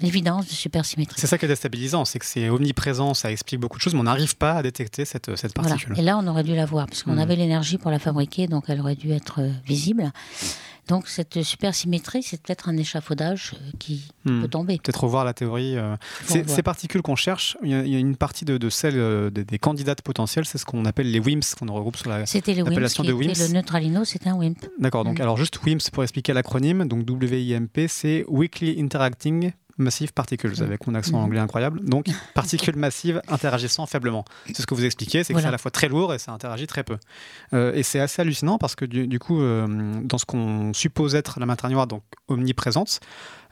l'évidence 0.00 0.46
de 0.46 0.52
supersymétrie. 0.52 1.20
C'est 1.20 1.26
ça 1.26 1.38
qui 1.38 1.44
est 1.44 1.48
déstabilisant, 1.48 2.04
c'est 2.04 2.18
que 2.18 2.26
c'est 2.26 2.48
omniprésent, 2.48 3.14
ça 3.14 3.30
explique 3.30 3.60
beaucoup 3.60 3.78
de 3.78 3.82
choses, 3.82 3.94
mais 3.94 4.00
on 4.00 4.04
n'arrive 4.04 4.36
pas 4.36 4.52
à 4.52 4.62
détecter 4.62 5.04
cette, 5.04 5.34
cette 5.36 5.54
particule. 5.54 5.94
Et 5.98 6.02
là, 6.02 6.18
on 6.18 6.26
aurait 6.26 6.44
dû 6.44 6.54
la 6.54 6.66
voir, 6.66 6.86
parce 6.86 7.02
qu'on 7.02 7.14
hmm. 7.14 7.20
avait 7.20 7.36
l'énergie 7.36 7.78
pour 7.78 7.90
la 7.90 7.98
fabriquer, 7.98 8.46
donc 8.46 8.64
elle 8.68 8.80
aurait 8.80 8.96
dû 8.96 9.12
être 9.12 9.40
visible. 9.64 10.12
Donc 10.88 11.08
cette 11.08 11.42
supersymétrie, 11.42 12.22
c'est 12.22 12.40
peut-être 12.40 12.68
un 12.68 12.76
échafaudage 12.76 13.54
euh, 13.54 13.70
qui 13.78 14.08
hmm. 14.24 14.42
peut 14.42 14.48
tomber. 14.48 14.78
Peut-être 14.78 15.02
revoir 15.02 15.24
la 15.24 15.34
théorie. 15.34 15.76
Euh. 15.76 15.96
Ces 16.26 16.62
particules 16.62 17.02
qu'on 17.02 17.16
cherche, 17.16 17.56
il 17.62 17.70
y, 17.70 17.96
a, 17.96 17.98
une 17.98 18.16
partie 18.16 18.44
de, 18.44 18.70
celles 18.70 18.98
euh, 18.98 19.30
des, 19.30 19.58
candidates 19.58 20.02
potentielles, 20.02 20.44
c'est 20.44 20.58
ce 20.58 20.64
qu'on 20.64 20.84
appelle 20.84 21.10
les 21.10 21.18
WIMPs, 21.18 21.56
qu'on 21.58 21.72
regroupe 21.72 21.96
sur 21.96 22.08
la 22.08 22.24
C'était 22.26 22.54
les 22.54 22.62
WIMPs, 22.62 23.02
de 23.02 23.12
WIMPs. 23.12 23.38
Le 23.38 23.54
neutralino, 23.54 24.04
c'est 24.04 24.26
un 24.26 24.36
WIMP. 24.36 24.58
D'accord, 24.78 25.04
donc 25.04 25.18
hmm. 25.18 25.22
alors 25.22 25.36
juste 25.36 25.58
WIMPs 25.64 25.90
pour 25.92 26.04
expliquer 26.04 26.32
l'acronyme, 26.32 26.86
donc 26.86 27.04
WIMP, 27.08 27.88
c'est 27.88 28.24
Weakly 28.28 28.80
Interacting 28.80 29.52
Massive 29.78 30.12
Particles, 30.12 30.62
avec 30.62 30.86
mon 30.86 30.94
accent 30.94 31.20
anglais 31.20 31.38
incroyable. 31.38 31.80
Donc, 31.84 32.06
particules 32.34 32.76
massives 32.76 33.20
interagissant 33.28 33.86
faiblement. 33.86 34.24
C'est 34.46 34.62
ce 34.62 34.66
que 34.66 34.74
vous 34.74 34.84
expliquez, 34.84 35.24
c'est 35.24 35.34
que 35.34 35.40
c'est 35.40 35.46
à 35.46 35.50
la 35.50 35.58
fois 35.58 35.70
très 35.70 35.88
lourd 35.88 36.14
et 36.14 36.18
ça 36.18 36.32
interagit 36.32 36.66
très 36.66 36.84
peu. 36.84 36.96
Euh, 37.52 37.72
et 37.74 37.82
c'est 37.82 38.00
assez 38.00 38.22
hallucinant 38.22 38.58
parce 38.58 38.74
que 38.74 38.84
du, 38.84 39.18
coup, 39.18 39.40
euh, 39.40 39.66
dans 40.02 40.18
ce 40.18 40.24
qu'on 40.24 40.72
suppose 40.72 41.14
être 41.14 41.40
la 41.40 41.46
matière 41.46 41.70
noire, 41.70 41.86
donc 41.86 42.02
omniprésente, 42.28 43.00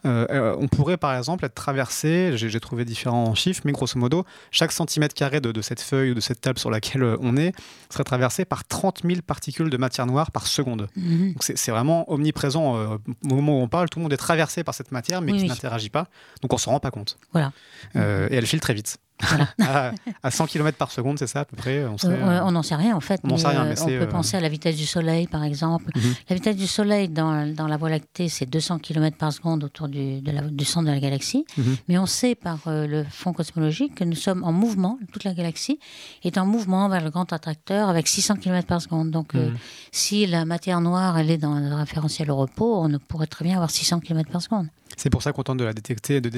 euh, 0.07 0.27
euh, 0.31 0.57
on 0.59 0.69
pourrait 0.69 0.97
par 0.97 1.17
exemple 1.17 1.45
être 1.45 1.55
traversé, 1.55 2.33
j'ai 2.37 2.61
trouvé 2.61 2.85
différents 2.85 3.35
chiffres, 3.35 3.63
mais 3.65 3.73
grosso 3.73 3.99
modo, 3.99 4.25
chaque 4.51 4.73
centimètre 4.73 5.15
carré 5.15 5.41
de, 5.41 5.63
cette 5.63 5.81
feuille 5.81 6.11
ou 6.11 6.15
de 6.15 6.21
cette 6.21 6.41
table 6.41 6.59
sur 6.59 6.71
laquelle 6.71 7.03
euh, 7.03 7.17
on 7.21 7.37
est 7.37 7.53
serait 7.91 8.05
traversé 8.05 8.45
par 8.45 8.65
30 8.65 9.03
000 9.05 9.21
particules 9.27 9.71
de 9.71 9.77
matière 9.77 10.07
noire 10.07 10.31
par 10.31 10.47
seconde. 10.47 10.89
Mhm. 10.97 11.35
C'est 11.41 11.71
vraiment 11.71 12.11
omniprésent. 12.13 12.75
au 12.75 12.99
moment 13.23 13.61
où 13.61 13.63
on 13.63 13.69
parle, 13.69 13.89
tout 13.89 13.99
le 13.99 14.03
monde 14.03 14.13
est 14.13 14.19
traversé 14.19 14.65
par 14.65 14.75
cette 14.75 14.93
matière, 14.93 15.21
mais 15.21 15.33
qui 15.33 15.47
n'interagit 15.47 15.91
pas. 15.91 16.09
Donc 16.43 16.53
on 16.53 16.57
ne 16.57 16.61
s'en 16.61 16.73
rend 16.73 16.81
pas 16.81 16.91
compte. 16.91 17.19
Voilà. 17.33 17.53
et 17.95 18.35
elle 18.35 18.47
file 18.47 18.61
très 18.61 18.75
vite. 18.75 18.99
à, 20.23 20.31
100 20.31 20.47
km 20.47 20.77
par 20.77 20.91
seconde, 20.91 21.19
c'est 21.19 21.27
ça 21.27 21.41
à 21.41 21.45
peu 21.45 21.57
près 21.57 21.85
On 21.85 22.51
n'en 22.51 22.63
sait 22.63 22.75
rien 22.75 22.97
en 22.97 23.01
fait. 23.01 23.21
On, 23.25 23.29
peut 23.29 24.09
penser 24.09 24.37
à 24.37 24.41
la 24.41 24.49
vitesse 24.49 24.77
du 24.77 24.87
Soleil 24.87 25.27
par 25.27 25.45
exemple. 25.45 25.91
Mhm. 25.95 26.15
La 26.29 26.37
vitesse 26.37 26.57
du 26.57 26.67
Soleil 26.67 27.09
dans, 27.09 27.53
dans 27.55 27.69
la 27.69 27.77
Voie 27.77 27.91
lactée, 27.91 28.29
c'est 28.29 28.47
200 28.47 28.81
km 28.81 29.17
par 29.17 29.33
seconde 29.33 29.65
autour 29.65 29.89
du, 29.89 30.21
de 30.21 30.33
la, 30.33 30.43
du 30.43 30.65
centre 30.65 30.87
de 30.89 30.93
la 30.93 31.01
galaxie. 31.01 31.45
Mhm. 31.57 31.77
Mais 31.89 31.99
on 31.99 32.07
sait 32.07 32.35
par 32.35 32.59
euh, 32.67 32.87
le 32.87 33.05
fond 33.05 33.33
cosmologique 33.33 33.95
que 33.95 34.05
nous 34.05 34.17
sommes 34.17 34.43
en 34.43 34.53
mouvement, 34.53 34.99
toute 35.13 35.25
la 35.25 35.35
galaxie 35.35 35.79
est 36.25 36.37
en 36.37 36.47
mouvement 36.47 36.89
vers 36.89 37.03
le 37.03 37.11
grand 37.11 37.33
attracteur 37.33 37.89
avec 37.89 38.09
600 38.09 38.37
km 38.37 38.67
par 38.67 38.83
seconde. 38.83 39.11
Donc 39.11 39.35
euh, 39.35 39.51
mhm. 39.51 39.57
si 39.93 40.27
la 40.27 40.45
matière 40.45 40.81
noire 40.81 41.19
elle 41.19 41.31
est 41.31 41.39
dans 41.39 41.55
le 41.55 41.75
référentiel 41.75 42.31
au 42.31 42.37
repos, 42.37 42.83
on 42.83 42.99
pourrait 42.99 43.27
très 43.27 43.45
bien 43.45 43.55
avoir 43.55 43.71
600 43.71 44.01
km 44.01 44.31
par 44.31 44.43
seconde. 44.43 44.69
C'est 44.97 45.11
pour 45.11 45.23
ça 45.23 45.33
qu'on 45.33 45.43
tente 45.43 45.59
de 45.59 45.65
la 45.65 45.73
détecter, 45.73 46.21
de 46.21 46.29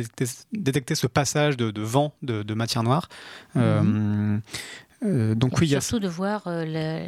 détecter, 0.52 0.94
ce 0.94 1.06
passage 1.06 1.56
de, 1.56 1.82
vent 1.82 2.14
de, 2.22 2.54
matière 2.54 2.65
noire. 2.82 3.08
Mhm. 3.54 3.62
Euh, 3.62 4.38
euh, 5.04 5.34
donc 5.34 5.58
oui, 5.60 5.68
surtout 5.68 5.98
de 5.98 6.08
voir 6.08 6.42
euh, 6.46 7.06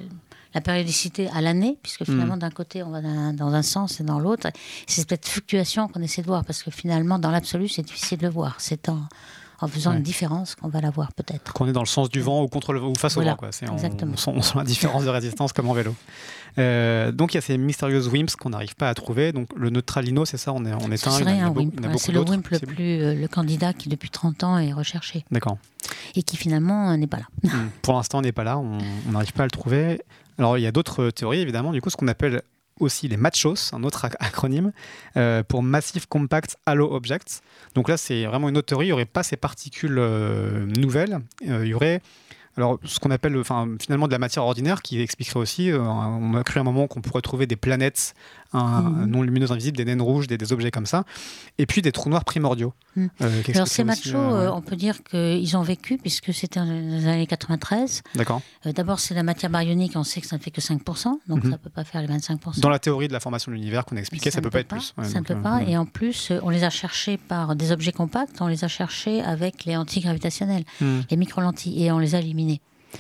la 0.55 0.61
périodicité 0.61 1.29
à 1.35 1.40
l'année, 1.40 1.79
puisque 1.83 2.05
finalement 2.05 2.35
mhm. 2.35 2.40
d'un 2.40 2.51
côté 2.51 2.83
on 2.83 2.90
va 2.90 3.01
dans 3.01 3.53
un 3.53 3.62
sens 3.62 4.01
et 4.01 4.05
dans 4.05 4.18
l'autre. 4.18 4.49
C'est 4.87 5.09
cette 5.09 5.27
fluctuation 5.27 5.88
qu'on 5.88 6.03
essaie 6.03 6.23
de 6.23 6.27
voir, 6.27 6.44
parce 6.44 6.62
que 6.62 6.71
finalement 6.71 7.18
dans 7.18 7.31
l'absolu 7.31 7.68
c'est 7.68 7.83
difficile 7.83 8.18
de 8.18 8.27
le 8.27 8.33
voir. 8.33 8.57
C'est 8.59 8.88
en, 8.88 9.01
en 9.61 9.68
faisant 9.68 9.92
une 9.92 10.03
différence 10.03 10.55
qu'on 10.55 10.68
va 10.68 10.81
la 10.81 10.90
voir 10.90 11.12
peut-être. 11.12 11.53
Qu'on 11.53 11.66
est 11.66 11.73
dans 11.73 11.83
le 11.83 11.87
sens 11.87 12.09
du 12.09 12.21
vent 12.21 12.42
ou 12.42 12.49
contre 12.49 12.73
le 12.73 12.81
ou 12.81 12.94
face 12.94 13.16
au 13.16 13.23
vent. 13.23 13.37
Quoi. 13.37 13.49
exactement. 13.49 14.14
On, 14.27 14.42
sent, 14.42 14.57
la 14.57 14.64
différence 14.64 15.05
de 15.05 15.09
résistance 15.09 15.53
comme 15.53 15.68
en 15.68 15.75
vélo. 15.75 15.94
Euh, 16.59 17.12
donc 17.12 17.35
il 17.35 17.37
y 17.37 17.38
a 17.38 17.40
ces 17.40 17.57
mystérieuses 17.57 18.09
WIMPs 18.09 18.37
qu'on 18.37 18.51
n'arrive 18.51 18.75
pas 18.75 18.88
à 18.88 18.94
trouver. 18.94 19.33
Donc 19.33 19.49
le 19.57 19.71
neutralino, 19.71 20.25
c'est 20.25 20.37
ça, 20.37 20.53
on 20.53 20.64
est, 20.64 20.73
on 20.73 20.90
est 20.90 21.07
un. 21.07 21.11
C'est 21.11 22.12
le 22.12 22.21
WIMP 22.21 22.42
le 22.51 22.59
plus, 22.59 23.03
euh, 23.03 23.14
le 23.14 23.29
candidat 23.29 23.73
qui 23.73 23.88
depuis 23.88 24.11
30 24.11 24.44
ans 24.44 24.59
est 24.59 24.73
recherché. 24.73 25.25
D'accord. 25.31 25.59
Et 26.14 26.23
qui 26.23 26.37
finalement 26.37 26.97
n'est 26.97 27.07
pas 27.07 27.18
là. 27.18 27.27
Hmm. 27.49 27.71
Pour 27.81 27.94
l'instant, 27.94 28.18
on 28.18 28.23
n'est 28.23 28.33
pas 28.33 28.44
là, 28.44 28.59
on 28.59 28.79
n'arrive 29.11 29.33
pas 29.33 29.44
à 29.44 29.47
le 29.47 29.51
trouver. 29.51 30.03
Alors 30.38 30.59
il 30.59 30.61
y 30.61 30.66
a 30.66 30.73
d'autres 30.73 31.11
théories 31.11 31.40
évidemment, 31.40 31.73
du 31.73 31.81
coup 31.81 31.88
ce 31.88 31.97
qu'on 31.97 32.09
appelle 32.09 32.42
aussi 32.81 33.09
les 33.09 33.16
MACHOS, 33.16 33.73
un 33.73 33.83
autre 33.85 34.07
acronyme, 34.21 34.73
euh, 35.16 35.42
pour 35.42 35.62
Massive 35.62 36.09
Compact 36.09 36.57
Halo 36.66 36.92
Objects. 36.92 37.42
Donc 37.75 37.88
là, 37.88 37.97
c'est 37.97 38.25
vraiment 38.27 38.49
une 38.49 38.57
autre 38.57 38.66
théorie. 38.66 38.87
Il 38.87 38.90
n'y 38.90 38.92
aurait 38.92 39.05
pas 39.05 39.23
ces 39.23 39.37
particules 39.37 39.99
euh, 39.99 40.66
nouvelles. 40.66 41.21
Euh, 41.49 41.64
il 41.64 41.68
y 41.68 41.75
aurait 41.75 42.01
alors, 42.59 42.79
ce 42.85 42.99
qu'on 42.99 43.11
appelle 43.11 43.37
enfin, 43.38 43.68
finalement 43.81 44.07
de 44.07 44.12
la 44.12 44.18
matière 44.18 44.44
ordinaire, 44.44 44.83
qui 44.83 45.01
expliquerait 45.01 45.40
aussi, 45.40 45.71
on 45.73 46.35
a 46.35 46.42
cru 46.44 46.59
à 46.59 46.61
un 46.61 46.64
moment 46.64 46.87
qu'on 46.87 47.01
pourrait 47.01 47.23
trouver 47.23 47.47
des 47.47 47.57
planètes 47.57 48.14
un, 48.53 48.83
mhm. 48.83 49.07
non 49.07 49.23
lumineux 49.23 49.51
invisible, 49.53 49.77
des 49.77 49.85
naines 49.85 50.03
rouges, 50.03 50.27
des, 50.27 50.53
objets 50.53 50.71
comme 50.71 50.87
ça, 50.87 51.05
et 51.59 51.66
puis 51.66 51.83
des 51.83 51.92
trous 51.92 52.09
noirs 52.09 52.25
primordiaux. 52.25 52.73
Mhm. 52.97 53.11
Euh, 53.21 53.42
Alors 53.55 53.68
ces 53.68 53.85
machos, 53.85 54.16
euh, 54.16 54.47
euh, 54.47 54.53
on 54.53 54.62
peut 54.62 54.77
dire 54.77 55.03
qu'ils 55.03 55.57
ont 55.57 55.62
vécu 55.62 55.99
puisque 55.99 56.33
c'était 56.33 56.61
dans 56.61 56.66
les 56.66 57.07
années 57.07 57.27
93. 57.27 58.03
D'accord. 58.14 58.40
D'abord 58.64 59.01
c'est 59.01 59.14
la 59.14 59.23
matière 59.23 59.51
baryonique, 59.51 59.92
on 59.97 60.05
sait 60.05 60.21
que 60.21 60.27
ça 60.27 60.37
ne 60.37 60.42
fait 60.42 60.51
que 60.51 60.61
5%, 60.61 61.18
donc 61.29 61.44
mhm. 61.44 61.51
ça 61.51 61.51
ne 61.51 61.57
peut 61.57 61.71
pas 61.71 61.85
faire 61.85 62.01
les 62.01 62.09
25%. 62.09 62.61
Dans 62.61 62.71
la 62.71 62.79
théorie 62.79 63.09
de 63.09 63.12
la 63.12 63.21
formation 63.21 63.53
de 63.53 63.57
l'univers 63.57 63.85
qu'on 63.85 63.97
a 63.97 64.01
expliqué, 64.01 64.31
ça 64.31 64.40
ne 64.40 64.44
peut 64.44 64.51
pas 64.51 64.61
être 64.61 64.68
plus. 64.68 64.94
ça 65.03 65.21
ne 65.21 65.25
peut 65.25 65.40
pas, 65.40 65.62
et 65.62 65.77
en 65.77 65.85
plus 65.85 66.33
on 66.42 66.51
les 66.51 66.64
a 66.64 66.71
cherchés 66.71 67.18
par 67.18 67.55
des 67.57 67.73
objets 67.73 67.92
compacts, 67.92 68.40
on 68.40 68.47
les 68.47 68.64
a 68.64 68.68
cherchés 68.68 69.21
avec 69.21 69.64
les 69.64 69.77
antigravitationnels, 69.77 70.64
les 70.81 71.16
micro-lentilles, 71.16 71.85
et 71.85 71.92
on 71.92 71.99
les 71.99 72.14
a 72.14 72.21
éliminés. 72.21 72.48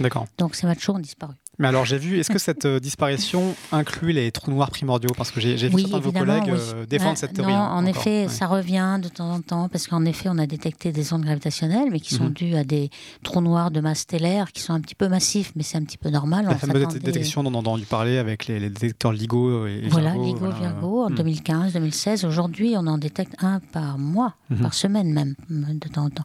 D'accord. 0.00 0.26
Donc 0.38 0.54
ces 0.54 0.66
machos 0.66 0.92
ont 0.94 0.98
disparu. 0.98 1.34
Mais 1.58 1.66
alors 1.66 1.84
j'ai 1.84 1.98
vu, 1.98 2.20
est-ce 2.20 2.30
que 2.30 2.38
cette 2.38 2.66
euh, 2.66 2.78
disparition 2.78 3.56
inclut 3.72 4.12
les 4.12 4.30
trous 4.30 4.52
noirs 4.52 4.70
primordiaux? 4.70 5.10
Parce 5.16 5.32
que 5.32 5.40
j'ai 5.40 5.56
vu 5.56 5.80
certains 5.80 5.98
de 5.98 6.02
vos 6.04 6.12
collègues 6.12 6.50
euh, 6.50 6.86
défendre 6.86 7.18
cette 7.18 7.32
théorie. 7.32 7.52
Non, 7.52 7.58
en 7.58 7.84
effet, 7.84 8.28
ça 8.28 8.46
revient 8.46 9.00
de 9.02 9.08
temps 9.08 9.32
en 9.32 9.40
temps, 9.40 9.68
parce 9.68 9.88
qu'en 9.88 10.04
effet, 10.04 10.28
on 10.28 10.38
a 10.38 10.46
détecté 10.46 10.92
des 10.92 11.12
ondes 11.12 11.24
gravitationnelles, 11.24 11.88
mais 11.90 11.98
qui 11.98 12.14
sont 12.14 12.26
mhm. 12.26 12.32
dues 12.32 12.54
à 12.54 12.62
des 12.62 12.90
trous 13.24 13.40
noirs 13.40 13.72
de 13.72 13.80
masse 13.80 14.00
stellaire, 14.00 14.52
qui 14.52 14.62
sont 14.62 14.72
un 14.72 14.80
petit 14.80 14.94
peu 14.94 15.08
massifs, 15.08 15.52
mais 15.56 15.64
c'est 15.64 15.78
un 15.78 15.82
petit 15.82 15.98
peu 15.98 16.10
normal. 16.10 16.44
La 16.44 16.54
fameuse 16.54 16.86
détection 16.94 17.42
dont 17.42 17.50
on 17.50 17.54
a 17.54 17.58
entendu 17.58 17.86
parler 17.86 18.18
avec 18.18 18.46
les, 18.46 18.60
détecteurs 18.70 19.12
LIGO 19.12 19.66
et, 19.66 19.88
Voilà, 19.88 20.14
LIGO, 20.14 20.52
Virgo, 20.52 21.04
en 21.06 21.10
2015, 21.10 21.66
mhm. 21.66 21.80
2016. 21.80 22.24
Aujourd'hui, 22.24 22.74
on 22.76 22.86
en 22.86 22.98
détecte 22.98 23.34
un 23.40 23.58
par 23.58 23.98
mois, 23.98 24.34
mhm. 24.50 24.58
par 24.58 24.74
semaine 24.74 25.12
même, 25.12 25.34
de 25.48 25.88
temps 25.88 26.04
en 26.04 26.10
temps. 26.10 26.24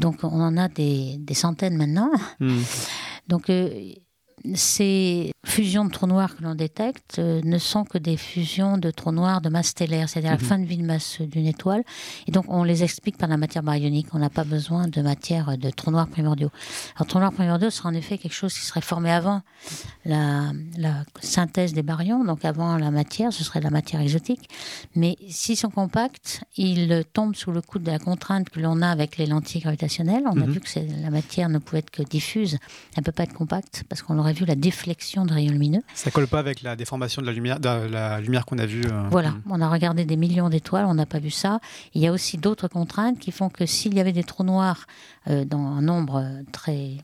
Donc 0.00 0.24
on 0.24 0.40
en 0.40 0.56
a 0.56 0.66
des, 0.68 1.16
des 1.18 1.34
centaines 1.34 1.76
maintenant. 1.76 2.10
Donc... 3.28 3.50
Euh, 3.50 3.70
ces 4.54 5.32
fusions 5.44 5.84
de 5.86 5.90
trous 5.90 6.06
noirs 6.06 6.36
que 6.36 6.42
l'on 6.42 6.54
détecte 6.54 7.18
euh, 7.18 7.40
ne 7.44 7.56
sont 7.58 7.84
que 7.84 7.96
des 7.98 8.16
fusions 8.16 8.76
de 8.76 8.90
trous 8.90 9.12
noirs 9.12 9.40
de 9.40 9.48
masse 9.48 9.68
stellaire, 9.68 10.08
c'est-à-dire 10.08 10.32
la 10.32 10.36
Mhm. 10.36 10.42
fin 10.42 10.58
de 10.58 10.64
vie 10.66 10.76
de 10.76 10.84
masse 10.84 11.20
d'une 11.22 11.46
étoile. 11.46 11.82
Et 12.26 12.30
donc, 12.32 12.44
on 12.48 12.62
les 12.64 12.82
explique 12.82 13.16
par 13.16 13.28
la 13.28 13.36
matière 13.38 13.62
baryonique. 13.62 14.08
On 14.12 14.18
n'a 14.18 14.28
pas 14.30 14.44
besoin 14.44 14.86
de 14.88 15.00
matière 15.00 15.56
de 15.56 15.70
trous 15.70 15.90
noirs 15.90 16.08
primordiaux. 16.08 16.50
Alors, 16.96 17.06
trous 17.06 17.18
noirs 17.20 17.32
primordiaux 17.32 17.70
sera 17.70 17.88
en 17.88 17.94
effet 17.94 18.18
quelque 18.18 18.34
chose 18.34 18.52
qui 18.52 18.60
serait 18.66 18.80
formé 18.82 19.10
avant 19.10 19.40
la, 20.04 20.52
la 20.76 21.04
synthèse 21.20 21.72
des 21.72 21.82
baryons, 21.82 22.24
donc 22.24 22.44
avant 22.44 22.76
la 22.76 22.90
matière, 22.90 23.32
ce 23.32 23.44
serait 23.44 23.60
de 23.60 23.64
la 23.64 23.70
matière 23.70 24.00
exotique. 24.02 24.48
Mais 24.94 25.16
s'ils 25.30 25.56
sont 25.56 25.70
compacts, 25.70 26.42
ils 26.56 27.02
tombent 27.14 27.34
sous 27.36 27.50
le 27.52 27.62
coup 27.62 27.78
de 27.78 27.86
la 27.90 27.98
contrainte 27.98 28.50
que 28.50 28.60
l'on 28.60 28.82
a 28.82 28.88
avec 28.88 29.16
les 29.16 29.26
lentilles 29.26 29.62
gravitationnelles. 29.62 30.24
On 30.26 30.40
a 30.40 30.46
Mhm. 30.46 30.52
vu 30.52 30.60
que 30.60 30.68
la 31.02 31.10
matière 31.10 31.48
ne 31.48 31.58
pouvait 31.58 31.78
être 31.78 31.90
que 31.90 32.02
diffuse, 32.02 32.58
elle 32.96 33.00
ne 33.00 33.04
peut 33.04 33.12
pas 33.12 33.22
être 33.22 33.32
compacte, 33.32 33.84
parce 33.88 34.02
qu'on 34.02 34.18
aurait 34.18 34.33
vu 34.34 34.44
la 34.44 34.54
déflexion 34.54 35.24
de 35.24 35.32
rayons 35.32 35.52
lumineux. 35.52 35.80
Ça 35.94 36.10
colle 36.10 36.26
pas 36.28 36.38
avec 36.40 36.60
la 36.62 36.76
déformation 36.76 37.22
de 37.22 37.26
la 37.26 37.32
lumière, 37.32 37.58
de 37.60 37.68
la 37.68 38.20
lumière 38.20 38.44
qu'on 38.44 38.58
a 38.58 38.66
vue. 38.66 38.82
euh, 38.84 39.08
Voilà, 39.10 39.30
mm. 39.30 39.42
on 39.50 39.60
a 39.62 39.68
regardé 39.70 40.04
des 40.04 40.16
millions 40.16 40.48
d'étoiles, 40.50 40.84
on 40.86 40.94
n'a 40.94 41.06
pas 41.06 41.18
vu 41.20 41.30
ça. 41.30 41.60
Il 41.94 42.02
y 42.02 42.06
a 42.06 42.12
aussi 42.12 42.36
d'autres 42.36 42.68
contraintes 42.68 43.18
qui 43.18 43.30
font 43.30 43.48
que 43.48 43.64
s'il 43.66 43.94
y 43.94 44.00
avait 44.00 44.12
des 44.12 44.24
trous 44.24 44.44
noirs 44.44 44.86
euh, 45.28 45.44
dans 45.46 45.58
un 45.58 45.80
nombre 45.82 46.16
euh, 46.22 46.42
très 46.52 46.98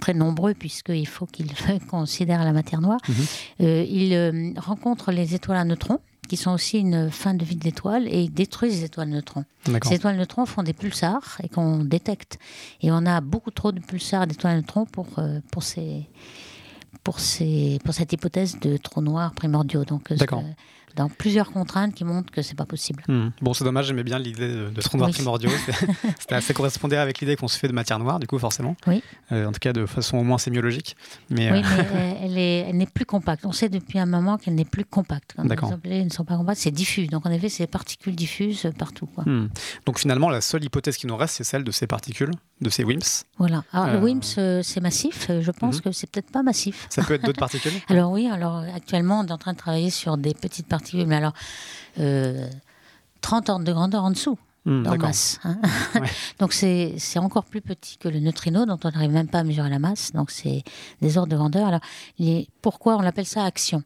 très 0.00 0.12
nombreux 0.12 0.54
puisqu'il 0.54 1.06
faut 1.06 1.26
qu'ils 1.26 1.52
considèrent 1.88 2.42
la 2.44 2.52
matière 2.52 2.80
noire, 2.80 2.98
Mhm. 3.08 3.14
euh, 3.62 3.84
ils 3.88 4.54
rencontrent 4.58 5.12
les 5.12 5.34
étoiles 5.36 5.58
à 5.58 5.64
neutrons 5.64 6.00
qui 6.26 6.36
sont 6.36 6.50
aussi 6.52 6.78
une 6.78 7.10
fin 7.10 7.34
de 7.34 7.44
vie 7.44 7.56
de 7.56 7.64
l'étoile 7.64 8.06
et 8.08 8.22
ils 8.22 8.32
détruisent 8.32 8.80
les 8.80 8.84
étoiles 8.84 9.08
neutrons. 9.08 9.44
Ces 9.84 9.94
étoiles 9.94 10.16
neutrons 10.16 10.46
font 10.46 10.62
des 10.62 10.72
pulsars 10.72 11.38
et 11.42 11.48
qu'on 11.48 11.84
détecte. 11.84 12.38
Et 12.82 12.90
on 12.90 13.06
a 13.06 13.20
beaucoup 13.20 13.50
trop 13.50 13.72
de 13.72 13.80
pulsars 13.80 14.26
d'étoiles 14.26 14.56
neutrons 14.56 14.86
pour, 14.86 15.06
euh, 15.18 15.40
pour, 15.50 15.62
ces, 15.62 16.08
pour, 17.02 17.20
ces, 17.20 17.78
pour 17.84 17.94
cette 17.94 18.12
hypothèse 18.12 18.58
de 18.60 18.76
trous 18.76 19.02
noirs 19.02 19.32
primordiaux. 19.32 19.84
Donc, 19.84 20.10
euh, 20.12 20.16
D'accord. 20.16 20.42
Dans 20.96 21.08
plusieurs 21.08 21.50
contraintes 21.52 21.94
qui 21.94 22.04
montrent 22.04 22.30
que 22.30 22.42
c'est 22.42 22.54
pas 22.56 22.66
possible. 22.66 23.02
Hmm. 23.08 23.28
Bon, 23.42 23.52
c'est 23.54 23.64
dommage, 23.64 23.86
j'aimais 23.86 24.04
bien 24.04 24.18
l'idée 24.18 24.48
de, 24.48 24.70
de 24.70 24.80
trous 24.80 24.96
noirs 24.96 25.08
Oui. 25.10 25.14
primordiaux. 25.14 25.50
Assez 26.30 26.54
correspondait 26.54 26.96
avec 26.96 27.20
l'idée 27.20 27.36
qu'on 27.36 27.48
se 27.48 27.58
fait 27.58 27.68
de 27.68 27.72
matière 27.72 27.98
noire, 27.98 28.18
du 28.18 28.26
coup, 28.26 28.38
forcément. 28.38 28.76
Oui. 28.86 29.02
Euh, 29.32 29.46
en 29.46 29.52
tout 29.52 29.58
cas, 29.60 29.72
de 29.72 29.86
façon 29.86 30.18
au 30.18 30.22
moins 30.22 30.38
sémiologique. 30.38 30.96
Mais, 31.30 31.50
Oui, 31.52 31.58
euh, 31.64 31.82
mais 31.94 32.18
elle 32.22 32.38
est- 32.38 32.66
elle 32.68 32.76
n'est 32.76 32.86
plus 32.86 33.06
compacte. 33.06 33.44
On 33.46 33.52
sait 33.52 33.68
depuis 33.68 33.98
un 33.98 34.06
moment 34.06 34.36
qu'elle 34.38 34.54
n'est 34.54 34.64
plus 34.64 34.84
compacte. 34.84 35.32
Quand 35.36 35.44
D'accord. 35.44 35.68
les 35.70 35.74
objets 35.74 36.04
ne 36.04 36.10
sont 36.10 36.24
pas 36.24 36.36
compacts, 36.36 36.58
c'est 36.60 36.70
diffus. 36.70 37.06
Donc 37.06 37.26
en 37.26 37.30
effet, 37.30 37.48
c'est 37.48 37.64
des 37.64 37.68
particules 37.68 38.14
diffuses 38.14 38.70
partout. 38.78 39.06
Quoi. 39.06 39.24
hmm. 39.24 39.48
Donc 39.86 39.98
finalement, 39.98 40.28
la 40.30 40.40
seule 40.40 40.64
hypothèse 40.64 40.96
qui 40.96 41.06
nous 41.06 41.16
reste, 41.16 41.34
c'est 41.36 41.44
celle 41.44 41.64
de 41.64 41.70
ces 41.70 41.86
particules, 41.86 42.30
de 42.60 42.70
ces 42.70 42.84
WIMPs. 42.84 43.24
Voilà. 43.38 43.64
Alors, 43.72 43.86
Euh. 43.88 43.92
le 43.94 44.04
WIMPs, 44.04 44.38
euh, 44.38 44.60
c'est 44.62 44.80
massif. 44.80 45.30
Je 45.40 45.50
pense 45.50 45.76
Mhm. 45.76 45.80
que 45.82 45.92
c'est 45.92 46.10
peut-être 46.10 46.30
pas 46.30 46.42
massif. 46.42 46.86
Ça 46.90 47.02
peut 47.02 47.14
être 47.14 47.24
d'autres 47.24 47.38
particules 47.40 47.72
Alors 47.88 48.10
oui, 48.12 48.28
alors 48.30 48.64
actuellement, 48.74 49.20
on 49.20 49.26
est 49.26 49.32
en 49.32 49.38
train 49.38 49.52
de 49.52 49.58
travailler 49.58 49.90
sur 49.90 50.16
des 50.16 50.34
petites 50.34 50.66
particules, 50.66 50.83
mais 50.92 51.16
alors 51.16 51.32
euh, 52.00 52.48
30 53.20 53.48
ordres 53.50 53.64
de 53.64 53.72
grandeur 53.72 54.04
en 54.04 54.10
dessous. 54.10 54.38
Hmm, 54.66 54.86
en 54.86 54.96
masse. 54.96 55.40
hein. 55.44 55.58
Ouais. 55.94 56.08
donc 56.38 56.54
c'est 56.54 56.94
c'est 56.96 57.18
encore 57.18 57.44
plus 57.44 57.60
petit 57.60 57.98
que 57.98 58.08
le 58.08 58.18
neutrino, 58.20 58.64
dont 58.64 58.78
on 58.84 58.90
n'arrive 58.90 59.10
même 59.12 59.28
pas 59.28 59.40
à 59.40 59.44
mesurer 59.44 59.68
la 59.68 59.78
masse. 59.78 60.12
Donc 60.12 60.30
c'est 60.30 60.62
des 61.02 61.18
ordres 61.18 61.30
de 61.32 61.36
grandeur. 61.36 61.66
Alors 61.68 61.80
les- 62.18 62.48
pourquoi 62.62 62.96
on 62.96 63.00
l'appelle 63.02 63.26
ça 63.26 63.44
action? 63.44 63.82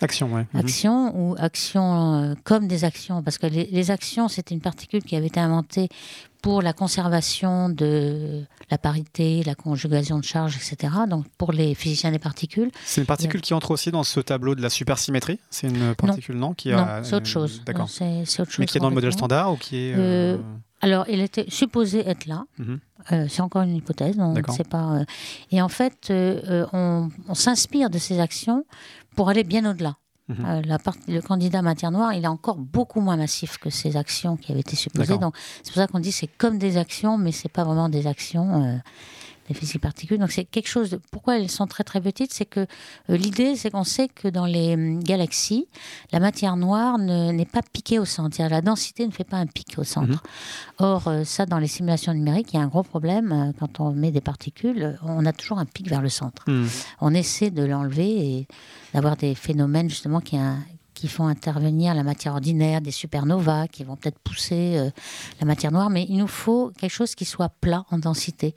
Action, 0.00 0.32
ouais. 0.32 0.46
Mhm. 0.54 0.60
Action 0.60 1.12
ou 1.18 1.34
action 1.36 2.14
euh, 2.22 2.34
comme 2.44 2.68
des 2.68 2.84
actions? 2.84 3.24
Parce 3.24 3.38
que 3.38 3.48
les, 3.48 3.64
les 3.72 3.90
actions, 3.90 4.28
c'était 4.28 4.54
une 4.54 4.60
particule 4.60 5.02
qui 5.02 5.16
avait 5.16 5.26
été 5.26 5.40
inventée 5.40 5.88
pour 6.42 6.62
la 6.62 6.72
conservation 6.72 7.68
de 7.68 8.42
la 8.70 8.78
parité, 8.78 9.42
la 9.44 9.54
conjugation 9.54 10.18
de 10.18 10.24
charges, 10.24 10.56
etc. 10.56 10.92
Donc 11.08 11.26
pour 11.38 11.52
les 11.52 11.74
physiciens 11.74 12.10
des 12.12 12.18
particules. 12.18 12.70
C'est 12.84 13.00
une 13.00 13.06
particule 13.06 13.40
qui 13.40 13.52
entre 13.54 13.70
aussi 13.72 13.90
dans 13.90 14.02
ce 14.04 14.20
tableau 14.20 14.54
de 14.54 14.62
la 14.62 14.70
supersymétrie 14.70 15.38
C'est 15.50 15.68
une 15.68 15.94
particule, 15.94 16.36
non, 16.36 16.54
qui 16.54 16.70
non, 16.70 16.78
a, 16.78 17.02
c'est 17.04 17.16
autre 17.16 17.26
chose. 17.26 17.62
D'accord. 17.64 17.88
C'est 17.88 18.22
autre 18.40 18.50
chose. 18.50 18.58
Mais 18.58 18.66
qui 18.66 18.78
est 18.78 18.80
dans 18.80 18.88
le 18.88 18.94
modèle 18.94 19.12
standard 19.12 19.52
ou 19.52 19.56
qui 19.56 19.76
est. 19.76 19.94
euh, 19.96 20.36
Euh, 20.36 20.38
Alors, 20.80 21.04
il 21.08 21.20
était 21.20 21.44
supposé 21.48 22.08
être 22.08 22.26
là. 22.26 22.44
Mhm. 22.58 22.80
Euh, 23.12 23.26
c'est 23.28 23.42
encore 23.42 23.62
une 23.62 23.76
hypothèse, 23.76 24.16
on 24.18 24.32
ne 24.34 24.42
sait 24.52 24.64
pas. 24.64 25.00
Et 25.50 25.60
en 25.60 25.68
fait, 25.68 26.10
on, 26.72 27.08
on 27.28 27.34
s'inspire 27.34 27.90
de 27.90 27.98
ces 27.98 28.18
actions 28.20 28.64
pour 29.16 29.28
aller 29.28 29.44
bien 29.44 29.68
au-delà. 29.70 29.96
Mhm. 30.30 30.44
Euh, 30.46 30.62
la 30.64 30.78
part- 30.78 30.94
le 31.08 31.20
candidat 31.20 31.60
matière 31.62 31.90
noire, 31.90 32.12
il 32.14 32.24
est 32.24 32.28
encore 32.28 32.56
beaucoup 32.56 33.00
moins 33.00 33.16
massif 33.16 33.58
que 33.58 33.68
ces 33.70 33.96
actions 33.96 34.36
qui 34.36 34.52
avaient 34.52 34.60
été 34.60 34.76
supposées. 34.76 35.18
Donc, 35.18 35.34
c'est 35.62 35.72
pour 35.72 35.82
ça 35.82 35.86
qu'on 35.88 35.98
dit 35.98 36.12
c'est 36.12 36.28
comme 36.38 36.56
des 36.58 36.76
actions, 36.76 37.18
mais 37.18 37.32
c'est 37.32 37.48
pas 37.48 37.64
vraiment 37.64 37.88
des 37.88 38.06
actions. 38.06 38.62
euh, 38.64 38.76
des 39.52 39.78
particules. 39.78 40.18
Donc 40.18 40.30
c'est 40.32 40.44
quelque 40.44 40.68
chose. 40.68 40.90
De... 40.90 41.00
Pourquoi 41.10 41.38
elles 41.38 41.50
sont 41.50 41.66
très 41.66 41.84
très 41.84 42.00
petites, 42.00 42.32
c'est 42.32 42.44
que 42.44 42.60
euh, 42.60 43.16
l'idée, 43.16 43.56
c'est 43.56 43.70
qu'on 43.70 43.84
sait 43.84 44.08
que 44.08 44.28
dans 44.28 44.46
les 44.46 44.74
hum, 44.74 45.02
galaxies, 45.02 45.68
la 46.12 46.20
matière 46.20 46.56
noire 46.56 46.98
ne- 46.98 47.32
n'est 47.32 47.44
pas 47.46 47.62
piquée 47.62 47.98
au 47.98 48.04
centre. 48.04 48.36
La 48.42 48.60
densité 48.62 49.06
ne 49.06 49.12
fait 49.12 49.24
pas 49.24 49.36
un 49.36 49.46
pic 49.46 49.74
au 49.78 49.84
centre. 49.84 50.08
Mhm. 50.08 50.18
Or, 50.78 51.08
euh, 51.08 51.24
ça, 51.24 51.46
dans 51.46 51.58
les 51.58 51.68
simulations 51.68 52.14
numériques, 52.14 52.52
il 52.52 52.56
y 52.56 52.58
a 52.60 52.62
un 52.62 52.68
gros 52.68 52.82
problème. 52.82 53.32
euh, 53.32 53.52
Quand 53.58 53.80
on 53.80 53.92
met 53.92 54.10
des 54.10 54.20
particules, 54.20 54.98
on 55.02 55.24
a 55.26 55.32
toujours 55.32 55.58
un 55.58 55.66
pic 55.66 55.88
vers 55.88 56.02
le 56.02 56.08
centre. 56.08 56.42
hmm. 56.46 56.66
On 57.00 57.14
essaie 57.14 57.50
de 57.50 57.64
l'enlever 57.64 58.08
et 58.38 58.46
d'avoir 58.94 59.16
des 59.16 59.34
phénomènes 59.34 59.88
justement 59.88 60.20
qui, 60.20 60.38
font 61.08 61.26
intervenir 61.28 61.94
la 61.94 62.02
matière 62.02 62.34
ordinaire, 62.34 62.82
des 62.82 62.90
supernovas 62.90 63.68
qui 63.68 63.84
vont 63.84 63.96
peut-être 63.96 64.18
pousser 64.18 64.76
euh, 64.76 64.90
la 65.40 65.46
matière 65.46 65.72
noire, 65.72 65.88
mais 65.88 66.04
il 66.08 66.18
nous 66.18 66.26
faut 66.26 66.72
quelque 66.78 66.92
chose 66.92 67.14
qui 67.14 67.24
soit 67.24 67.48
plat 67.48 67.84
en 67.90 67.98
densité. 67.98 68.54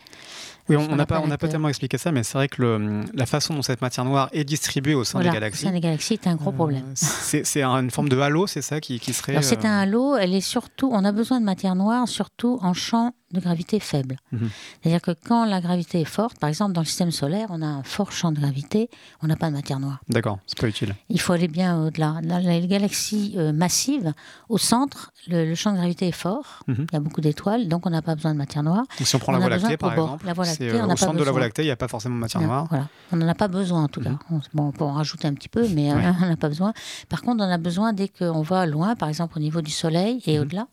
Oui, 0.69 0.75
on 0.77 0.95
n'a 0.95 1.05
pas, 1.05 1.19
on 1.19 1.27
pas 1.27 1.47
tellement 1.47 1.67
expliqué 1.69 1.97
ça, 1.97 2.11
mais 2.11 2.23
c'est 2.23 2.37
vrai 2.37 2.47
que 2.47 2.61
le- 2.61 3.01
la 3.13 3.25
façon 3.25 3.53
dont 3.53 3.61
cette 3.61 3.81
matière 3.81 4.05
noire 4.05 4.29
est 4.31 4.43
distribuée 4.45 4.93
au 4.93 5.03
sein 5.03 5.19
Voilà, 5.19 5.31
des 5.31 5.37
au 5.37 5.39
galaxies. 5.39 5.63
sein 5.65 5.71
des 5.71 5.79
galaxies, 5.81 6.19
c'est 6.21 6.29
un 6.29 6.35
gros 6.35 6.51
euh, 6.51 6.53
problème. 6.53 6.83
C'est 6.95 7.45
c'est 7.45 7.61
un- 7.63 7.81
une 7.83 7.91
forme 7.91 8.07
de 8.09 8.17
halo, 8.19 8.47
c'est 8.47 8.61
ça 8.61 8.79
qui, 8.79 8.99
qui 8.99 9.13
serait. 9.13 9.41
C'est 9.41 9.65
euh, 9.65 9.67
un 9.67 9.79
halo, 9.79 10.15
elle 10.15 10.33
est 10.33 10.41
surtout, 10.41 10.89
on 10.93 11.03
a 11.03 11.11
besoin 11.11 11.39
de 11.41 11.45
matière 11.45 11.75
noire 11.75 12.07
surtout 12.07 12.59
en 12.61 12.73
champ 12.73 13.13
de 13.33 13.39
gravité 13.39 13.79
faible. 13.79 14.17
Mhm. 14.31 14.49
C'est-à-dire 14.81 15.01
que 15.01 15.11
quand 15.11 15.45
la 15.45 15.59
gravité 15.61 16.01
est 16.01 16.05
forte, 16.05 16.37
par 16.39 16.49
exemple 16.49 16.73
dans 16.73 16.81
le 16.81 16.85
système 16.87 17.11
solaire, 17.11 17.47
on 17.49 17.61
a 17.61 17.65
un 17.65 17.83
fort 17.83 18.11
champ 18.11 18.31
de 18.31 18.39
gravité, 18.39 18.89
on 19.21 19.27
n'a 19.27 19.35
pas 19.35 19.47
de 19.49 19.53
matière 19.55 19.79
noire. 19.79 19.99
D'accord, 20.09 20.39
c'est 20.47 20.57
pas 20.59 20.67
utile. 20.67 20.95
Il 21.09 21.19
faut 21.19 21.33
aller 21.33 21.47
bien 21.47 21.77
au-delà. 21.85 22.19
Dans 22.23 22.37
les 22.37 22.67
galaxies 22.67 23.33
euh, 23.37 23.51
massives, 23.53 24.13
au 24.49 24.57
centre, 24.57 25.11
le, 25.27 25.45
le 25.45 25.55
champ 25.55 25.71
de 25.71 25.77
gravité 25.77 26.07
est 26.07 26.11
fort, 26.11 26.63
Mhm. 26.67 26.85
il 26.91 26.93
y 26.93 26.97
a 26.97 26.99
beaucoup 26.99 27.21
d'étoiles, 27.21 27.67
donc 27.67 27.85
on 27.85 27.89
n'a 27.89 28.01
pas 28.01 28.15
besoin 28.15 28.33
de 28.33 28.37
matière 28.37 28.63
noire. 28.63 28.83
Donc 28.99 29.07
si 29.07 29.15
on 29.15 29.19
prend 29.19 29.33
On 29.33 29.37
la 29.37 29.39
Voie 29.47 29.49
lactée, 29.49 29.77
par 29.77 29.95
bord. 29.95 30.05
exemple, 30.05 30.25
La 30.25 30.33
Voie 30.33 30.45
lactée, 30.45 30.69
euh, 30.69 30.73
on 30.75 30.77
n'a 30.79 30.85
au 30.85 30.87
pas 30.89 30.95
centre 30.97 31.19
de 31.19 31.23
la 31.23 31.31
Voie 31.31 31.39
lactée, 31.41 31.61
il 31.63 31.65
n'y 31.65 31.71
a 31.71 31.75
pas 31.75 31.87
forcément 31.87 32.15
de 32.15 32.19
matière 32.21 32.41
Non, 32.41 32.47
noire. 32.47 32.67
Voilà. 32.69 32.87
On 33.11 33.17
n'en 33.17 33.27
a 33.27 33.35
pas 33.35 33.47
besoin 33.47 33.83
en 33.83 33.87
tout 33.87 34.01
cas. 34.01 34.09
Mhm. 34.11 34.17
On, 34.31 34.41
bon, 34.53 34.63
on 34.67 34.71
peut 34.71 34.83
en 34.83 34.93
rajouter 34.93 35.27
un 35.27 35.33
petit 35.33 35.49
peu, 35.49 35.67
mais 35.69 35.91
euh, 35.91 35.95
Ouais. 35.95 36.03
on 36.21 36.25
n'en 36.27 36.33
a 36.33 36.37
pas 36.37 36.49
besoin. 36.49 36.73
Par 37.09 37.21
contre, 37.21 37.43
on 37.43 37.47
en 37.47 37.51
a 37.51 37.57
besoin 37.57 37.93
dès 37.93 38.07
qu'on 38.09 38.41
va 38.41 38.65
loin, 38.65 38.95
par 38.95 39.09
exemple 39.09 39.37
au 39.37 39.41
niveau 39.41 39.61
du 39.61 39.71
Soleil 39.71 40.21
et 40.25 40.39
au-delà. 40.39 40.67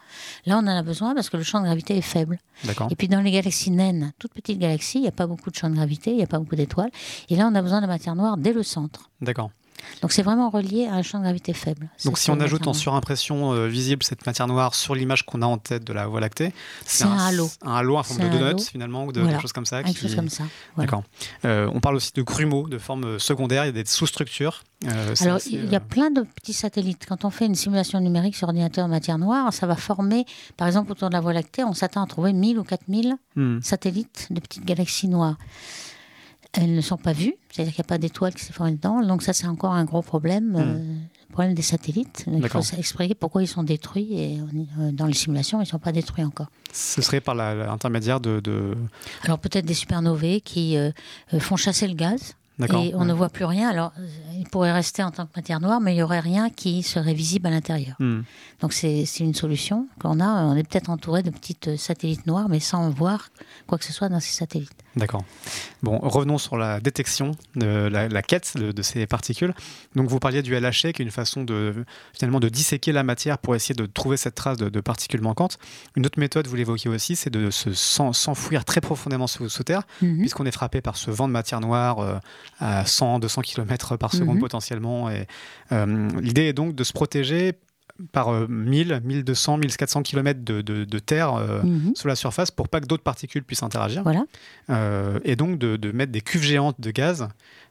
Là, 0.46 0.57
on 0.57 0.66
en 0.66 0.66
a 0.68 0.83
besoin 0.83 1.14
parce 1.14 1.31
que 1.31 1.37
le 1.37 1.42
champ 1.42 1.61
de 1.61 1.64
gravité 1.64 1.96
est 1.96 2.01
faible. 2.03 2.38
Et 2.90 2.96
puis 2.96 3.08
dans 3.08 3.20
les 3.20 3.30
galaxies 3.30 3.70
naines, 3.70 4.12
toutes 4.18 4.34
petites 4.34 4.58
galaxies, 4.58 4.98
il 4.98 5.02
n'y 5.02 5.08
a 5.08 5.12
pas 5.12 5.26
beaucoup 5.26 5.50
de 5.50 5.56
champ 5.56 5.70
de 5.70 5.74
gravité, 5.74 6.10
il 6.10 6.16
n'y 6.16 6.22
a 6.22 6.26
pas 6.26 6.38
beaucoup 6.38 6.56
d'étoiles. 6.56 6.90
Et 7.28 7.36
là, 7.36 7.48
on 7.50 7.54
a 7.54 7.62
besoin 7.62 7.80
de 7.80 7.86
matière 7.86 8.14
noire 8.14 8.36
dès 8.36 8.52
le 8.52 8.62
centre. 8.62 9.10
D'accord. 9.20 9.50
Donc 10.02 10.12
c'est 10.12 10.22
vraiment 10.22 10.50
relié 10.50 10.86
à 10.86 10.94
un 10.94 11.02
champ 11.02 11.18
de 11.18 11.24
gravité 11.24 11.52
faible. 11.52 11.88
Donc 12.04 12.18
si 12.18 12.30
on 12.30 12.40
ajoute 12.40 12.66
en 12.66 12.72
surimpression 12.72 13.52
euh, 13.52 13.66
visible 13.66 14.02
cette 14.02 14.24
matière 14.26 14.46
noire 14.46 14.74
sur 14.74 14.94
l'image 14.94 15.24
qu'on 15.24 15.42
a 15.42 15.46
en 15.46 15.58
tête 15.58 15.84
de 15.84 15.92
la 15.92 16.06
Voie 16.06 16.20
lactée, 16.20 16.52
C'est 16.84 17.04
un 17.04 17.16
halo. 17.16 17.50
Un 17.62 17.74
halo 17.74 17.96
en 17.96 18.02
forme 18.02 18.20
de 18.20 18.36
un 18.36 18.52
donut 18.52 18.62
finalement, 18.62 19.04
ou 19.04 19.12
de 19.12 19.20
Voilà. 19.20 19.34
quelque 19.34 19.42
chose 19.42 19.52
comme 19.52 19.66
ça. 19.66 19.82
Qui- 19.82 19.94
chose 19.94 20.14
comme 20.14 20.28
ça. 20.28 20.44
voilà. 20.74 20.86
D'accord. 20.86 21.04
Euh, 21.44 21.70
on 21.72 21.80
parle 21.80 21.96
aussi 21.96 22.12
de 22.14 22.22
grumeaux, 22.22 22.68
de 22.68 22.78
forme 22.78 23.04
euh, 23.04 23.18
secondaire, 23.18 23.64
il 23.64 23.68
y 23.68 23.70
a 23.70 23.82
des 23.82 23.84
sous-structures. 23.84 24.62
Euh, 24.86 25.14
Alors, 25.20 25.36
assez, 25.36 25.50
il 25.50 25.70
y 25.70 25.76
a 25.76 25.80
plein 25.80 26.10
de 26.10 26.22
petits 26.22 26.54
satellites. 26.54 27.04
Quand 27.06 27.24
on 27.24 27.30
fait 27.30 27.46
une 27.46 27.54
simulation 27.54 28.00
numérique 28.00 28.34
sur 28.34 28.48
ordinateur 28.48 28.86
en 28.86 28.88
matière 28.88 29.18
noire, 29.18 29.52
ça 29.52 29.66
va 29.66 29.76
former, 29.76 30.24
par 30.56 30.66
exemple, 30.66 30.92
autour 30.92 31.08
de 31.08 31.14
la 31.14 31.20
Voie 31.20 31.34
lactée, 31.34 31.64
on 31.64 31.74
s'attend 31.74 32.02
à 32.02 32.06
trouver 32.06 32.32
1000 32.32 32.58
ou 32.58 32.64
4000 32.64 33.16
hmm. 33.36 33.60
satellites 33.60 34.28
de 34.30 34.40
petites 34.40 34.64
galaxies 34.64 35.08
noires. 35.08 35.36
Elles 36.52 36.74
ne 36.74 36.80
sont 36.80 36.96
pas 36.96 37.12
vues, 37.12 37.34
c'est-à-dire 37.50 37.72
qu'il 37.72 37.80
n'y 37.82 37.86
a 37.86 37.88
pas 37.88 37.98
d'étoiles 37.98 38.34
qui 38.34 38.44
s'est 38.44 38.52
formée 38.52 38.72
dedans. 38.72 39.00
Donc 39.02 39.22
ça, 39.22 39.32
c'est 39.32 39.46
encore 39.46 39.72
un 39.72 39.84
gros 39.84 40.02
problème, 40.02 40.56
euh, 40.58 40.74
le 41.28 41.32
problème 41.32 41.54
des 41.54 41.62
satellites. 41.62 42.24
Il 42.26 42.46
faut 42.48 42.58
Hmm. 42.58 42.78
Expliquer 42.78 43.14
pourquoi 43.14 43.42
ils 43.42 43.46
sont 43.48 43.62
détruits 43.62 44.18
et 44.18 44.40
euh, 44.80 44.90
dans 44.90 45.06
les 45.06 45.12
simulations, 45.14 45.58
ils 45.58 45.62
ne 45.62 45.66
sont 45.68 45.78
pas 45.78 45.92
détruits 45.92 46.24
encore. 46.24 46.48
Ce 46.72 47.00
serait 47.02 47.20
par 47.20 47.36
l'intermédiaire 47.36 48.20
de, 48.20 48.40
de- 48.40 48.76
Alors 49.22 49.38
peut-être 49.38 49.64
des 49.64 49.74
supernovae 49.74 50.40
qui 50.40 50.76
euh, 50.76 50.90
font 51.38 51.56
chasser 51.56 51.86
le 51.86 51.94
gaz 51.94 52.34
et 52.74 52.92
on 52.94 53.06
ne 53.06 53.14
voit 53.14 53.30
plus 53.30 53.46
rien. 53.46 53.70
Alors 53.70 53.92
il 54.38 54.44
pourrait 54.48 54.72
rester 54.72 55.02
en 55.02 55.10
tant 55.10 55.25
que 55.25 55.31
matière 55.35 55.60
noire, 55.60 55.81
mais 55.81 55.92
il 55.92 55.96
n'y 55.96 56.02
aurait 56.02 56.20
rien 56.20 56.50
qui 56.50 56.83
serait 56.83 57.14
visible 57.14 57.46
à 57.46 57.50
l'intérieur. 57.50 57.94
Hmm. 58.00 58.20
Donc 58.60 58.72
c'est 58.75 59.04
une 59.20 59.35
solution 59.35 59.87
qu'on 60.00 60.20
a. 60.20 60.42
On 60.44 60.54
est 60.56 60.64
peut-être 60.68 60.90
entouré 60.90 61.22
de 61.22 61.31
petites 61.31 61.77
satellites 61.79 62.27
noirs, 62.27 62.48
mais 62.50 62.60
sans 62.60 62.90
voir 62.90 63.29
quoi 63.66 63.79
que 63.79 63.85
ce 63.85 63.92
soit 63.94 64.08
dans 64.10 64.20
ces 64.20 64.33
satellites. 64.33 64.72
D'accord. 64.96 65.22
Bon, 65.84 65.98
revenons 66.02 66.36
sur 66.36 66.56
la 66.56 66.80
détection, 66.80 67.30
de 67.54 67.86
la, 67.86 68.08
la 68.08 68.22
quête 68.22 68.56
de, 68.56 68.72
de 68.72 68.82
ces 68.82 69.06
particules. 69.06 69.54
Donc, 69.94 70.08
vous 70.08 70.18
parliez 70.18 70.42
du 70.42 70.52
LHC, 70.54 70.92
qui 70.92 71.02
est 71.02 71.04
une 71.04 71.12
façon 71.12 71.44
de 71.44 71.84
finalement 72.12 72.40
de 72.40 72.48
disséquer 72.48 72.90
la 72.90 73.04
matière 73.04 73.38
pour 73.38 73.54
essayer 73.54 73.74
de 73.74 73.86
trouver 73.86 74.16
cette 74.16 74.34
trace 74.34 74.56
de, 74.56 74.68
de 74.68 74.80
particules 74.80 75.20
manquantes. 75.22 75.58
Une 75.94 76.06
autre 76.06 76.18
méthode, 76.18 76.48
vous 76.48 76.56
l'évoquiez 76.56 76.90
aussi, 76.90 77.14
c'est 77.14 77.30
de 77.30 77.50
se 77.50 77.72
s'en- 77.72 78.12
s'enfouir 78.12 78.64
très 78.64 78.80
profondément 78.80 79.28
sous, 79.28 79.48
sous 79.48 79.62
terre, 79.62 79.82
Mhm. 80.02 80.18
puisqu'on 80.18 80.44
est 80.44 80.50
frappé 80.50 80.80
par 80.80 80.96
ce 80.96 81.10
vent 81.12 81.28
de 81.28 81.32
matière 81.32 81.60
noire 81.60 82.00
euh, 82.00 82.16
à 82.58 82.84
100, 82.84 83.20
200 83.20 83.42
km 83.42 83.96
par 83.96 84.12
seconde 84.12 84.34
Mhm. 84.36 84.40
potentiellement. 84.40 85.08
Et 85.08 85.26
euh, 85.70 86.08
l'idée 86.20 86.46
est 86.46 86.52
donc 86.52 86.74
de 86.74 86.82
se 86.82 86.92
protéger 86.92 87.54
par 88.13 88.29
euh, 88.33 88.46
1000, 88.48 89.01
1200, 89.05 89.57
1400 89.59 90.03
km 90.03 90.40
de, 90.44 90.61
de- 90.63 90.85
de 90.85 90.98
terre 90.98 91.35
euh, 91.35 91.63
Mhm. 91.63 91.92
sous 91.94 92.09
la 92.09 92.17
surface 92.17 92.51
pour 92.51 92.69
pas 92.69 92.81
que 92.81 92.87
d'autres 92.87 93.03
particules 93.03 93.42
puissent 93.44 93.63
interagir. 93.63 94.03
Voilà. 94.03 94.25
Euh, 94.71 95.19
et 95.25 95.37
donc 95.37 95.59
de, 95.59 95.77
de 95.77 95.92
mettre 95.92 96.13
des 96.13 96.21
cuves 96.21 96.42
géantes 96.42 96.81
de 96.81 96.90
gaz. 96.90 97.29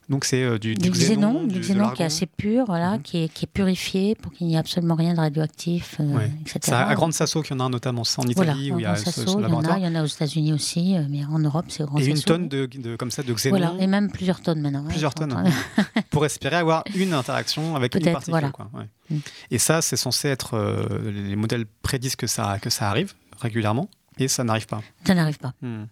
Donc 0.10 0.26
c'est 0.26 0.41
euh, 0.43 0.57
du, 0.57 0.74
Du 0.74 0.89
xénon, 0.89 1.43
du- 1.45 1.60
xénon 1.60 1.91
qui 1.91 2.01
est 2.01 2.05
assez 2.05 2.26
pur, 2.26 2.66
voilà, 2.66 2.93
Mhm. 2.93 3.01
qui, 3.03 3.18
est, 3.24 3.30
qui 3.32 3.45
est 3.45 3.47
purifié 3.47 4.16
pour 4.16 4.32
qu'il 4.34 4.47
n'y 4.47 4.55
ait 4.55 4.57
absolument 4.57 4.95
rien 4.95 5.14
de 5.14 5.20
radioactif, 5.20 5.97
euh, 5.99 6.03
Ouais. 6.18 6.32
etc. 6.41 6.60
C'est 6.64 6.74
à, 6.74 6.95
Grande 6.95 7.14
Sasso 7.14 7.43
qu'il 7.43 7.55
y 7.55 7.62
en 7.62 7.66
a 7.66 7.70
notamment, 7.70 8.01
en 8.01 8.22
Voilà, 8.36 8.53
Italie 8.53 8.72
où 8.72 8.80
il 8.80 8.82
y 8.82 8.86
a 8.86 8.93
Grand 8.93 8.97
ce, 8.97 9.12
Sasso, 9.12 9.22
ce 9.28 9.38
il 9.38 9.49
y 9.49 9.53
en 9.53 9.64
a, 9.66 9.78
il 9.78 9.84
y 9.84 9.88
en 9.88 9.93
a 9.93 10.01
aux 10.03 10.07
États-Unis 10.07 10.51
aussi, 10.53 10.95
euh, 10.97 11.03
mais 11.07 11.24
en 11.26 11.38
Europe, 11.38 11.66
c'est 11.70 11.84
au 11.84 11.86
Grand 11.86 11.99
Et 11.99 12.05
une 12.07 12.16
Sasso. 12.16 12.26
tonne 12.26 12.47
de, 12.49 12.66
de- 12.66 12.95
comme 12.95 13.12
ça 13.12 13.22
de 13.22 13.32
xénon 13.34 13.57
Voilà, 13.57 13.74
et 13.80 13.86
même 13.86 14.12
plusieurs 14.12 14.41
tonnes 14.41 14.62
maintenant. 14.62 14.84
Plusieurs 14.88 15.14
tonnes. 15.14 15.34
on- 15.34 15.82
pour 16.10 16.26
espérer 16.26 16.55
avoir 16.55 16.84
une 16.95 17.14
interaction 17.14 17.76
avec 17.76 17.93
une 17.93 18.01
particule. 18.01 18.32
voilà. 18.32 18.49
quoi, 18.49 18.70
ouais. 18.74 18.88
Mm. 19.12 19.20
Et 19.51 19.60
ça, 19.60 19.82
c'est 19.84 19.95
censé 19.97 20.28
être. 20.28 20.55
euh, 20.55 21.12
les 21.12 21.36
modèles 21.36 21.66
prédisent 21.84 22.16
que 22.16 22.26
ça, 22.28 22.57
que 22.60 22.70
ça 22.72 22.89
arrive 22.89 23.14
régulièrement 23.39 23.88
et 24.18 24.28
ça 24.28 24.43
n'arrive 24.43 24.66
pas. 24.66 24.82
Ça 25.05 25.14
n'arrive 25.14 25.38
pas. 25.38 25.53
Mm. 25.62 25.84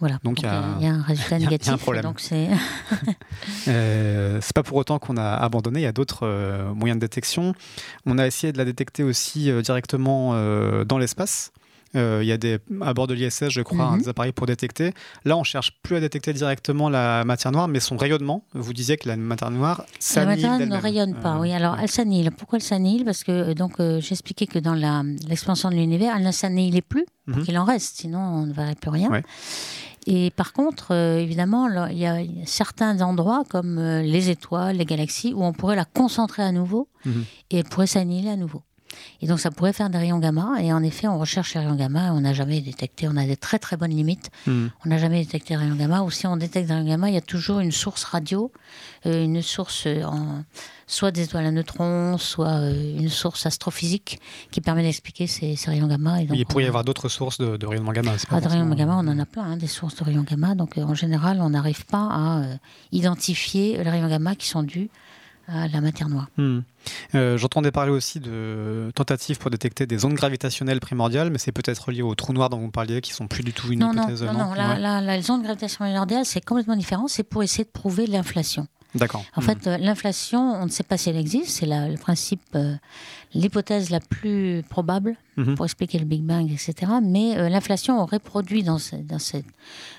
Voilà. 0.00 0.18
Donc, 0.24 0.40
il 0.40 0.44
y 0.44 0.48
a- 0.48 0.64
il 0.80 0.84
y, 0.84 0.88
a 0.88 0.92
un 0.94 1.02
résultat 1.02 1.30
y 1.30 1.32
a- 1.32 1.44
a 1.44 1.46
un 1.46 1.50
négatif. 1.50 1.76
problème. 1.76 2.02
Donc 2.02 2.20
c'est 2.20 2.48
Euh, 3.68 4.38
c'est 4.40 4.52
pas 4.54 4.62
pour 4.62 4.76
autant 4.76 4.98
qu'on 4.98 5.16
a 5.16 5.34
abandonné. 5.34 5.80
Il 5.80 5.84
y 5.84 5.86
a 5.86 5.92
d'autres 5.92 6.26
euh, 6.26 6.72
moyens 6.74 6.98
de 6.98 7.00
détection. 7.00 7.54
On 8.06 8.18
a 8.18 8.26
essayé 8.26 8.52
de 8.52 8.58
la 8.58 8.64
détecter 8.64 9.02
aussi 9.02 9.50
euh, 9.50 9.62
directement 9.62 10.32
euh, 10.34 10.84
dans 10.84 10.98
l'espace. 10.98 11.52
Il 11.96 12.24
y 12.24 12.32
a 12.32 12.36
des, 12.38 12.58
à 12.82 12.92
bord 12.92 13.06
de 13.06 13.14
l'ISS, 13.14 13.50
je 13.50 13.60
crois, 13.60 13.92
Mhm. 13.92 13.98
des 14.00 14.08
appareils 14.08 14.32
pour 14.32 14.48
détecter. 14.48 14.92
Là, 15.24 15.36
on 15.36 15.44
cherche 15.44 15.78
plus 15.84 15.94
à 15.94 16.00
détecter 16.00 16.32
directement 16.32 16.88
la 16.88 17.22
matière 17.24 17.52
noire, 17.52 17.68
mais 17.68 17.78
son 17.78 17.96
rayonnement. 17.96 18.42
Vous 18.52 18.72
disiez 18.72 18.96
que 18.96 19.06
la 19.08 19.14
matière 19.16 19.52
noire 19.52 19.82
la 19.86 19.94
s'annihile 20.00 20.28
matière 20.34 20.52
ne 20.54 20.58
d'elle-même. 20.58 20.80
rayonne 20.80 21.14
pas. 21.14 21.38
Oui, 21.38 21.52
alors 21.52 21.76
elle 21.80 21.88
s'annihile. 21.88 22.32
Pourquoi 22.32 22.56
elle 22.58 22.64
s'annihile? 22.64 23.04
Parce 23.04 23.22
que 23.22 23.52
donc 23.52 23.74
j'expliquais 24.00 24.48
que 24.48 24.58
dans 24.58 24.74
la- 24.74 25.04
l'expansion 25.28 25.70
de 25.70 25.76
l'univers, 25.76 26.14
elle 26.16 26.24
ne 26.24 26.32
s'annihilait 26.32 26.82
plus 26.82 27.06
pour 27.28 27.36
Mhm. 27.38 27.44
qu'il 27.44 27.56
en 27.58 27.64
reste, 27.64 28.00
sinon 28.00 28.18
on 28.18 28.46
ne 28.46 28.52
verrait 28.52 28.74
plus 28.74 28.90
rien. 28.90 29.08
Ouais. 29.08 29.22
Et 30.06 30.30
par 30.30 30.52
contre, 30.52 30.92
euh, 30.92 31.18
évidemment, 31.18 31.66
là, 31.68 31.88
il 31.90 31.98
y 31.98 32.06
a 32.06 32.18
certains 32.44 33.00
endroits 33.00 33.44
comme 33.48 33.78
euh, 33.78 34.02
les 34.02 34.28
étoiles, 34.30 34.76
les 34.76 34.84
galaxies, 34.84 35.32
où 35.34 35.42
on 35.44 35.52
pourrait 35.52 35.76
la 35.76 35.84
concentrer 35.86 36.42
à 36.42 36.52
nouveau 36.52 36.88
Mhm. 37.06 37.24
et 37.50 37.58
elle 37.58 37.64
pourrait 37.64 37.86
s'annihiler 37.86 38.30
à 38.30 38.36
nouveau. 38.36 38.62
Et 39.22 39.26
donc 39.26 39.40
ça 39.40 39.50
pourrait 39.50 39.72
faire 39.72 39.90
des 39.90 39.98
rayons 39.98 40.18
gamma. 40.18 40.54
Et 40.60 40.72
en 40.72 40.82
effet, 40.82 41.08
on 41.08 41.18
recherche 41.18 41.54
les 41.54 41.60
rayons 41.60 41.74
gamma. 41.74 42.12
On 42.12 42.20
n'a 42.20 42.32
jamais 42.32 42.60
détecté. 42.60 43.08
On 43.08 43.16
a 43.16 43.26
des 43.26 43.36
très 43.36 43.58
très 43.58 43.76
bonnes 43.76 43.90
limites. 43.90 44.30
Mhm. 44.46 44.70
On 44.84 44.88
n'a 44.88 44.98
jamais 44.98 45.20
détecté 45.20 45.54
les 45.54 45.60
rayons 45.60 45.76
gamma. 45.76 46.02
Ou 46.02 46.10
si 46.10 46.26
on 46.26 46.36
détecte 46.36 46.68
des 46.68 46.74
rayons 46.74 46.86
gamma, 46.86 47.08
il 47.08 47.14
y 47.14 47.18
a 47.18 47.22
toujours 47.22 47.60
une 47.60 47.72
source 47.72 48.04
radio, 48.04 48.52
euh, 49.06 49.24
une 49.24 49.42
source 49.42 49.84
euh, 49.86 50.02
en, 50.04 50.44
soit 50.86 51.10
des 51.10 51.22
étoiles 51.22 51.46
à 51.46 51.50
neutrons, 51.50 52.18
soit 52.18 52.60
euh, 52.60 52.98
une 52.98 53.08
source 53.08 53.46
astrophysique 53.46 54.20
qui 54.50 54.60
permet 54.60 54.82
d'expliquer 54.82 55.26
ces, 55.26 55.56
ces 55.56 55.70
rayons 55.70 55.86
gamma. 55.86 56.22
Et 56.22 56.26
donc, 56.26 56.36
il 56.36 56.46
pourrait 56.46 56.64
y 56.64 56.68
avoir 56.68 56.84
d'autres 56.84 57.08
sources 57.08 57.38
de, 57.38 57.56
de 57.56 57.66
rayonnement 57.66 57.92
gamma. 57.92 58.12
pas 58.12 58.36
ah, 58.36 58.40
de 58.40 58.48
rayons 58.48 58.68
gamma, 58.74 58.96
on 58.96 59.08
en 59.08 59.18
a 59.18 59.26
plein, 59.26 59.44
hein, 59.44 59.56
des 59.56 59.66
sources 59.66 59.96
de 59.96 60.04
rayons 60.04 60.24
gamma. 60.28 60.54
Donc, 60.54 60.78
en 60.78 60.94
général, 60.94 61.40
on 61.40 61.50
n'arrive 61.50 61.86
pas 61.86 62.08
à 62.10 62.38
euh, 62.40 62.56
identifier 62.92 63.82
les 63.82 63.90
rayons 63.90 64.08
gamma 64.08 64.34
qui 64.34 64.48
sont 64.48 64.62
dus 64.62 64.90
à 65.48 65.68
la 65.68 65.80
matière 65.80 66.08
noire. 66.08 66.28
Hmm. 66.36 66.60
Euh, 67.14 67.36
J'entendais 67.38 67.70
parler 67.70 67.92
aussi 67.92 68.20
de 68.20 68.90
tentatives 68.94 69.38
pour 69.38 69.50
détecter 69.50 69.86
des 69.86 70.04
ondes 70.04 70.14
gravitationnelles 70.14 70.80
primordiales, 70.80 71.30
mais 71.30 71.38
c'est 71.38 71.52
peut-être 71.52 71.90
lié 71.92 72.02
aux 72.02 72.14
trous 72.14 72.32
noirs 72.32 72.50
dont 72.50 72.58
vous 72.58 72.70
parliez, 72.70 73.00
qui 73.00 73.12
sont 73.12 73.26
plus 73.28 73.42
du 73.42 73.52
tout 73.52 73.70
une 73.72 73.80
non, 73.80 73.92
non, 73.92 74.02
hypothèse. 74.02 74.22
non, 74.22 74.32
non, 74.32 74.54
la, 74.54 74.68
Ouais. 74.70 74.78
la, 74.80 75.00
la 75.00 75.22
zone 75.22 75.42
gravitationnelle 75.42 75.92
primordiale, 75.92 76.24
c'est 76.24 76.44
complètement 76.44 76.76
différent. 76.76 77.08
C'est 77.08 77.22
pour 77.24 77.42
essayer 77.42 77.64
de 77.64 77.70
prouver 77.70 78.06
l'inflation. 78.06 78.66
D'accord. 78.94 79.24
En 79.34 79.40
Hmm. 79.40 79.44
fait, 79.44 79.66
euh, 79.66 79.76
l'inflation, 79.78 80.40
on 80.54 80.66
ne 80.66 80.70
sait 80.70 80.84
pas 80.84 80.96
si 80.96 81.10
elle 81.10 81.16
existe. 81.16 81.48
C'est 81.48 81.66
le 81.66 81.96
principe, 81.96 82.40
euh, 82.54 82.76
l'hypothèse 83.34 83.90
la 83.90 83.98
plus 83.98 84.62
probable 84.68 85.16
Mhm. 85.36 85.56
pour 85.56 85.64
expliquer 85.64 85.98
le 85.98 86.04
Big 86.04 86.22
Bang, 86.22 86.48
etc. 86.50 86.92
Mais 87.02 87.36
euh, 87.36 87.48
l'inflation 87.48 88.00
aurait 88.00 88.20
produit 88.20 88.62
dans, 88.62 88.78
ce- 88.78 88.94
dans 88.94 89.18
cette 89.18 89.46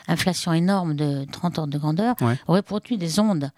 inflation 0.08 0.54
énorme 0.54 0.96
de 0.96 1.26
30 1.30 1.60
ordres 1.60 1.74
de 1.74 1.78
grandeur, 1.78 2.16
Ouais. 2.22 2.38
aurait 2.48 2.62
produit 2.62 2.98
des 2.98 3.20
ondes 3.20 3.52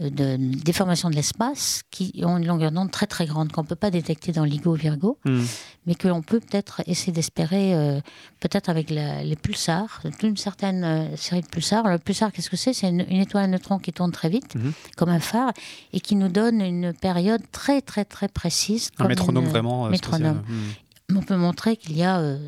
de 0.00 0.36
déformation 0.64 1.10
de 1.10 1.14
l'espace 1.14 1.82
qui 1.90 2.22
ont 2.24 2.38
une 2.38 2.46
longueur 2.46 2.72
d'onde 2.72 2.90
très 2.90 3.06
très 3.06 3.26
grande 3.26 3.52
qu'on 3.52 3.62
ne 3.62 3.66
peut 3.66 3.74
pas 3.76 3.90
détecter 3.90 4.32
dans 4.32 4.44
LIGO 4.44 4.72
Virgo, 4.74 5.18
Hmm. 5.24 5.42
mais 5.86 5.94
que 5.94 6.08
l'on 6.08 6.22
peut 6.22 6.40
peut-être 6.40 6.82
essayer 6.86 7.12
d'espérer, 7.12 7.74
euh, 7.74 8.00
peut-être 8.40 8.68
avec 8.70 8.88
la- 8.90 9.22
les 9.22 9.36
pulsars, 9.36 10.00
toute 10.02 10.22
une 10.22 10.36
certaine 10.36 10.84
euh, 10.84 11.16
série 11.16 11.42
de 11.42 11.46
pulsars. 11.48 11.86
Le 11.88 11.98
pulsar, 11.98 12.32
qu'est-ce 12.32 12.48
que 12.50 12.56
c'est? 12.56 12.72
C'est 12.72 12.88
une, 12.88 13.04
une 13.08 13.20
étoile 13.20 13.44
à 13.44 13.48
neutrons 13.48 13.78
qui 13.78 13.92
tourne 13.92 14.12
très 14.12 14.30
vite, 14.30 14.54
Mhm. 14.54 14.72
comme 14.96 15.10
un 15.10 15.20
phare, 15.20 15.52
et 15.92 16.00
qui 16.00 16.16
nous 16.16 16.28
donne 16.28 16.60
une 16.60 16.92
période 16.94 17.42
très 17.52 17.82
très 17.82 18.04
très 18.04 18.28
précise. 18.28 18.90
Un 18.94 19.02
comme 19.04 19.08
métronome 19.08 19.44
une- 19.44 19.50
vraiment. 19.50 19.86
euh, 19.86 19.90
métronome. 19.90 20.42
Hmm. 20.48 21.16
On 21.18 21.22
peut 21.22 21.36
montrer 21.36 21.76
qu'il 21.76 21.96
y 21.96 22.04
a 22.04 22.18
euh, 22.20 22.38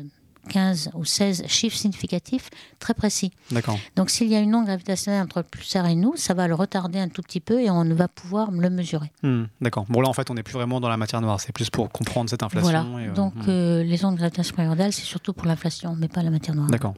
15 0.49 0.91
ou 0.93 1.05
16 1.05 1.45
chiffres 1.47 1.77
significatifs 1.77 2.49
très 2.79 2.93
précis. 2.93 3.31
D'accord. 3.51 3.77
Donc 3.95 4.09
s'il 4.09 4.27
y 4.27 4.35
a 4.35 4.39
une 4.39 4.53
onde 4.55 4.65
gravitationnelle 4.65 5.23
entre 5.23 5.39
le 5.39 5.43
pulsar 5.43 5.85
et 5.87 5.95
nous, 5.95 6.15
ça 6.15 6.33
va 6.33 6.47
le 6.47 6.55
retarder 6.55 6.99
un 6.99 7.09
tout 7.09 7.21
petit 7.21 7.39
peu 7.39 7.61
et 7.61 7.69
on 7.69 7.83
va 7.93 8.07
pouvoir 8.07 8.51
le 8.51 8.69
mesurer. 8.69 9.11
Hmm. 9.23 9.45
D'accord. 9.61 9.85
Bon, 9.89 10.01
là, 10.01 10.09
en 10.09 10.13
fait, 10.13 10.29
on 10.29 10.33
n'est 10.33 10.43
plus 10.43 10.53
vraiment 10.53 10.79
dans 10.79 10.89
la 10.89 10.97
matière 10.97 11.21
noire. 11.21 11.39
C'est 11.39 11.53
plus 11.53 11.69
pour 11.69 11.89
comprendre 11.89 12.29
cette 12.29 12.43
inflation. 12.43 12.69
Voilà. 12.69 12.85
et, 13.01 13.09
euh, 13.09 13.13
Donc 13.13 13.35
hmm. 13.35 13.49
euh, 13.49 13.83
les 13.83 14.05
ondes 14.05 14.15
gravitationnelles 14.15 14.53
primordiales, 14.53 14.93
c'est 14.93 15.03
surtout 15.03 15.33
pour 15.33 15.47
l'inflation, 15.47 15.95
mais 15.97 16.07
pas 16.07 16.23
la 16.23 16.29
matière 16.29 16.55
noire. 16.55 16.69
D'accord. 16.69 16.93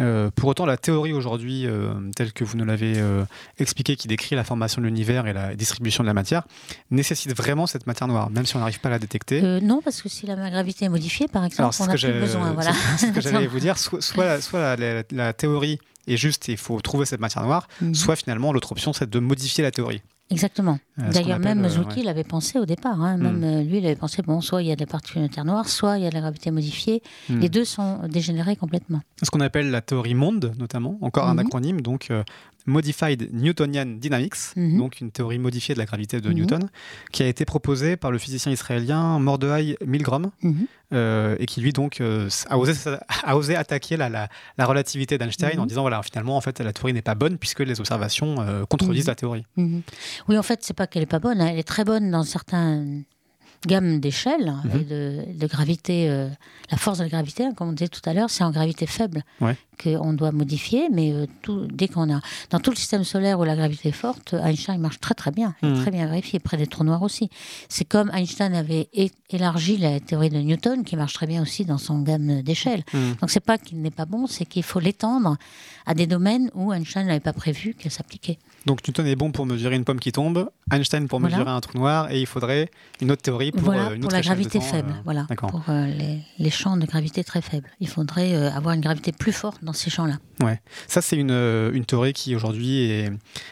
Euh, 0.00 0.30
pour 0.34 0.48
autant, 0.48 0.66
la 0.66 0.76
théorie 0.76 1.12
aujourd'hui, 1.12 1.66
euh, 1.66 1.92
telle 2.16 2.32
que 2.32 2.44
vous 2.44 2.56
nous 2.56 2.64
l'avez 2.64 2.94
euh, 2.98 3.24
expliquée, 3.58 3.96
qui 3.96 4.08
décrit 4.08 4.36
la 4.36 4.44
formation 4.44 4.80
de 4.82 4.86
l'univers 4.86 5.26
et 5.26 5.32
la 5.32 5.54
distribution 5.54 6.02
de 6.04 6.08
la 6.08 6.14
matière, 6.14 6.42
nécessite 6.90 7.36
vraiment 7.36 7.66
cette 7.66 7.86
matière 7.86 8.08
noire, 8.08 8.30
même 8.30 8.46
si 8.46 8.56
on 8.56 8.58
n'arrive 8.58 8.80
pas 8.80 8.88
à 8.88 8.92
la 8.92 8.98
détecter. 8.98 9.40
Non, 9.60 9.80
parce 9.82 10.02
que 10.02 10.08
si 10.08 10.26
la 10.26 10.34
gravité 10.50 10.84
est 10.84 10.88
modifiée, 10.88 11.28
par 11.28 11.44
exemple, 11.44 11.60
Alors, 11.62 11.68
on 11.70 11.84
ce 11.84 12.06
n'a 12.06 12.12
plus 12.12 12.20
besoin. 12.20 12.52
Voilà. 12.52 12.72
c'est- 12.96 13.08
ce 13.08 13.12
que 13.12 13.20
j'allais 13.20 13.46
vous 13.46 13.60
dire. 13.60 13.78
Soit, 13.78 14.00
soit, 14.02 14.24
la, 14.24 14.40
soit 14.40 14.60
la- 14.60 14.76
la- 14.76 15.02
la 15.10 15.32
théorie 15.32 15.78
est 16.08 16.16
juste 16.16 16.48
et 16.48 16.52
il 16.52 16.58
faut 16.58 16.80
trouver 16.80 17.06
cette 17.06 17.20
matière 17.20 17.44
noire, 17.44 17.68
Mhm. 17.80 17.94
soit 17.94 18.16
finalement 18.16 18.52
l'autre 18.52 18.72
option 18.72 18.92
c'est 18.92 19.08
de 19.08 19.18
modifier 19.20 19.62
la 19.62 19.70
théorie. 19.70 20.02
Exactement. 20.32 20.78
Qu'on 20.98 21.10
D'ailleurs, 21.10 21.38
même 21.38 21.64
euh, 21.64 21.68
Zouki 21.68 22.00
ouais. 22.00 22.04
l'avait 22.06 22.24
pensé 22.24 22.58
au 22.58 22.66
départ. 22.66 23.00
hein. 23.00 23.16
Même 23.16 23.40
Mm. 23.40 23.44
euh, 23.44 23.62
lui, 23.62 23.78
il 23.78 23.86
avait 23.86 23.96
pensé, 23.96 24.22
bon, 24.22 24.40
soit 24.40 24.62
il 24.62 24.68
y 24.68 24.72
a 24.72 24.76
des 24.76 24.86
particules 24.86 25.22
de 25.22 25.26
terre 25.28 25.44
noire, 25.44 25.68
soit 25.68 25.98
il 25.98 26.04
y 26.04 26.06
a 26.06 26.10
de 26.10 26.14
la 26.14 26.20
gravité 26.20 26.50
modifiée. 26.50 27.02
Mm. 27.28 27.38
Les 27.40 27.48
deux 27.48 27.64
sont 27.64 28.00
dégénérés 28.08 28.56
complètement. 28.56 29.00
Ce 29.22 29.30
qu'on 29.30 29.40
appelle 29.40 29.70
la 29.70 29.80
théorie 29.80 30.14
monde, 30.14 30.52
notamment, 30.58 30.98
encore 31.00 31.28
un 31.28 31.34
Mhm. 31.34 31.38
acronyme, 31.40 31.80
donc 31.80 32.10
euh, 32.10 32.22
Modified 32.64 33.28
Newtonian 33.32 33.86
Dynamics, 33.98 34.54
Mhm. 34.56 34.78
donc 34.78 35.00
une 35.00 35.10
théorie 35.10 35.40
modifiée 35.40 35.74
de 35.74 35.80
la 35.80 35.84
gravité 35.84 36.20
de 36.20 36.28
Mhm. 36.28 36.34
Newton, 36.36 36.68
qui 37.10 37.24
a 37.24 37.26
été 37.26 37.44
proposée 37.44 37.96
par 37.96 38.12
le 38.12 38.18
physicien 38.18 38.52
israélien 38.52 39.18
Mordehai 39.18 39.76
Milgrom. 39.84 40.30
Euh, 40.92 41.36
et 41.38 41.46
qui 41.46 41.60
lui 41.60 41.72
donc 41.72 42.00
euh, 42.00 42.28
a, 42.48 42.58
osé, 42.58 42.72
a 43.24 43.36
osé 43.36 43.56
attaquer 43.56 43.96
la, 43.96 44.08
la- 44.08 44.28
la 44.58 44.66
relativité 44.66 45.18
d'Einstein 45.18 45.54
Mhm. 45.56 45.60
en 45.60 45.66
disant 45.66 45.80
voilà 45.82 46.02
finalement 46.02 46.36
en 46.36 46.40
fait 46.40 46.60
la 46.60 46.72
théorie 46.72 46.92
n'est 46.92 47.02
pas 47.02 47.14
bonne 47.14 47.38
puisque 47.38 47.60
les 47.60 47.80
observations 47.80 48.36
euh, 48.40 48.64
contredisent 48.66 49.04
Mhm. 49.06 49.10
la 49.10 49.14
théorie. 49.14 49.46
Mhm. 49.56 49.82
Oui, 50.28 50.38
en 50.38 50.42
fait, 50.42 50.60
c'est 50.62 50.74
pas 50.74 50.86
qu'elle 50.86 51.02
est 51.02 51.06
pas 51.06 51.18
bonne, 51.18 51.40
hein. 51.40 51.48
elle 51.52 51.58
est 51.58 51.62
très 51.66 51.84
bonne 51.84 52.10
dans 52.10 52.22
certaines 52.24 53.04
gammes 53.66 54.00
d'échelle 54.00 54.54
Mhm. 54.64 54.80
et 54.80 54.84
de, 54.84 55.24
de 55.38 55.46
gravité. 55.46 56.08
la 56.70 56.76
force 56.78 56.98
de 56.98 57.04
la 57.04 57.10
gravité, 57.10 57.44
hein, 57.44 57.52
comme 57.54 57.68
on 57.68 57.72
disait 57.72 57.88
tout 57.88 58.00
à 58.08 58.14
l'heure, 58.14 58.28
c'est 58.30 58.42
en 58.44 58.50
gravité 58.50 58.86
faible 58.86 59.22
Ouais. 59.40 59.56
Qu'on 59.82 60.12
doit 60.12 60.32
modifier, 60.32 60.88
mais 60.92 61.12
euh, 61.12 61.26
tout, 61.42 61.66
dès 61.72 61.88
qu'on 61.88 62.12
a 62.14 62.20
dans 62.50 62.60
tout 62.60 62.70
le 62.70 62.76
système 62.76 63.04
solaire 63.04 63.38
où 63.40 63.44
la 63.44 63.56
gravité 63.56 63.88
est 63.90 63.92
forte, 63.92 64.34
Einstein 64.34 64.78
marche 64.80 65.00
très 65.00 65.14
très 65.14 65.30
bien, 65.30 65.54
il 65.62 65.68
est 65.68 65.72
Mhm. 65.72 65.80
très 65.82 65.90
bien 65.90 66.06
vérifié, 66.06 66.38
près 66.38 66.56
des 66.56 66.66
trous 66.66 66.84
noirs 66.84 67.02
aussi. 67.02 67.30
C'est 67.68 67.84
comme 67.84 68.10
Einstein 68.14 68.54
avait 68.54 68.88
élargi 69.30 69.76
la 69.78 70.00
théorie 70.00 70.30
de 70.30 70.38
Newton, 70.38 70.84
qui 70.84 70.96
marche 70.96 71.14
très 71.14 71.26
bien 71.26 71.42
aussi 71.42 71.64
dans 71.64 71.78
son 71.78 72.00
gamme 72.02 72.42
d'échelle. 72.42 72.82
Mhm. 72.92 73.16
Donc 73.20 73.30
c'est 73.30 73.40
pas 73.40 73.58
qu'il 73.58 73.80
n'est 73.80 73.90
pas 73.90 74.04
bon, 74.06 74.26
c'est 74.26 74.44
qu'il 74.44 74.62
faut 74.62 74.80
l'étendre 74.80 75.36
à 75.86 75.94
des 75.94 76.06
domaines 76.06 76.50
où 76.54 76.72
Einstein 76.72 77.06
n'avait 77.06 77.20
pas 77.20 77.32
prévu 77.32 77.74
qu'elle 77.74 77.90
s'appliquait. 77.92 78.38
Donc 78.66 78.86
Newton 78.86 79.06
est 79.06 79.16
bon 79.16 79.32
pour 79.32 79.44
mesurer 79.46 79.74
une 79.74 79.84
pomme 79.84 79.98
qui 79.98 80.12
tombe, 80.12 80.48
Einstein 80.70 81.08
pour 81.08 81.18
Voilà. 81.18 81.36
mesurer 81.36 81.50
un 81.50 81.60
trou 81.60 81.78
noir, 81.78 82.10
et 82.12 82.20
il 82.20 82.26
faudrait 82.26 82.70
une 83.00 83.10
autre 83.10 83.22
théorie 83.22 83.50
pour 83.50 83.62
voilà, 83.62 83.88
euh, 83.88 83.94
une 83.94 84.00
pour 84.02 84.06
autre 84.08 84.16
la 84.16 84.22
gravité 84.22 84.58
temps, 84.60 84.64
faible, 84.64 84.90
euh, 84.90 85.00
voilà, 85.04 85.26
pour 85.36 85.62
euh, 85.68 85.86
les, 85.86 86.20
les 86.38 86.50
champs 86.50 86.76
de 86.76 86.86
gravité 86.86 87.24
très 87.24 87.42
faibles. 87.42 87.68
Il 87.80 87.88
faudrait 87.88 88.34
euh, 88.34 88.50
avoir 88.52 88.74
une 88.74 88.80
gravité 88.80 89.10
plus 89.10 89.32
forte 89.32 89.64
dans 89.64 89.71
ces 89.72 89.90
champs-là. 89.90 90.18
Ça, 90.88 91.00
c'est 91.02 91.16
une, 91.16 91.30
euh, 91.30 91.70
une 91.72 91.84
théorie 91.84 92.12
qui 92.12 92.34
aujourd'hui 92.34 93.04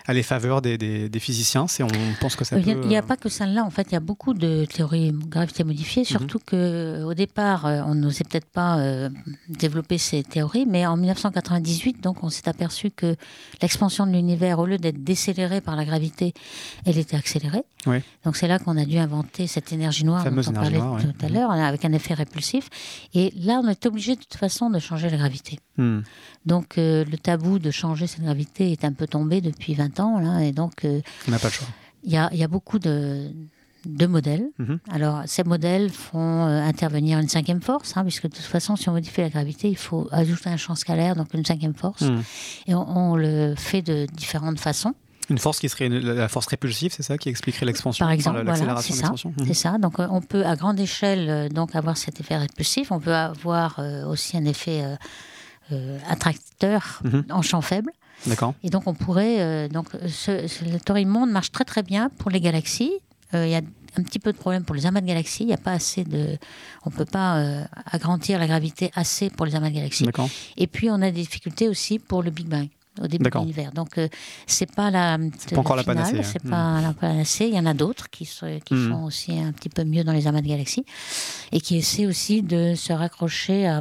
à 0.06 0.12
les 0.12 0.24
faveurs 0.24 0.60
des, 0.60 0.76
des- 0.76 1.08
des 1.08 1.20
physiciens. 1.20 1.68
C'est, 1.68 1.84
on 1.84 1.88
pense 2.20 2.34
que 2.34 2.44
ça 2.44 2.58
Il 2.58 2.64
n'y 2.66 2.72
a, 2.72 2.74
peut. 2.74 2.88
a 2.96 2.98
euh, 2.98 3.02
pas 3.02 3.16
que 3.16 3.28
celle-là, 3.28 3.62
en 3.64 3.70
fait, 3.70 3.86
il 3.90 3.92
y 3.92 3.96
a 3.96 4.00
beaucoup 4.00 4.34
de 4.34 4.64
théories 4.64 5.12
gravité 5.12 5.62
modifiée, 5.62 6.02
surtout 6.04 6.38
Mhm. 6.38 6.44
que 6.46 6.56
euh, 6.56 7.04
au 7.04 7.14
départ, 7.14 7.66
euh, 7.66 7.82
on 7.86 7.94
n'osait 7.94 8.24
peut-être 8.24 8.50
pas 8.50 8.78
euh, 8.80 9.08
développer 9.48 9.98
ces 9.98 10.24
théories, 10.24 10.66
mais 10.66 10.84
en 10.86 10.96
1998, 10.96 12.00
donc, 12.02 12.24
on 12.24 12.28
s'est 12.28 12.48
aperçu 12.48 12.90
que 12.90 13.14
l'expansion 13.62 14.04
de 14.06 14.12
l'univers, 14.12 14.58
au 14.58 14.66
lieu 14.66 14.78
d'être 14.78 15.04
décélérée 15.04 15.60
par 15.60 15.76
la 15.76 15.84
gravité, 15.84 16.34
elle 16.86 16.98
était 16.98 17.16
accélérée. 17.16 17.62
Oui. 17.86 17.98
Donc 18.24 18.36
c'est 18.36 18.48
là 18.48 18.58
qu'on 18.58 18.76
a 18.76 18.84
dû 18.84 18.98
inventer 18.98 19.46
cette 19.46 19.72
énergie 19.72 20.04
noire 20.04 20.24
dont 20.28 20.42
on 20.48 20.52
parlait 20.52 20.78
noire, 20.78 20.94
ouais. 20.94 21.02
tout 21.02 21.24
à 21.24 21.28
Mhm. 21.28 21.34
l'heure, 21.34 21.50
avec 21.52 21.84
un 21.84 21.92
effet 21.92 22.14
répulsif. 22.14 22.68
Et 23.14 23.32
là, 23.36 23.60
on 23.64 23.68
est 23.68 23.86
obligé 23.86 24.16
de 24.16 24.20
toute 24.20 24.34
façon 24.36 24.70
de 24.70 24.78
changer 24.80 25.08
la 25.08 25.16
gravité. 25.16 25.58
Hmm. 26.00 26.04
Donc, 26.46 26.68
que 26.68 27.04
le 27.10 27.16
tabou 27.18 27.58
de 27.58 27.70
changer 27.70 28.06
cette 28.06 28.22
gravité 28.22 28.72
est 28.72 28.84
un 28.84 28.92
peu 28.92 29.06
tombé 29.06 29.40
depuis 29.40 29.74
20 29.74 30.00
ans, 30.00 30.18
là, 30.18 30.40
et 30.42 30.52
donc 30.52 30.84
On 30.84 31.30
n'a 31.30 31.38
pas 31.38 31.48
le 31.48 31.52
choix. 31.52 31.68
il 32.04 32.12
y 32.12 32.16
a, 32.16 32.28
il 32.32 32.38
y 32.38 32.42
a 32.44 32.48
beaucoup 32.48 32.78
de, 32.78 33.30
de 33.86 34.06
modèles. 34.06 34.46
Mhm. 34.58 34.78
Alors, 34.90 35.22
ces 35.26 35.44
modèles 35.44 35.90
font 35.90 36.46
euh, 36.46 36.60
intervenir 36.62 37.18
une 37.18 37.28
cinquième 37.28 37.60
force, 37.62 37.96
hein, 37.96 38.02
puisque 38.04 38.24
de 38.24 38.34
toute 38.34 38.44
façon, 38.44 38.76
si 38.76 38.88
on 38.88 38.92
modifie 38.92 39.20
la 39.20 39.28
gravité, 39.30 39.68
il 39.68 39.76
faut 39.76 40.08
ajouter 40.12 40.48
un 40.50 40.56
champ 40.56 40.74
scalaire, 40.74 41.14
donc 41.16 41.28
une 41.34 41.44
cinquième 41.44 41.74
force. 41.74 42.02
Mhm. 42.02 42.22
Et 42.68 42.74
on, 42.74 42.88
on 43.12 43.16
le 43.16 43.54
fait 43.56 43.82
de 43.82 44.06
différentes 44.12 44.58
façons. 44.60 44.94
Une 45.28 45.38
force 45.38 45.60
qui 45.60 45.68
serait 45.68 45.86
une- 45.86 46.00
la 46.00 46.28
force 46.28 46.46
répulsive, 46.48 46.92
c'est 46.92 47.04
ça 47.04 47.16
qui 47.16 47.28
expliquerait 47.28 47.64
l'expansion 47.64 48.02
Par 48.04 48.08
enfin, 48.08 48.14
exemple, 48.14 48.42
voilà, 48.44 48.82
c'est 48.82 48.92
ça. 48.94 49.12
ça. 49.54 49.78
Donc, 49.78 50.00
euh, 50.00 50.08
on 50.10 50.20
peut 50.20 50.44
à 50.44 50.56
grande 50.56 50.80
échelle 50.80 51.30
euh, 51.30 51.48
donc 51.48 51.76
avoir 51.76 51.96
cet 51.96 52.18
effet 52.18 52.36
répulsif. 52.36 52.90
On 52.90 52.98
peut 52.98 53.14
avoir 53.14 53.78
euh, 53.78 54.04
aussi 54.06 54.36
un 54.36 54.44
effet 54.44 54.82
euh, 54.82 54.96
euh, 55.72 55.98
attracteur 56.08 57.00
Mhm. 57.04 57.24
en 57.30 57.42
champ 57.42 57.60
faible. 57.60 57.90
D'accord. 58.26 58.54
Et 58.62 58.70
donc, 58.70 58.86
on 58.86 58.94
pourrait. 58.94 59.40
euh, 59.40 59.68
donc, 59.68 59.86
ce, 60.08 60.46
ce- 60.46 60.64
le 60.64 60.78
théorie 60.78 61.06
monde 61.06 61.30
marche 61.30 61.50
très 61.52 61.64
très 61.64 61.82
bien 61.82 62.10
pour 62.18 62.30
les 62.30 62.40
galaxies. 62.40 62.92
Euh, 63.34 63.46
Il 63.46 63.52
y 63.52 63.54
a 63.54 63.62
un 63.98 64.02
petit 64.02 64.18
peu 64.18 64.32
de 64.32 64.36
problème 64.38 64.64
pour 64.64 64.74
les 64.76 64.86
amas 64.86 65.00
de 65.00 65.06
galaxies. 65.06 65.44
Il 65.44 65.46
n'y 65.46 65.52
a 65.54 65.56
pas 65.58 65.72
assez 65.72 66.04
de. 66.04 66.36
On 66.84 66.90
ne 66.90 66.94
peut 66.94 67.04
pas 67.06 67.38
euh, 67.38 67.64
agrandir 67.90 68.38
la 68.38 68.46
gravité 68.46 68.90
assez 68.94 69.30
pour 69.30 69.46
les 69.46 69.54
amas 69.54 69.70
de 69.70 69.74
galaxies. 69.76 70.06
Et 70.56 70.66
puis, 70.66 70.90
on 70.90 70.94
a 71.02 71.10
des 71.10 71.22
difficultés 71.22 71.68
aussi 71.68 71.98
pour 71.98 72.22
le 72.22 72.30
Big 72.30 72.46
Bang 72.46 72.68
au 73.00 73.06
début 73.06 73.30
de 73.30 73.38
l'univers. 73.38 73.72
Donc, 73.72 73.98
euh, 73.98 74.08
c'est 74.46 74.70
pas 74.74 74.90
la. 74.90 75.18
pas 75.18 75.56
encore 75.58 75.76
la 75.76 75.82
finale, 75.82 75.96
panacée, 75.98 76.18
hein. 76.18 76.22
C'est 76.32 76.44
Mm. 76.44 76.50
pas 76.50 76.80
la 76.80 76.92
panacée. 76.92 77.46
Il 77.48 77.54
y 77.54 77.58
en 77.58 77.66
a 77.66 77.74
d'autres 77.74 78.10
qui, 78.10 78.24
se- 78.24 78.58
qui 78.60 78.74
Mm. 78.74 78.90
font 78.90 79.04
aussi 79.04 79.38
un 79.38 79.52
petit 79.52 79.68
peu 79.68 79.84
mieux 79.84 80.04
dans 80.04 80.12
les 80.12 80.26
amas 80.26 80.40
de 80.42 80.48
galaxies 80.48 80.84
et 81.52 81.60
qui 81.60 81.76
essaient 81.76 82.06
aussi 82.06 82.42
de 82.42 82.74
se 82.74 82.92
raccrocher 82.92 83.66
à 83.66 83.80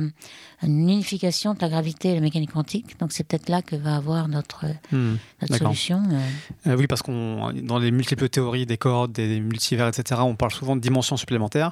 une 0.63 0.89
unification 0.89 1.53
de 1.53 1.59
la 1.61 1.69
gravité 1.69 2.09
et 2.09 2.15
la 2.15 2.21
mécanique 2.21 2.51
quantique. 2.51 2.99
Donc, 2.99 3.13
c'est 3.13 3.23
peut-être 3.23 3.47
là 3.47 3.61
que 3.61 3.77
va 3.77 3.95
avoir 3.95 4.27
notre, 4.27 4.65
notre 4.91 5.17
D'accord. 5.41 5.57
solution. 5.69 6.03
euh. 6.11 6.71
Euh, 6.71 6.75
oui, 6.77 6.85
parce 6.85 7.01
qu'on 7.01 7.53
dans 7.63 7.79
les 7.79 7.91
multiples 7.91 8.27
théories 8.27 8.65
des 8.65 8.77
cordes, 8.77 9.13
des 9.13 9.39
multivers, 9.39 9.87
etc., 9.87 10.19
on 10.23 10.35
parle 10.35 10.51
souvent 10.51 10.75
de 10.75 10.81
dimensions 10.81 11.15
supplémentaires. 11.17 11.71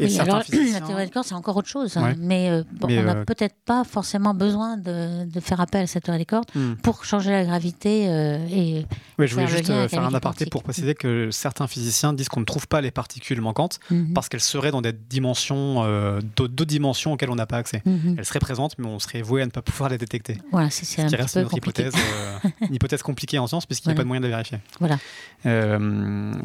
Et 0.00 0.06
Oui, 0.06 0.18
alors 0.18 0.42
physiciens- 0.42 0.80
la 0.80 0.86
théorie 0.86 1.04
des 1.06 1.10
cordes, 1.12 1.26
c'est 1.26 1.34
encore 1.34 1.56
autre 1.56 1.68
chose. 1.68 1.96
hein. 1.96 2.14
Mais, 2.18 2.50
euh, 2.50 2.64
bon, 2.72 2.88
Mais, 2.88 2.98
on 2.98 3.02
n'a 3.04 3.14
euh, 3.16 3.24
peut-être 3.24 3.54
pas 3.64 3.84
forcément 3.84 4.34
besoin 4.34 4.76
de, 4.76 5.24
de 5.26 5.40
faire 5.40 5.60
appel 5.60 5.82
à 5.84 5.86
cette 5.86 6.04
théorie 6.04 6.18
des 6.18 6.24
cordes 6.26 6.50
Pour 6.82 7.04
changer 7.04 7.30
la 7.30 7.44
gravité 7.44 8.08
euh, 8.08 8.38
et 8.50 8.86
Oui, 9.18 9.26
je 9.28 9.34
voulais 9.34 9.46
juste 9.46 9.70
euh, 9.70 9.88
faire 9.88 10.02
un 10.02 10.14
aparté 10.14 10.38
quantique. 10.44 10.50
pour 10.52 10.62
préciser 10.62 10.94
que 10.94 11.30
certains 11.30 11.66
physiciens 11.66 12.12
disent 12.12 12.28
qu'on 12.28 12.40
ne 12.40 12.44
trouve 12.44 12.66
pas 12.68 12.80
les 12.80 12.90
particules 12.90 13.40
manquantes 13.40 13.78
Mhm. 13.90 14.12
parce 14.14 14.28
qu'elles 14.28 14.40
seraient 14.40 14.70
dans 14.70 14.82
des 14.82 14.92
dimensions, 14.92 15.82
euh, 15.84 16.20
d'autres 16.36 16.64
dimensions 16.64 17.12
auxquelles 17.12 17.30
on 17.30 17.34
n'a 17.36 17.46
pas 17.46 17.58
accès. 17.58 17.82
Mhm. 17.84 18.16
Elles 18.18 18.24
seraient 18.24 18.38
présentes, 18.40 18.74
mais 18.78 18.86
on 18.86 18.98
serait 18.98 19.22
voué 19.22 19.42
à 19.42 19.46
ne 19.46 19.50
pas 19.50 19.62
pouvoir 19.62 19.90
les 19.90 19.98
détecter. 19.98 20.38
Voilà, 20.52 20.70
c'est 20.70 20.84
Ce 20.84 21.00
un 21.00 21.06
qui 21.06 21.16
reste 21.16 21.34
peu 21.34 21.40
notre 21.40 21.50
compliqué. 21.52 21.82
hypothèse, 21.82 22.02
euh, 22.44 22.48
une 22.68 22.74
hypothèse 22.74 23.02
compliquée 23.02 23.38
en 23.38 23.46
science 23.46 23.66
puisqu'il 23.66 23.88
n'y 23.88 23.92
a 23.92 23.96
pas 23.96 24.02
de 24.02 24.08
moyen 24.08 24.20
de 24.20 24.26
la 24.26 24.36
vérifier. 24.36 24.58
Voilà. 24.80 24.98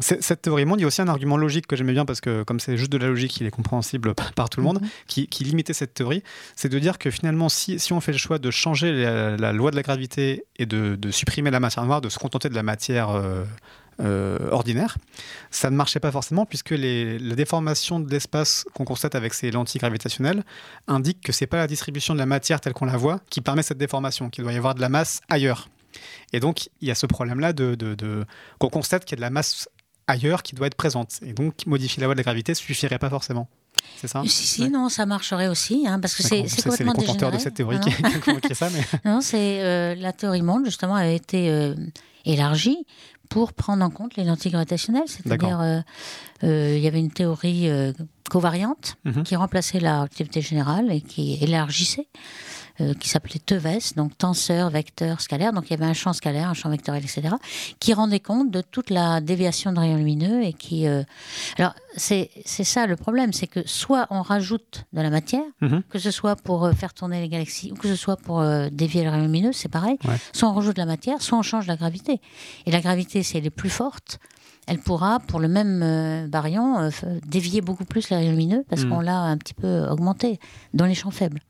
Cette 0.00 0.42
théorie 0.42 0.64
monde, 0.64 0.78
il 0.80 0.82
y 0.82 0.84
a 0.84 0.88
aussi 0.88 1.02
un 1.02 1.08
argument 1.08 1.36
logique 1.36 1.66
que 1.66 1.76
j'aimais 1.76 1.92
bien 1.92 2.04
parce 2.04 2.20
que 2.20 2.42
comme 2.42 2.60
c'est 2.60 2.76
juste 2.76 2.92
de 2.92 2.98
la 2.98 3.06
logique, 3.08 3.36
il 3.40 3.46
est 3.46 3.50
compréhensible 3.50 4.14
par, 4.14 4.32
par 4.32 4.50
tout 4.50 4.60
le 4.60 4.64
monde, 4.64 4.80
Mhm. 4.80 4.88
qui, 5.06 5.26
qui 5.26 5.44
limitait 5.44 5.72
cette 5.72 5.94
théorie, 5.94 6.22
c'est 6.56 6.68
de 6.68 6.78
dire 6.78 6.98
que 6.98 7.10
finalement, 7.10 7.48
si, 7.48 7.78
si 7.78 7.92
on 7.92 8.00
fait 8.00 8.12
le 8.12 8.18
choix 8.18 8.38
de 8.38 8.50
changer 8.50 8.92
la, 8.92 9.36
la 9.36 9.52
loi 9.52 9.70
de 9.70 9.76
la 9.76 9.82
gravité 9.82 10.19
et 10.56 10.66
de, 10.66 11.10
supprimer 11.10 11.50
la 11.50 11.60
matière 11.60 11.84
noire, 11.84 12.00
de 12.00 12.08
se 12.08 12.18
contenter 12.18 12.48
de 12.48 12.54
la 12.54 12.62
matière 12.62 13.10
euh, 13.10 13.44
euh, 14.00 14.50
ordinaire, 14.50 14.96
ça 15.50 15.70
ne 15.70 15.76
marchait 15.76 16.00
pas 16.00 16.10
forcément 16.10 16.46
puisque 16.46 16.70
la 16.70 17.34
déformation 17.34 18.00
de 18.00 18.10
l'espace 18.10 18.64
qu'on 18.74 18.84
constate 18.84 19.14
avec 19.14 19.34
ces 19.34 19.50
lentilles 19.50 19.80
gravitationnelles 19.80 20.42
indique 20.86 21.20
que 21.20 21.32
c'est 21.32 21.46
pas 21.46 21.58
la 21.58 21.66
distribution 21.66 22.14
de 22.14 22.18
la 22.18 22.26
matière 22.26 22.60
telle 22.60 22.72
qu'on 22.72 22.86
la 22.86 22.96
voit 22.96 23.20
qui 23.30 23.40
permet 23.40 23.62
cette 23.62 23.78
déformation, 23.78 24.30
qu'il 24.30 24.44
doit 24.44 24.52
y 24.52 24.56
avoir 24.56 24.74
de 24.74 24.80
la 24.80 24.88
masse 24.88 25.20
ailleurs. 25.28 25.68
Et 26.32 26.40
donc, 26.40 26.70
il 26.80 26.88
y 26.88 26.90
a 26.90 26.94
ce 26.94 27.06
problème-là 27.06 27.52
de, 27.52 27.76
qu'on 28.58 28.68
constate 28.68 29.04
qu'il 29.04 29.12
y 29.12 29.18
a 29.18 29.20
de 29.20 29.22
la 29.22 29.30
masse 29.30 29.68
ailleurs 30.06 30.42
qui 30.42 30.54
doit 30.54 30.66
être 30.66 30.76
présente. 30.76 31.18
Et 31.22 31.32
donc, 31.32 31.66
modifier 31.66 32.00
la 32.00 32.06
loi 32.06 32.14
de 32.14 32.20
la 32.20 32.24
gravité 32.24 32.54
suffirait 32.54 32.98
pas 32.98 33.10
forcément. 33.10 33.48
C'est 34.00 34.08
ça 34.08 34.22
Si, 34.24 34.30
si, 34.46 34.62
Ouais. 34.62 34.68
non, 34.70 34.88
ça 34.88 35.06
marcherait 35.06 35.48
aussi, 35.48 35.86
hein, 35.86 36.00
parce 36.00 36.14
que 36.14 36.22
c'est 36.22 36.42
D'accord. 36.42 36.50
c'est 36.50 36.84
les 36.84 36.90
complètement 36.90 36.92
de 37.30 37.38
cette 37.38 37.54
théorie 37.54 37.76
Non, 37.76 37.82
qui, 37.82 38.48
qui 38.48 38.54
ça, 38.54 38.68
mais 38.70 38.82
Non, 39.10 39.20
c'est 39.20 39.60
euh, 39.62 39.94
la 39.94 40.12
théorie 40.12 40.42
monde, 40.42 40.64
justement, 40.64 40.94
a 40.94 41.06
été 41.08 41.50
euh, 41.50 41.74
élargie 42.24 42.86
pour 43.28 43.52
prendre 43.52 43.84
en 43.84 43.90
compte 43.90 44.16
les 44.16 44.24
lentilles 44.24 44.50
gravitationnelles. 44.52 45.04
C'est-à-dire, 45.06 45.60
euh, 45.60 45.80
euh, 46.44 46.74
il 46.76 46.82
y 46.82 46.88
avait 46.88 46.98
une 46.98 47.12
théorie 47.12 47.68
covariante 48.28 48.96
Mhm. 49.04 49.22
qui 49.24 49.36
remplaçait 49.36 49.80
la 49.80 49.98
relativité 49.98 50.40
générale 50.40 50.90
et 50.92 51.00
qui 51.00 51.38
élargissait, 51.42 52.08
euh, 52.80 52.94
qui 52.94 53.08
s'appelait 53.08 53.40
TEVES, 53.44 53.94
donc 53.96 54.16
tenseur, 54.18 54.70
vecteur, 54.70 55.20
scalaire. 55.20 55.52
Donc 55.52 55.64
il 55.68 55.70
y 55.70 55.74
avait 55.74 55.84
un 55.86 55.92
champ 55.94 56.12
scalaire, 56.12 56.48
un 56.48 56.54
champ 56.54 56.70
vectoriel, 56.70 57.02
etc., 57.04 57.34
qui 57.78 57.92
rendait 57.94 58.20
compte 58.20 58.50
de 58.50 58.60
toute 58.60 58.90
la 58.90 59.20
déviation 59.20 59.72
de 59.72 59.78
rayons 59.78 59.96
lumineux 59.96 60.42
et 60.42 60.52
qui. 60.52 60.86
euh, 60.86 61.02
Alors 61.58 61.74
c'est 61.96 62.30
ça 62.44 62.86
le 62.86 62.96
problème, 62.96 63.32
c'est 63.32 63.46
que 63.46 63.66
soit 63.66 64.06
on 64.10 64.22
rajoute 64.22 64.84
de 64.92 65.00
la 65.00 65.10
matière, 65.10 65.42
Mhm. 65.60 65.82
que 65.88 65.98
ce 65.98 66.10
soit 66.10 66.36
pour 66.36 66.64
euh, 66.64 66.72
faire 66.72 66.94
tourner 66.94 67.20
les 67.20 67.28
galaxies 67.28 67.72
ou 67.72 67.74
que 67.76 67.88
ce 67.88 67.96
soit 67.96 68.16
pour 68.16 68.42
dévier 68.70 69.04
le 69.04 69.10
rayon 69.10 69.24
lumineux, 69.24 69.52
c'est 69.52 69.68
pareil. 69.68 69.98
Ouais. 70.06 70.16
Soit 70.32 70.48
on 70.48 70.54
rajoute 70.54 70.76
de 70.76 70.80
la 70.80 70.86
matière, 70.86 71.20
soit 71.22 71.38
on 71.38 71.42
change 71.42 71.66
la 71.66 71.76
gravité. 71.76 72.20
Et 72.66 72.70
la 72.70 72.80
gravité, 72.80 73.22
si 73.22 73.36
elle 73.36 73.46
est 73.46 73.50
plus 73.50 73.70
forte, 73.70 74.18
elle 74.66 74.78
pourra, 74.78 75.18
pour 75.20 75.40
le 75.40 75.48
même 75.48 75.80
euh, 75.82 76.28
baryon, 76.28 76.78
euh, 76.78 76.90
dévier 77.26 77.60
beaucoup 77.60 77.84
plus 77.84 78.08
les 78.10 78.16
rayons 78.16 78.30
lumineux 78.30 78.64
parce 78.68 78.82
Mhm. 78.84 78.90
qu'on 78.90 79.00
l'a 79.00 79.18
un 79.18 79.36
petit 79.36 79.54
peu 79.54 79.86
augmenté 79.88 80.38
dans 80.74 80.86
les 80.86 80.94
champs 80.94 81.10
faibles. 81.10 81.40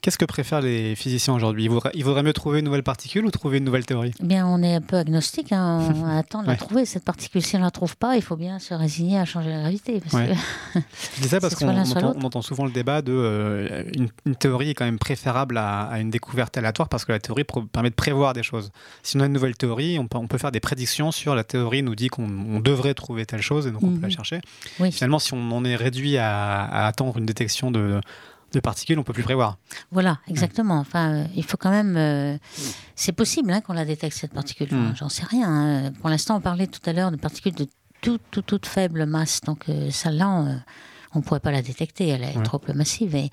Qu'est-ce 0.00 0.18
que 0.18 0.24
préfèrent 0.24 0.60
les 0.60 0.94
physiciens 0.94 1.34
aujourd'hui? 1.34 1.64
Il 1.64 1.70
vaudrait, 1.70 1.90
il 1.94 2.04
vaudrait 2.04 2.22
mieux 2.22 2.32
trouver 2.32 2.58
une 2.60 2.64
nouvelle 2.64 2.82
particule 2.82 3.24
ou 3.26 3.30
trouver 3.30 3.58
une 3.58 3.64
nouvelle 3.64 3.84
théorie? 3.86 4.12
Eh 4.20 4.24
bien, 4.24 4.46
on 4.46 4.62
est 4.62 4.74
un 4.74 4.80
peu 4.80 4.96
agnostique. 4.96 5.52
hein. 5.52 5.92
On 5.96 6.06
attend 6.18 6.42
de 6.42 6.48
la 6.48 6.56
trouver, 6.56 6.84
cette 6.84 7.04
particule. 7.04 7.42
Si 7.42 7.56
on 7.56 7.60
ne 7.60 7.64
la 7.64 7.70
trouve 7.70 7.96
pas, 7.96 8.16
il 8.16 8.22
faut 8.22 8.36
bien 8.36 8.58
se 8.58 8.74
résigner 8.74 9.18
à 9.18 9.24
changer 9.24 9.50
la 9.50 9.60
gravité. 9.60 10.00
Parce 10.00 10.14
Ouais. 10.14 10.34
que... 10.74 10.80
Je 11.16 11.22
dis 11.22 11.28
ça 11.28 11.40
parce 11.40 11.54
qu'on 11.54 11.68
entend, 11.68 12.42
souvent 12.42 12.64
le 12.64 12.70
débat 12.72 13.02
de 13.02 13.12
euh, 13.12 13.82
une, 13.94 14.08
une 14.26 14.36
théorie 14.36 14.70
est 14.70 14.74
quand 14.74 14.84
même 14.84 14.98
préférable 14.98 15.58
à, 15.58 15.82
à 15.82 15.98
une 16.00 16.10
découverte 16.10 16.56
aléatoire 16.56 16.88
parce 16.88 17.04
que 17.04 17.12
la 17.12 17.18
théorie 17.18 17.44
permet 17.72 17.90
de 17.90 17.94
prévoir 17.94 18.32
des 18.32 18.42
choses. 18.42 18.70
Si 19.02 19.16
on 19.16 19.20
a 19.20 19.26
une 19.26 19.32
nouvelle 19.32 19.56
théorie, 19.56 19.98
on 19.98 20.06
peut, 20.06 20.18
on 20.18 20.26
peut 20.26 20.38
faire 20.38 20.52
des 20.52 20.60
prédictions 20.60 21.10
sur 21.12 21.34
la 21.34 21.44
théorie 21.44 21.82
nous 21.82 21.94
dit 21.94 22.08
qu'on 22.08 22.24
on 22.48 22.60
devrait 22.60 22.94
trouver 22.94 23.26
telle 23.26 23.42
chose 23.42 23.66
et 23.66 23.70
donc 23.70 23.82
on 23.82 23.88
peut 23.90 24.00
la 24.00 24.06
Mhm. 24.08 24.12
chercher. 24.12 24.40
Oui. 24.80 24.92
Finalement, 24.92 25.18
si 25.18 25.34
on 25.34 25.50
en 25.52 25.64
est 25.64 25.76
réduit 25.76 26.16
à, 26.18 26.62
à 26.64 26.86
attendre 26.86 27.16
une 27.18 27.26
détection 27.26 27.70
de, 27.70 27.78
de 27.78 28.00
particules, 28.62 28.98
on 28.98 29.02
peut 29.02 29.12
plus 29.12 29.22
prévoir. 29.22 29.58
Voilà, 29.90 30.18
exactement. 30.28 30.78
Enfin, 30.78 31.12
euh, 31.12 31.24
il 31.34 31.44
faut 31.44 31.56
quand 31.56 31.70
même. 31.70 31.96
euh, 31.96 32.38
c'est 32.94 33.12
possible 33.12 33.50
hein, 33.52 33.60
qu'on 33.60 33.74
la 33.74 33.84
détecte 33.84 34.16
cette 34.16 34.32
particule. 34.32 34.68
Enfin, 34.70 34.90
Mm. 34.92 34.96
J'en 34.96 35.08
sais 35.08 35.24
rien. 35.24 35.48
hein. 35.48 35.92
Pour 36.00 36.08
l'instant, 36.08 36.36
on 36.36 36.40
parlait 36.40 36.66
tout 36.66 36.80
à 36.86 36.92
l'heure 36.92 37.10
de 37.10 37.16
particules 37.16 37.54
de 37.54 37.66
toute, 38.00 38.22
toute, 38.30 38.46
toute 38.46 38.66
faible 38.66 39.04
masse. 39.06 39.40
Donc, 39.42 39.68
euh, 39.68 39.90
celle-là, 39.90 40.28
on- 40.28 40.60
ne 41.18 41.22
pourrait 41.22 41.40
pas 41.40 41.50
la 41.50 41.62
détecter. 41.62 42.08
Elle 42.08 42.22
est 42.24 42.36
Ouais. 42.36 42.42
trop 42.42 42.60
massive. 42.74 43.14
Et 43.14 43.30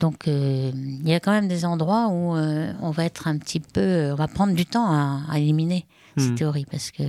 donc, 0.00 0.26
euh, 0.28 0.72
il 0.74 1.08
y 1.08 1.14
a 1.14 1.20
quand 1.20 1.30
même 1.32 1.46
des 1.48 1.64
endroits 1.64 2.08
où 2.08 2.34
on 2.36 2.90
va 2.90 3.04
être 3.04 3.28
un 3.28 3.38
petit 3.38 3.60
peu. 3.60 4.10
On 4.12 4.16
va 4.16 4.26
prendre 4.28 4.54
du 4.54 4.66
temps 4.66 4.86
à, 4.90 5.20
à 5.30 5.38
éliminer 5.38 5.86
ces 6.16 6.30
Mm. 6.30 6.34
théories 6.34 6.66
parce 6.70 6.90
que 6.90 7.02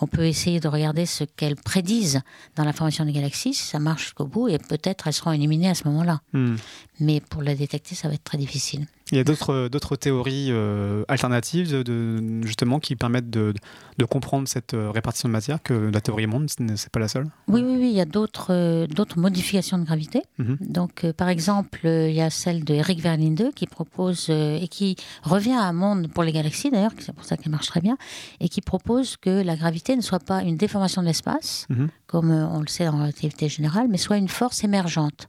on 0.00 0.06
peut 0.06 0.26
essayer 0.26 0.60
de 0.60 0.68
regarder 0.68 1.06
ce 1.06 1.24
qu'elles 1.24 1.56
prédisent 1.56 2.20
dans 2.56 2.64
la 2.64 2.72
formation 2.72 3.04
des 3.04 3.12
galaxies. 3.12 3.54
Si 3.54 3.64
ça 3.64 3.78
marche 3.78 4.02
jusqu'au 4.04 4.26
bout, 4.26 4.48
et 4.48 4.58
peut-être 4.58 5.06
elles 5.06 5.12
seront 5.12 5.32
éliminées 5.32 5.68
à 5.70 5.74
ce 5.74 5.86
moment-là. 5.88 6.20
Hmm. 6.32 6.56
Mais 7.00 7.20
pour 7.20 7.42
la 7.42 7.54
détecter, 7.54 7.94
ça 7.94 8.08
va 8.08 8.14
être 8.14 8.24
très 8.24 8.38
difficile. 8.38 8.86
Il 9.12 9.18
y 9.18 9.20
a 9.20 9.24
d'autres 9.24 9.68
d'autres 9.68 9.94
théories 9.96 10.48
euh, 10.50 11.04
alternatives 11.06 11.70
de, 11.84 12.42
justement 12.46 12.80
qui 12.80 12.96
permettent 12.96 13.28
de, 13.30 13.52
de 13.98 14.04
comprendre 14.06 14.48
cette 14.48 14.72
euh, 14.72 14.90
répartition 14.90 15.28
de 15.28 15.32
matière 15.32 15.62
que 15.62 15.74
la 15.74 16.00
théorie 16.00 16.26
monde, 16.26 16.48
ce 16.50 16.62
n'est- 16.62 16.76
c'est 16.78 16.90
pas 16.90 16.98
la 16.98 17.08
seule? 17.08 17.26
Oui, 17.46 17.62
oui, 17.62 17.76
oui, 17.78 17.90
il 17.90 17.96
y 17.96 18.00
a 18.00 18.06
d'autres 18.06 18.46
euh, 18.50 18.86
modifications 19.16 19.76
de 19.78 19.84
gravité. 19.84 20.22
Mhm. 20.38 20.56
Donc, 20.62 21.04
euh, 21.04 21.12
par 21.12 21.28
exemple, 21.28 21.80
euh, 21.84 22.08
il 22.08 22.14
y 22.16 22.22
a 22.22 22.30
celle 22.30 22.64
de 22.64 22.72
Eric 22.74 23.00
Verlinde 23.00 23.50
qui 23.54 23.66
propose 23.66 24.28
euh, 24.30 24.58
et 24.58 24.68
qui 24.68 24.96
revient 25.22 25.52
à 25.52 25.64
un 25.64 25.72
monde 25.74 26.08
pour 26.08 26.22
les 26.22 26.32
galaxies 26.32 26.70
d'ailleurs, 26.70 26.92
c'est 26.98 27.14
pour 27.14 27.26
ça 27.26 27.36
qu'elle 27.36 27.52
marche 27.52 27.66
très 27.68 27.82
bien, 27.82 27.98
et 28.40 28.48
qui 28.48 28.62
propose 28.62 29.18
que 29.18 29.42
la 29.42 29.56
gravité 29.56 29.94
ne 29.94 30.00
soit 30.00 30.20
pas 30.24 30.42
une 30.42 30.56
déformation 30.56 31.02
de 31.02 31.06
l'espace, 31.08 31.66
Mhm. 31.68 31.88
comme 32.06 32.30
euh, 32.30 32.46
on 32.48 32.60
le 32.60 32.66
sait 32.68 32.86
dans 32.86 32.92
la 32.96 33.02
relativité 33.02 33.50
générale, 33.50 33.88
mais 33.90 33.98
soit 33.98 34.16
une 34.16 34.28
force 34.28 34.64
émergente. 34.64 35.28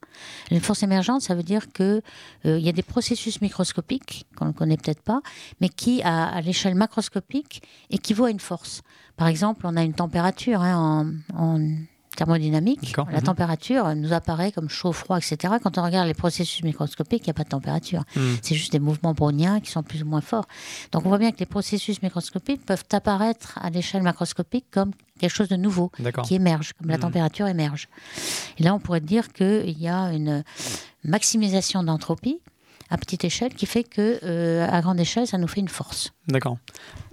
Une 0.51 0.61
force 0.61 0.84
émergente, 0.84 1.21
ça 1.21 1.36
veut 1.36 1.43
dire 1.43 1.65
que 1.73 2.01
euh, 2.45 2.57
il 2.59 2.63
y 2.65 2.69
a 2.69 2.71
des 2.71 2.81
processus 2.81 3.41
microscopiques 3.41 3.72
qu'on 4.38 4.45
ne 4.45 4.51
connaît 4.51 4.78
peut-être 4.78 5.01
pas, 5.01 5.21
mais 5.61 5.69
qui, 5.69 6.01
à, 6.03 6.28
à 6.28 6.41
l'échelle 6.41 6.76
macroscopique, 6.76 7.61
équivaut 7.89 8.26
à 8.26 8.30
une 8.32 8.39
force. 8.39 8.82
Par 9.17 9.28
exemple, 9.28 9.65
on 9.65 9.76
a 9.76 9.84
une 9.84 9.93
température 9.93 10.61
hein, 10.61 11.07
en, 11.36 11.55
en 11.57 11.59
thermodynamique. 12.15 12.95
La 13.11 13.17
Mhm. 13.17 13.24
température 13.24 13.95
nous 13.95 14.13
apparaît 14.13 14.51
comme 14.51 14.69
chaud, 14.69 14.91
froid, 14.91 15.17
etc. 15.17 15.55
Quand 15.63 15.80
on 15.80 15.84
regarde 15.84 16.07
les 16.07 16.13
processus 16.13 16.63
microscopiques, 16.63 17.24
il 17.24 17.30
n'y 17.30 17.32
a 17.32 17.34
pas 17.34 17.43
de 17.43 17.49
température. 17.49 18.03
Hmm. 18.15 18.36
C'est 18.43 18.53
juste 18.53 18.71
des 18.71 18.80
mouvements 18.80 19.13
browniens 19.15 19.59
qui 19.59 19.71
sont 19.71 19.82
plus 19.82 20.03
ou 20.03 20.05
moins 20.05 20.21
forts. 20.21 20.45
Donc 20.91 21.05
on 21.05 21.09
voit 21.09 21.17
bien 21.17 21.32
que 21.32 21.39
les 21.39 21.47
processus 21.47 22.03
microscopiques 22.03 22.65
peuvent 22.67 22.84
apparaître 22.91 23.57
à 23.61 23.71
l'échelle 23.71 24.03
macroscopique 24.03 24.65
comme 24.69 24.91
quelque 25.19 25.32
chose 25.34 25.47
de 25.47 25.55
nouveau 25.55 25.91
qui 26.24 26.36
émerge, 26.36 26.74
comme 26.74 26.89
la 26.89 26.97
Mhm. 26.97 27.01
température 27.01 27.47
émerge. 27.47 27.88
Et 28.59 28.63
là, 28.63 28.76
on 28.76 28.80
pourrait 28.80 29.01
dire 29.01 29.34
qu'il 29.34 29.80
y 29.80 29.88
a 29.88 30.13
une 30.13 30.43
maximisation 31.03 31.84
d'entropie 31.84 32.39
à 32.89 32.97
petite 32.97 33.23
échelle 33.23 33.53
qui 33.53 33.65
fait 33.65 33.84
que 33.84 34.19
euh, 34.23 34.67
à 34.69 34.81
grande 34.81 34.99
échelle, 34.99 35.27
ça 35.27 35.38
nous 35.38 35.47
fait 35.47 35.59
une 35.59 35.69
force. 35.69 36.13
D'accord. 36.27 36.57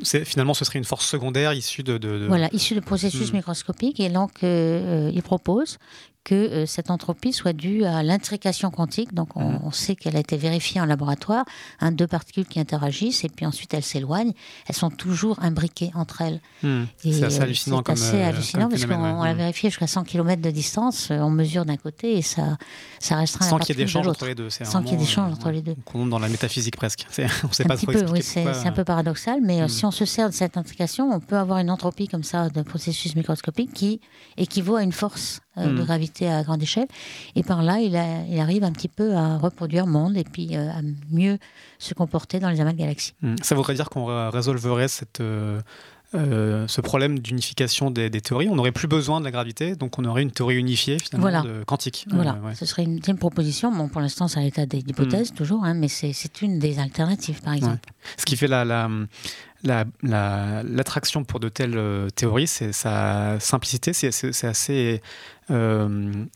Finalement, 0.05 0.55
ce 0.55 0.65
serait 0.65 0.79
une 0.79 0.85
force 0.85 1.07
secondaire 1.07 1.53
issue 1.53 1.83
de... 1.83 1.99
de, 1.99 2.27
Voilà, 2.29 2.49
issue 2.53 2.75
de 2.75 2.81
processus 2.81 3.33
hmm. 3.33 3.37
microscopiques. 3.37 4.01
Et 4.01 4.09
donc, 4.09 4.43
euh, 4.43 5.11
il 5.13 5.23
propose 5.23 5.79
que 6.25 6.35
euh, 6.35 6.67
cette 6.67 6.91
entropie 6.91 7.33
soit 7.33 7.53
due 7.53 7.85
à 7.85 8.03
l'intrication 8.03 8.71
quantique. 8.71 9.15
Donc 9.15 9.37
on, 9.37 9.53
mhm. 9.53 9.73
sait 9.73 9.97
qu'elle 9.97 10.17
a 10.17 10.21
été 10.21 10.37
vérifiée 10.37 10.81
en 10.81 10.85
laboratoire, 10.85 11.45
hein, 11.81 11.93
deux 11.93 12.07
particules 12.07 12.47
qui 12.47 12.61
interagissent 12.61 13.25
et 13.25 13.29
puis 13.29 13.47
ensuite 13.47 13.73
elles 13.75 13.83
s'éloignent. 13.83 14.33
Elles 14.67 14.75
sont 14.75 14.91
toujours 14.91 15.43
imbriquées 15.43 15.91
entre 15.95 16.21
elles. 16.21 16.41
Hmm. 16.63 16.85
C'est 16.99 17.23
assez 17.23 17.41
hallucinant. 17.41 17.83
C'est 17.85 17.93
assez 17.93 18.17
euh, 18.17 18.29
hallucinant 18.29 18.69
parce 18.69 18.85
qu'on 18.85 19.23
l'a 19.23 19.35
vérifié 19.35 19.71
jusqu'à 19.71 19.87
100 19.87 20.05
km 20.05 20.43
de 20.43 20.51
distance. 20.51 21.11
Euh, 21.11 21.19
on 21.19 21.31
mesure 21.31 21.65
d'un 21.65 21.77
côté 21.77 22.19
et 22.19 22.23
ça, 22.23 22.59
ça 22.99 23.17
restreint 23.17 23.47
Sans 23.47 23.59
qu'il 23.59 23.77
y 23.77 23.81
ait 23.81 23.85
d'échange 23.85 24.07
entre 24.07 24.27
les 24.27 24.35
deux. 24.35 24.51
Sans 24.51 24.83
qu'il 24.83 24.93
y 24.93 24.95
ait 24.95 24.99
d'échange 24.99 25.33
entre 25.33 25.51
les 25.51 25.63
deux. 25.63 25.77
On 25.95 26.07
est 26.07 26.11
dans 26.11 26.19
la 26.19 26.29
métaphysique 26.29 26.77
presque. 26.77 27.07
On 27.19 27.49
ne 27.49 27.53
sait 27.53 27.65
pas 27.65 27.77
trop 27.77 27.87
peu, 27.87 28.05
oui, 28.11 28.23
c'est 28.23 28.47
un 28.47 28.73
peu 28.73 28.85
paradoxal, 28.85 29.41
mais 29.43 29.63
hmm. 29.63 29.69
si 29.69 29.85
on 29.85 29.91
se 29.91 30.05
sert 30.05 30.29
de 30.29 30.35
cette 30.35 30.57
intrication, 30.57 31.11
on 31.11 31.21
peut 31.21 31.37
avoir 31.37 31.59
une 31.59 31.71
entropie 31.71 32.09
comme 32.09 32.23
ça 32.23 32.49
d'un 32.49 32.65
processus 32.65 33.17
microscopique 33.17 33.73
qui 33.73 34.01
équivaut 34.37 34.77
à 34.77 34.83
une 34.83 34.93
force 34.93 35.41
de 35.57 35.67
hmm. 35.67 35.85
gravité 35.85 36.29
à 36.29 36.43
grande 36.43 36.63
échelle. 36.63 36.87
Et 37.35 37.43
par 37.43 37.63
là, 37.63 37.81
il, 37.81 37.97
arrive 37.97 38.65
un 38.65 38.73
petit 38.73 38.89
peu 38.89 39.15
à 39.15 39.37
reproduire 39.39 39.87
monde 39.87 40.17
et 40.17 40.25
puis 40.25 40.57
euh, 40.57 40.71
à 40.71 40.81
mieux 41.11 41.39
se 41.79 41.95
comporter 41.95 42.39
dans 42.39 42.51
les 42.51 42.61
amas 42.61 42.73
de 42.73 42.79
galaxies. 42.79 43.15
Hmm. 43.23 43.37
Ça 43.43 43.55
voudrait 43.55 43.75
dire 43.75 43.91
qu'on 43.91 44.31
résolverait 44.31 44.89
cette, 44.89 45.21
euh, 45.21 45.61
euh, 46.15 46.67
ce 46.69 46.81
problème 46.81 47.19
d'unification 47.19 47.91
des, 47.91 48.11
théories. 48.11 48.49
On 48.49 48.55
n'aurait 48.55 48.73
plus 48.73 48.89
besoin 48.89 49.21
de 49.21 49.25
la 49.25 49.31
gravité, 49.31 49.75
donc 49.75 49.99
on 49.99 50.05
aurait 50.05 50.23
une 50.23 50.31
théorie 50.31 50.57
unifiée 50.57 50.99
finalement 50.99 51.43
de 51.43 51.65
quantique. 51.65 52.07
Voilà, 52.11 52.39
ce 52.55 52.65
serait 52.65 52.85
une, 52.85 53.01
une 53.07 53.19
proposition. 53.19 53.73
Bon, 53.73 53.89
pour 53.89 54.01
l'instant, 54.01 54.29
c'est 54.29 54.39
à 54.39 54.43
l'état 54.43 54.67
d'hypothèse 54.67 55.33
hmm. 55.33 55.37
toujours, 55.37 55.65
hein, 55.65 55.75
mais 55.75 55.89
c'est 55.89 56.43
une 56.43 56.59
des 56.59 56.79
alternatives, 56.79 57.41
par 57.43 57.55
exemple. 57.55 57.91
Ce 58.17 58.25
qui 58.25 58.37
fait 58.37 58.49
la, 58.49 58.89
l'attraction 59.65 61.25
pour 61.25 61.41
de 61.41 61.49
telles 61.49 62.09
théories, 62.15 62.47
c'est 62.47 62.73
sa 62.73 63.41
simplicité, 63.41 63.93
c'est 63.93 64.45
assez 64.45 65.03
euh, 65.51 66.27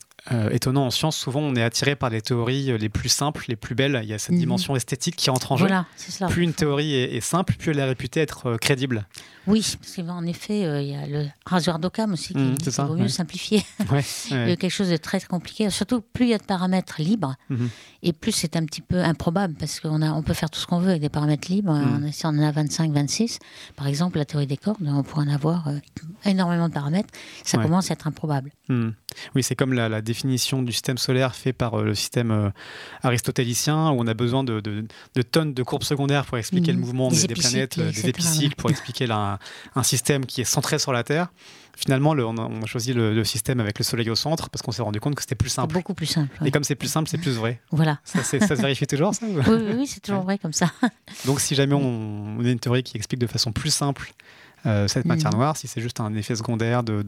étonnant 0.51 0.87
en 0.87 0.91
science, 0.91 1.17
souvent 1.17 1.41
on 1.41 1.55
est 1.55 1.61
attiré 1.61 1.95
par 1.95 2.09
les 2.09 2.21
théories 2.21 2.71
euh, 2.71 2.77
les 2.77 2.89
plus 2.89 3.09
simples, 3.09 3.45
les 3.47 3.55
plus 3.55 3.75
belles. 3.75 3.99
Il 4.03 4.09
y 4.09 4.13
a 4.13 4.17
cette 4.17 4.31
mhm. 4.33 4.39
dimension 4.39 4.75
esthétique 4.75 5.15
qui 5.15 5.29
entre 5.29 5.51
en 5.51 5.57
jeu. 5.57 5.67
Plus 6.29 6.43
une 6.43 6.53
théorie 6.53 6.95
est, 6.95 7.21
simple, 7.21 7.53
plus 7.53 7.71
elle 7.71 7.79
est 7.79 7.83
réputée 7.83 8.21
être 8.21 8.47
euh, 8.47 8.57
crédible. 8.57 9.05
Oui, 9.47 9.77
parce 9.79 9.95
qu'en 9.95 10.25
effet, 10.25 10.61
il 10.83 10.89
y 10.89 10.95
a 10.95 11.05
le 11.05 11.27
rasoir 11.45 11.77
d'Occam 11.77 12.11
aussi 12.13 12.33
qui 12.33 12.39
mmh, 12.39 12.83
vaut 12.87 12.95
mieux 12.95 13.07
simplifier. 13.07 13.63
quelque 14.29 14.69
chose 14.69 14.89
de 14.89 14.97
très 14.97 15.21
compliqué. 15.21 15.69
Surtout, 15.69 16.01
plus 16.01 16.25
il 16.25 16.29
y 16.29 16.33
a 16.33 16.39
de 16.39 16.43
paramètres 16.43 16.99
libres, 16.99 17.35
mhm. 17.51 17.69
et 18.01 18.11
plus 18.11 18.31
c'est 18.31 18.55
un 18.55 18.65
petit 18.65 18.81
peu 18.81 19.03
improbable, 19.03 19.53
parce 19.59 19.79
qu'on 19.79 20.01
on 20.01 20.23
peut 20.23 20.33
faire 20.33 20.49
tout 20.49 20.59
ce 20.59 20.65
qu'on 20.65 20.79
veut 20.79 20.89
avec 20.89 21.01
des 21.01 21.09
paramètres 21.09 21.51
libres. 21.51 21.73
Mmh. 21.75 22.11
Si 22.11 22.25
on 22.25 22.29
en 22.29 22.39
a 22.39 22.51
25, 22.51 22.91
26, 22.91 23.37
par 23.75 23.85
exemple, 23.85 24.17
la 24.17 24.25
théorie 24.25 24.47
des 24.47 24.57
cordes, 24.57 24.77
on 24.83 25.03
pourrait 25.03 25.25
en 25.25 25.33
avoir 25.33 25.69
énormément 26.25 26.67
de 26.67 26.73
paramètres. 26.73 27.09
Ça 27.43 27.59
commence 27.59 27.91
à 27.91 27.93
être 27.93 28.07
improbable. 28.07 28.51
Oui, 29.35 29.43
c'est 29.43 29.55
comme 29.55 29.73
la, 29.73 30.01
définition 30.01 30.14
du 30.23 30.71
système 30.71 30.97
solaire 30.97 31.35
fait 31.35 31.53
par 31.53 31.75
euh, 31.75 31.83
le 31.83 31.95
système 31.95 32.31
euh, 32.31 32.49
aristotélicien, 33.03 33.89
où 33.91 33.99
on 33.99 34.07
a 34.07 34.13
besoin 34.13 34.43
de, 34.43 34.61
tonnes 35.31 35.53
de 35.53 35.63
courbes 35.63 35.83
secondaires 35.83 36.25
pour 36.25 36.37
expliquer 36.37 36.71
le 36.71 36.77
mmh. 36.77 36.81
mouvement 36.81 37.09
des, 37.09 37.27
planètes, 37.27 37.79
des 37.79 38.09
épicycles, 38.09 38.55
pour 38.55 38.69
expliquer 38.71 39.07
un, 39.11 39.37
système 39.83 40.25
qui 40.25 40.41
est 40.41 40.45
centré 40.45 40.79
sur 40.79 40.93
la 40.93 41.03
Terre. 41.03 41.27
Finalement, 41.77 42.11
on, 42.11 42.63
a, 42.63 42.65
choisi 42.65 42.93
le, 42.93 43.23
système 43.25 43.59
avec 43.59 43.77
le 43.77 43.83
Soleil 43.83 44.09
au 44.09 44.15
centre 44.15 44.49
parce 44.49 44.61
qu'on 44.61 44.71
s'est 44.71 44.81
rendu 44.81 45.01
compte 45.01 45.15
que 45.15 45.21
c'était 45.21 45.35
plus 45.35 45.49
simple. 45.49 45.73
Beaucoup 45.73 45.93
plus 45.93 46.05
simple. 46.05 46.33
Et 46.45 46.51
comme 46.51 46.63
c'est 46.63 46.75
plus 46.75 46.87
simple, 46.87 47.09
c'est 47.09 47.17
plus 47.17 47.33
vrai. 47.33 47.59
Voilà. 47.71 47.99
Ça, 48.05 48.23
ça 48.23 48.39
se 48.39 48.53
vérifie 48.53 48.87
toujours, 48.87 49.13
ça 49.13 49.25
Oui, 49.27 49.73
oui, 49.75 49.87
c'est 49.87 49.99
toujours 49.99 50.21
vrai 50.21 50.37
comme 50.37 50.53
ça. 50.53 50.71
Donc, 51.25 51.41
si 51.41 51.53
jamais 51.53 51.75
on, 51.75 52.39
a 52.39 52.49
une 52.49 52.59
théorie 52.59 52.83
qui 52.83 52.95
explique 52.95 53.19
de 53.19 53.27
façon 53.27 53.51
plus 53.51 53.71
simple 53.71 54.13
euh, 54.65 54.87
cette 54.87 55.05
matière 55.05 55.31
mmh. 55.31 55.35
noire, 55.35 55.57
si 55.57 55.67
c'est 55.67 55.81
juste 55.81 55.99
un 55.99 56.13
effet 56.15 56.35
secondaire 56.35 56.83
de 56.83 57.03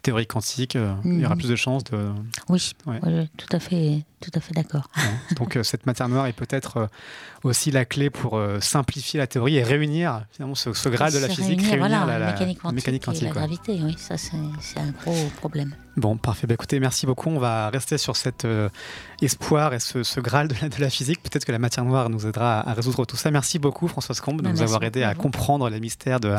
théorie 0.00 0.26
quantique, 0.26 0.76
euh, 0.76 0.94
il 1.04 1.20
y 1.20 1.24
aura 1.24 1.34
mhm. 1.34 1.40
plus 1.40 1.48
de 1.48 1.56
chances 1.56 1.84
de. 1.84 2.10
Oui, 2.48 2.72
tout 3.36 3.48
à 3.52 3.60
fait, 3.60 4.04
tout 4.20 4.30
à 4.34 4.40
fait 4.40 4.54
d'accord. 4.54 4.88
Donc 5.36 5.56
euh, 5.56 5.62
cette 5.62 5.86
matière 5.86 6.08
noire 6.08 6.26
est 6.26 6.32
peut-être 6.32 6.76
euh, 6.76 6.86
aussi 7.44 7.70
la 7.70 7.84
clé 7.84 8.10
pour 8.10 8.40
simplifier 8.60 9.18
la 9.18 9.26
théorie 9.26 9.56
et 9.56 9.62
réunir 9.62 10.24
finalement 10.32 10.54
ce, 10.54 10.88
graal 10.88 11.12
de 11.12 11.18
la 11.18 11.28
physique, 11.28 11.62
réunir, 11.62 12.06
la, 12.06 12.32
mécanique 12.72 13.04
quantique, 13.04 13.22
et 13.22 13.26
la 13.26 13.30
gravité. 13.32 13.78
Oui, 13.82 13.94
ça 13.98 14.16
c'est 14.16 14.80
un 14.80 14.90
gros 14.90 15.28
problème. 15.36 15.74
Bon, 16.00 16.16
parfait. 16.16 16.46
Bah, 16.46 16.54
écoutez, 16.54 16.80
merci 16.80 17.04
beaucoup. 17.04 17.28
On 17.28 17.38
va 17.38 17.68
rester 17.68 17.98
sur 17.98 18.16
cet 18.16 18.46
espoir 19.20 19.74
et 19.74 19.80
ce, 19.80 20.20
graal 20.20 20.48
de 20.48 20.54
la, 20.78 20.90
physique. 20.90 21.22
Peut-être 21.22 21.44
que 21.44 21.52
la 21.52 21.58
matière 21.58 21.84
noire 21.84 22.08
nous 22.08 22.26
aidera 22.26 22.66
à, 22.68 22.72
résoudre 22.72 23.04
tout 23.04 23.16
ça. 23.16 23.30
Merci 23.30 23.58
beaucoup, 23.58 23.86
Françoise 23.86 24.20
Combe, 24.20 24.38
de 24.38 24.42
bah, 24.42 24.50
nous 24.50 24.62
avoir 24.62 24.82
aidé 24.82 25.02
à 25.02 25.14
comprendre 25.14 25.68
les 25.68 25.78
mystères 25.78 26.20
de 26.20 26.34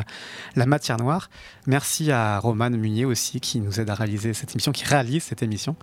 la, 0.55 0.66
matière 0.66 0.97
noire. 0.97 1.30
Merci 1.68 2.12
à 2.12 2.39
Romane 2.39 2.76
Munier 2.76 3.05
aussi, 3.05 3.39
qui 3.39 3.59
nous 3.59 3.80
aide 3.80 3.89
à 3.89 3.93
réaliser 3.93 4.34
cette 4.34 4.51
émission, 4.51 4.72
qui 4.72 4.86
réalise 4.86 5.24
cette 5.24 5.43
émission. 5.43 5.76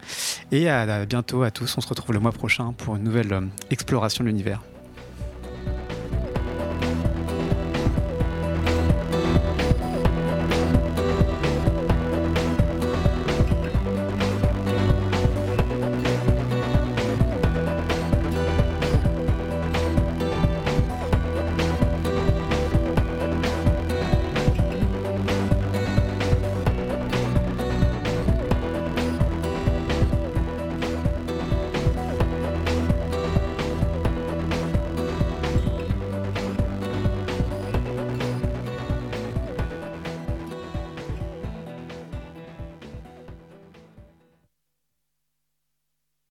Et 0.50 0.68
à, 0.68 1.06
bientôt 1.06 1.42
à 1.42 1.50
tous. 1.50 1.76
On 1.78 1.80
se 1.80 1.88
retrouve 1.88 2.12
le 2.12 2.20
mois 2.20 2.32
prochain 2.32 2.72
pour 2.72 2.96
une 2.96 3.04
nouvelle 3.04 3.32
euh, 3.32 3.40
exploration 3.70 4.24
de 4.24 4.28
l'univers. 4.28 4.60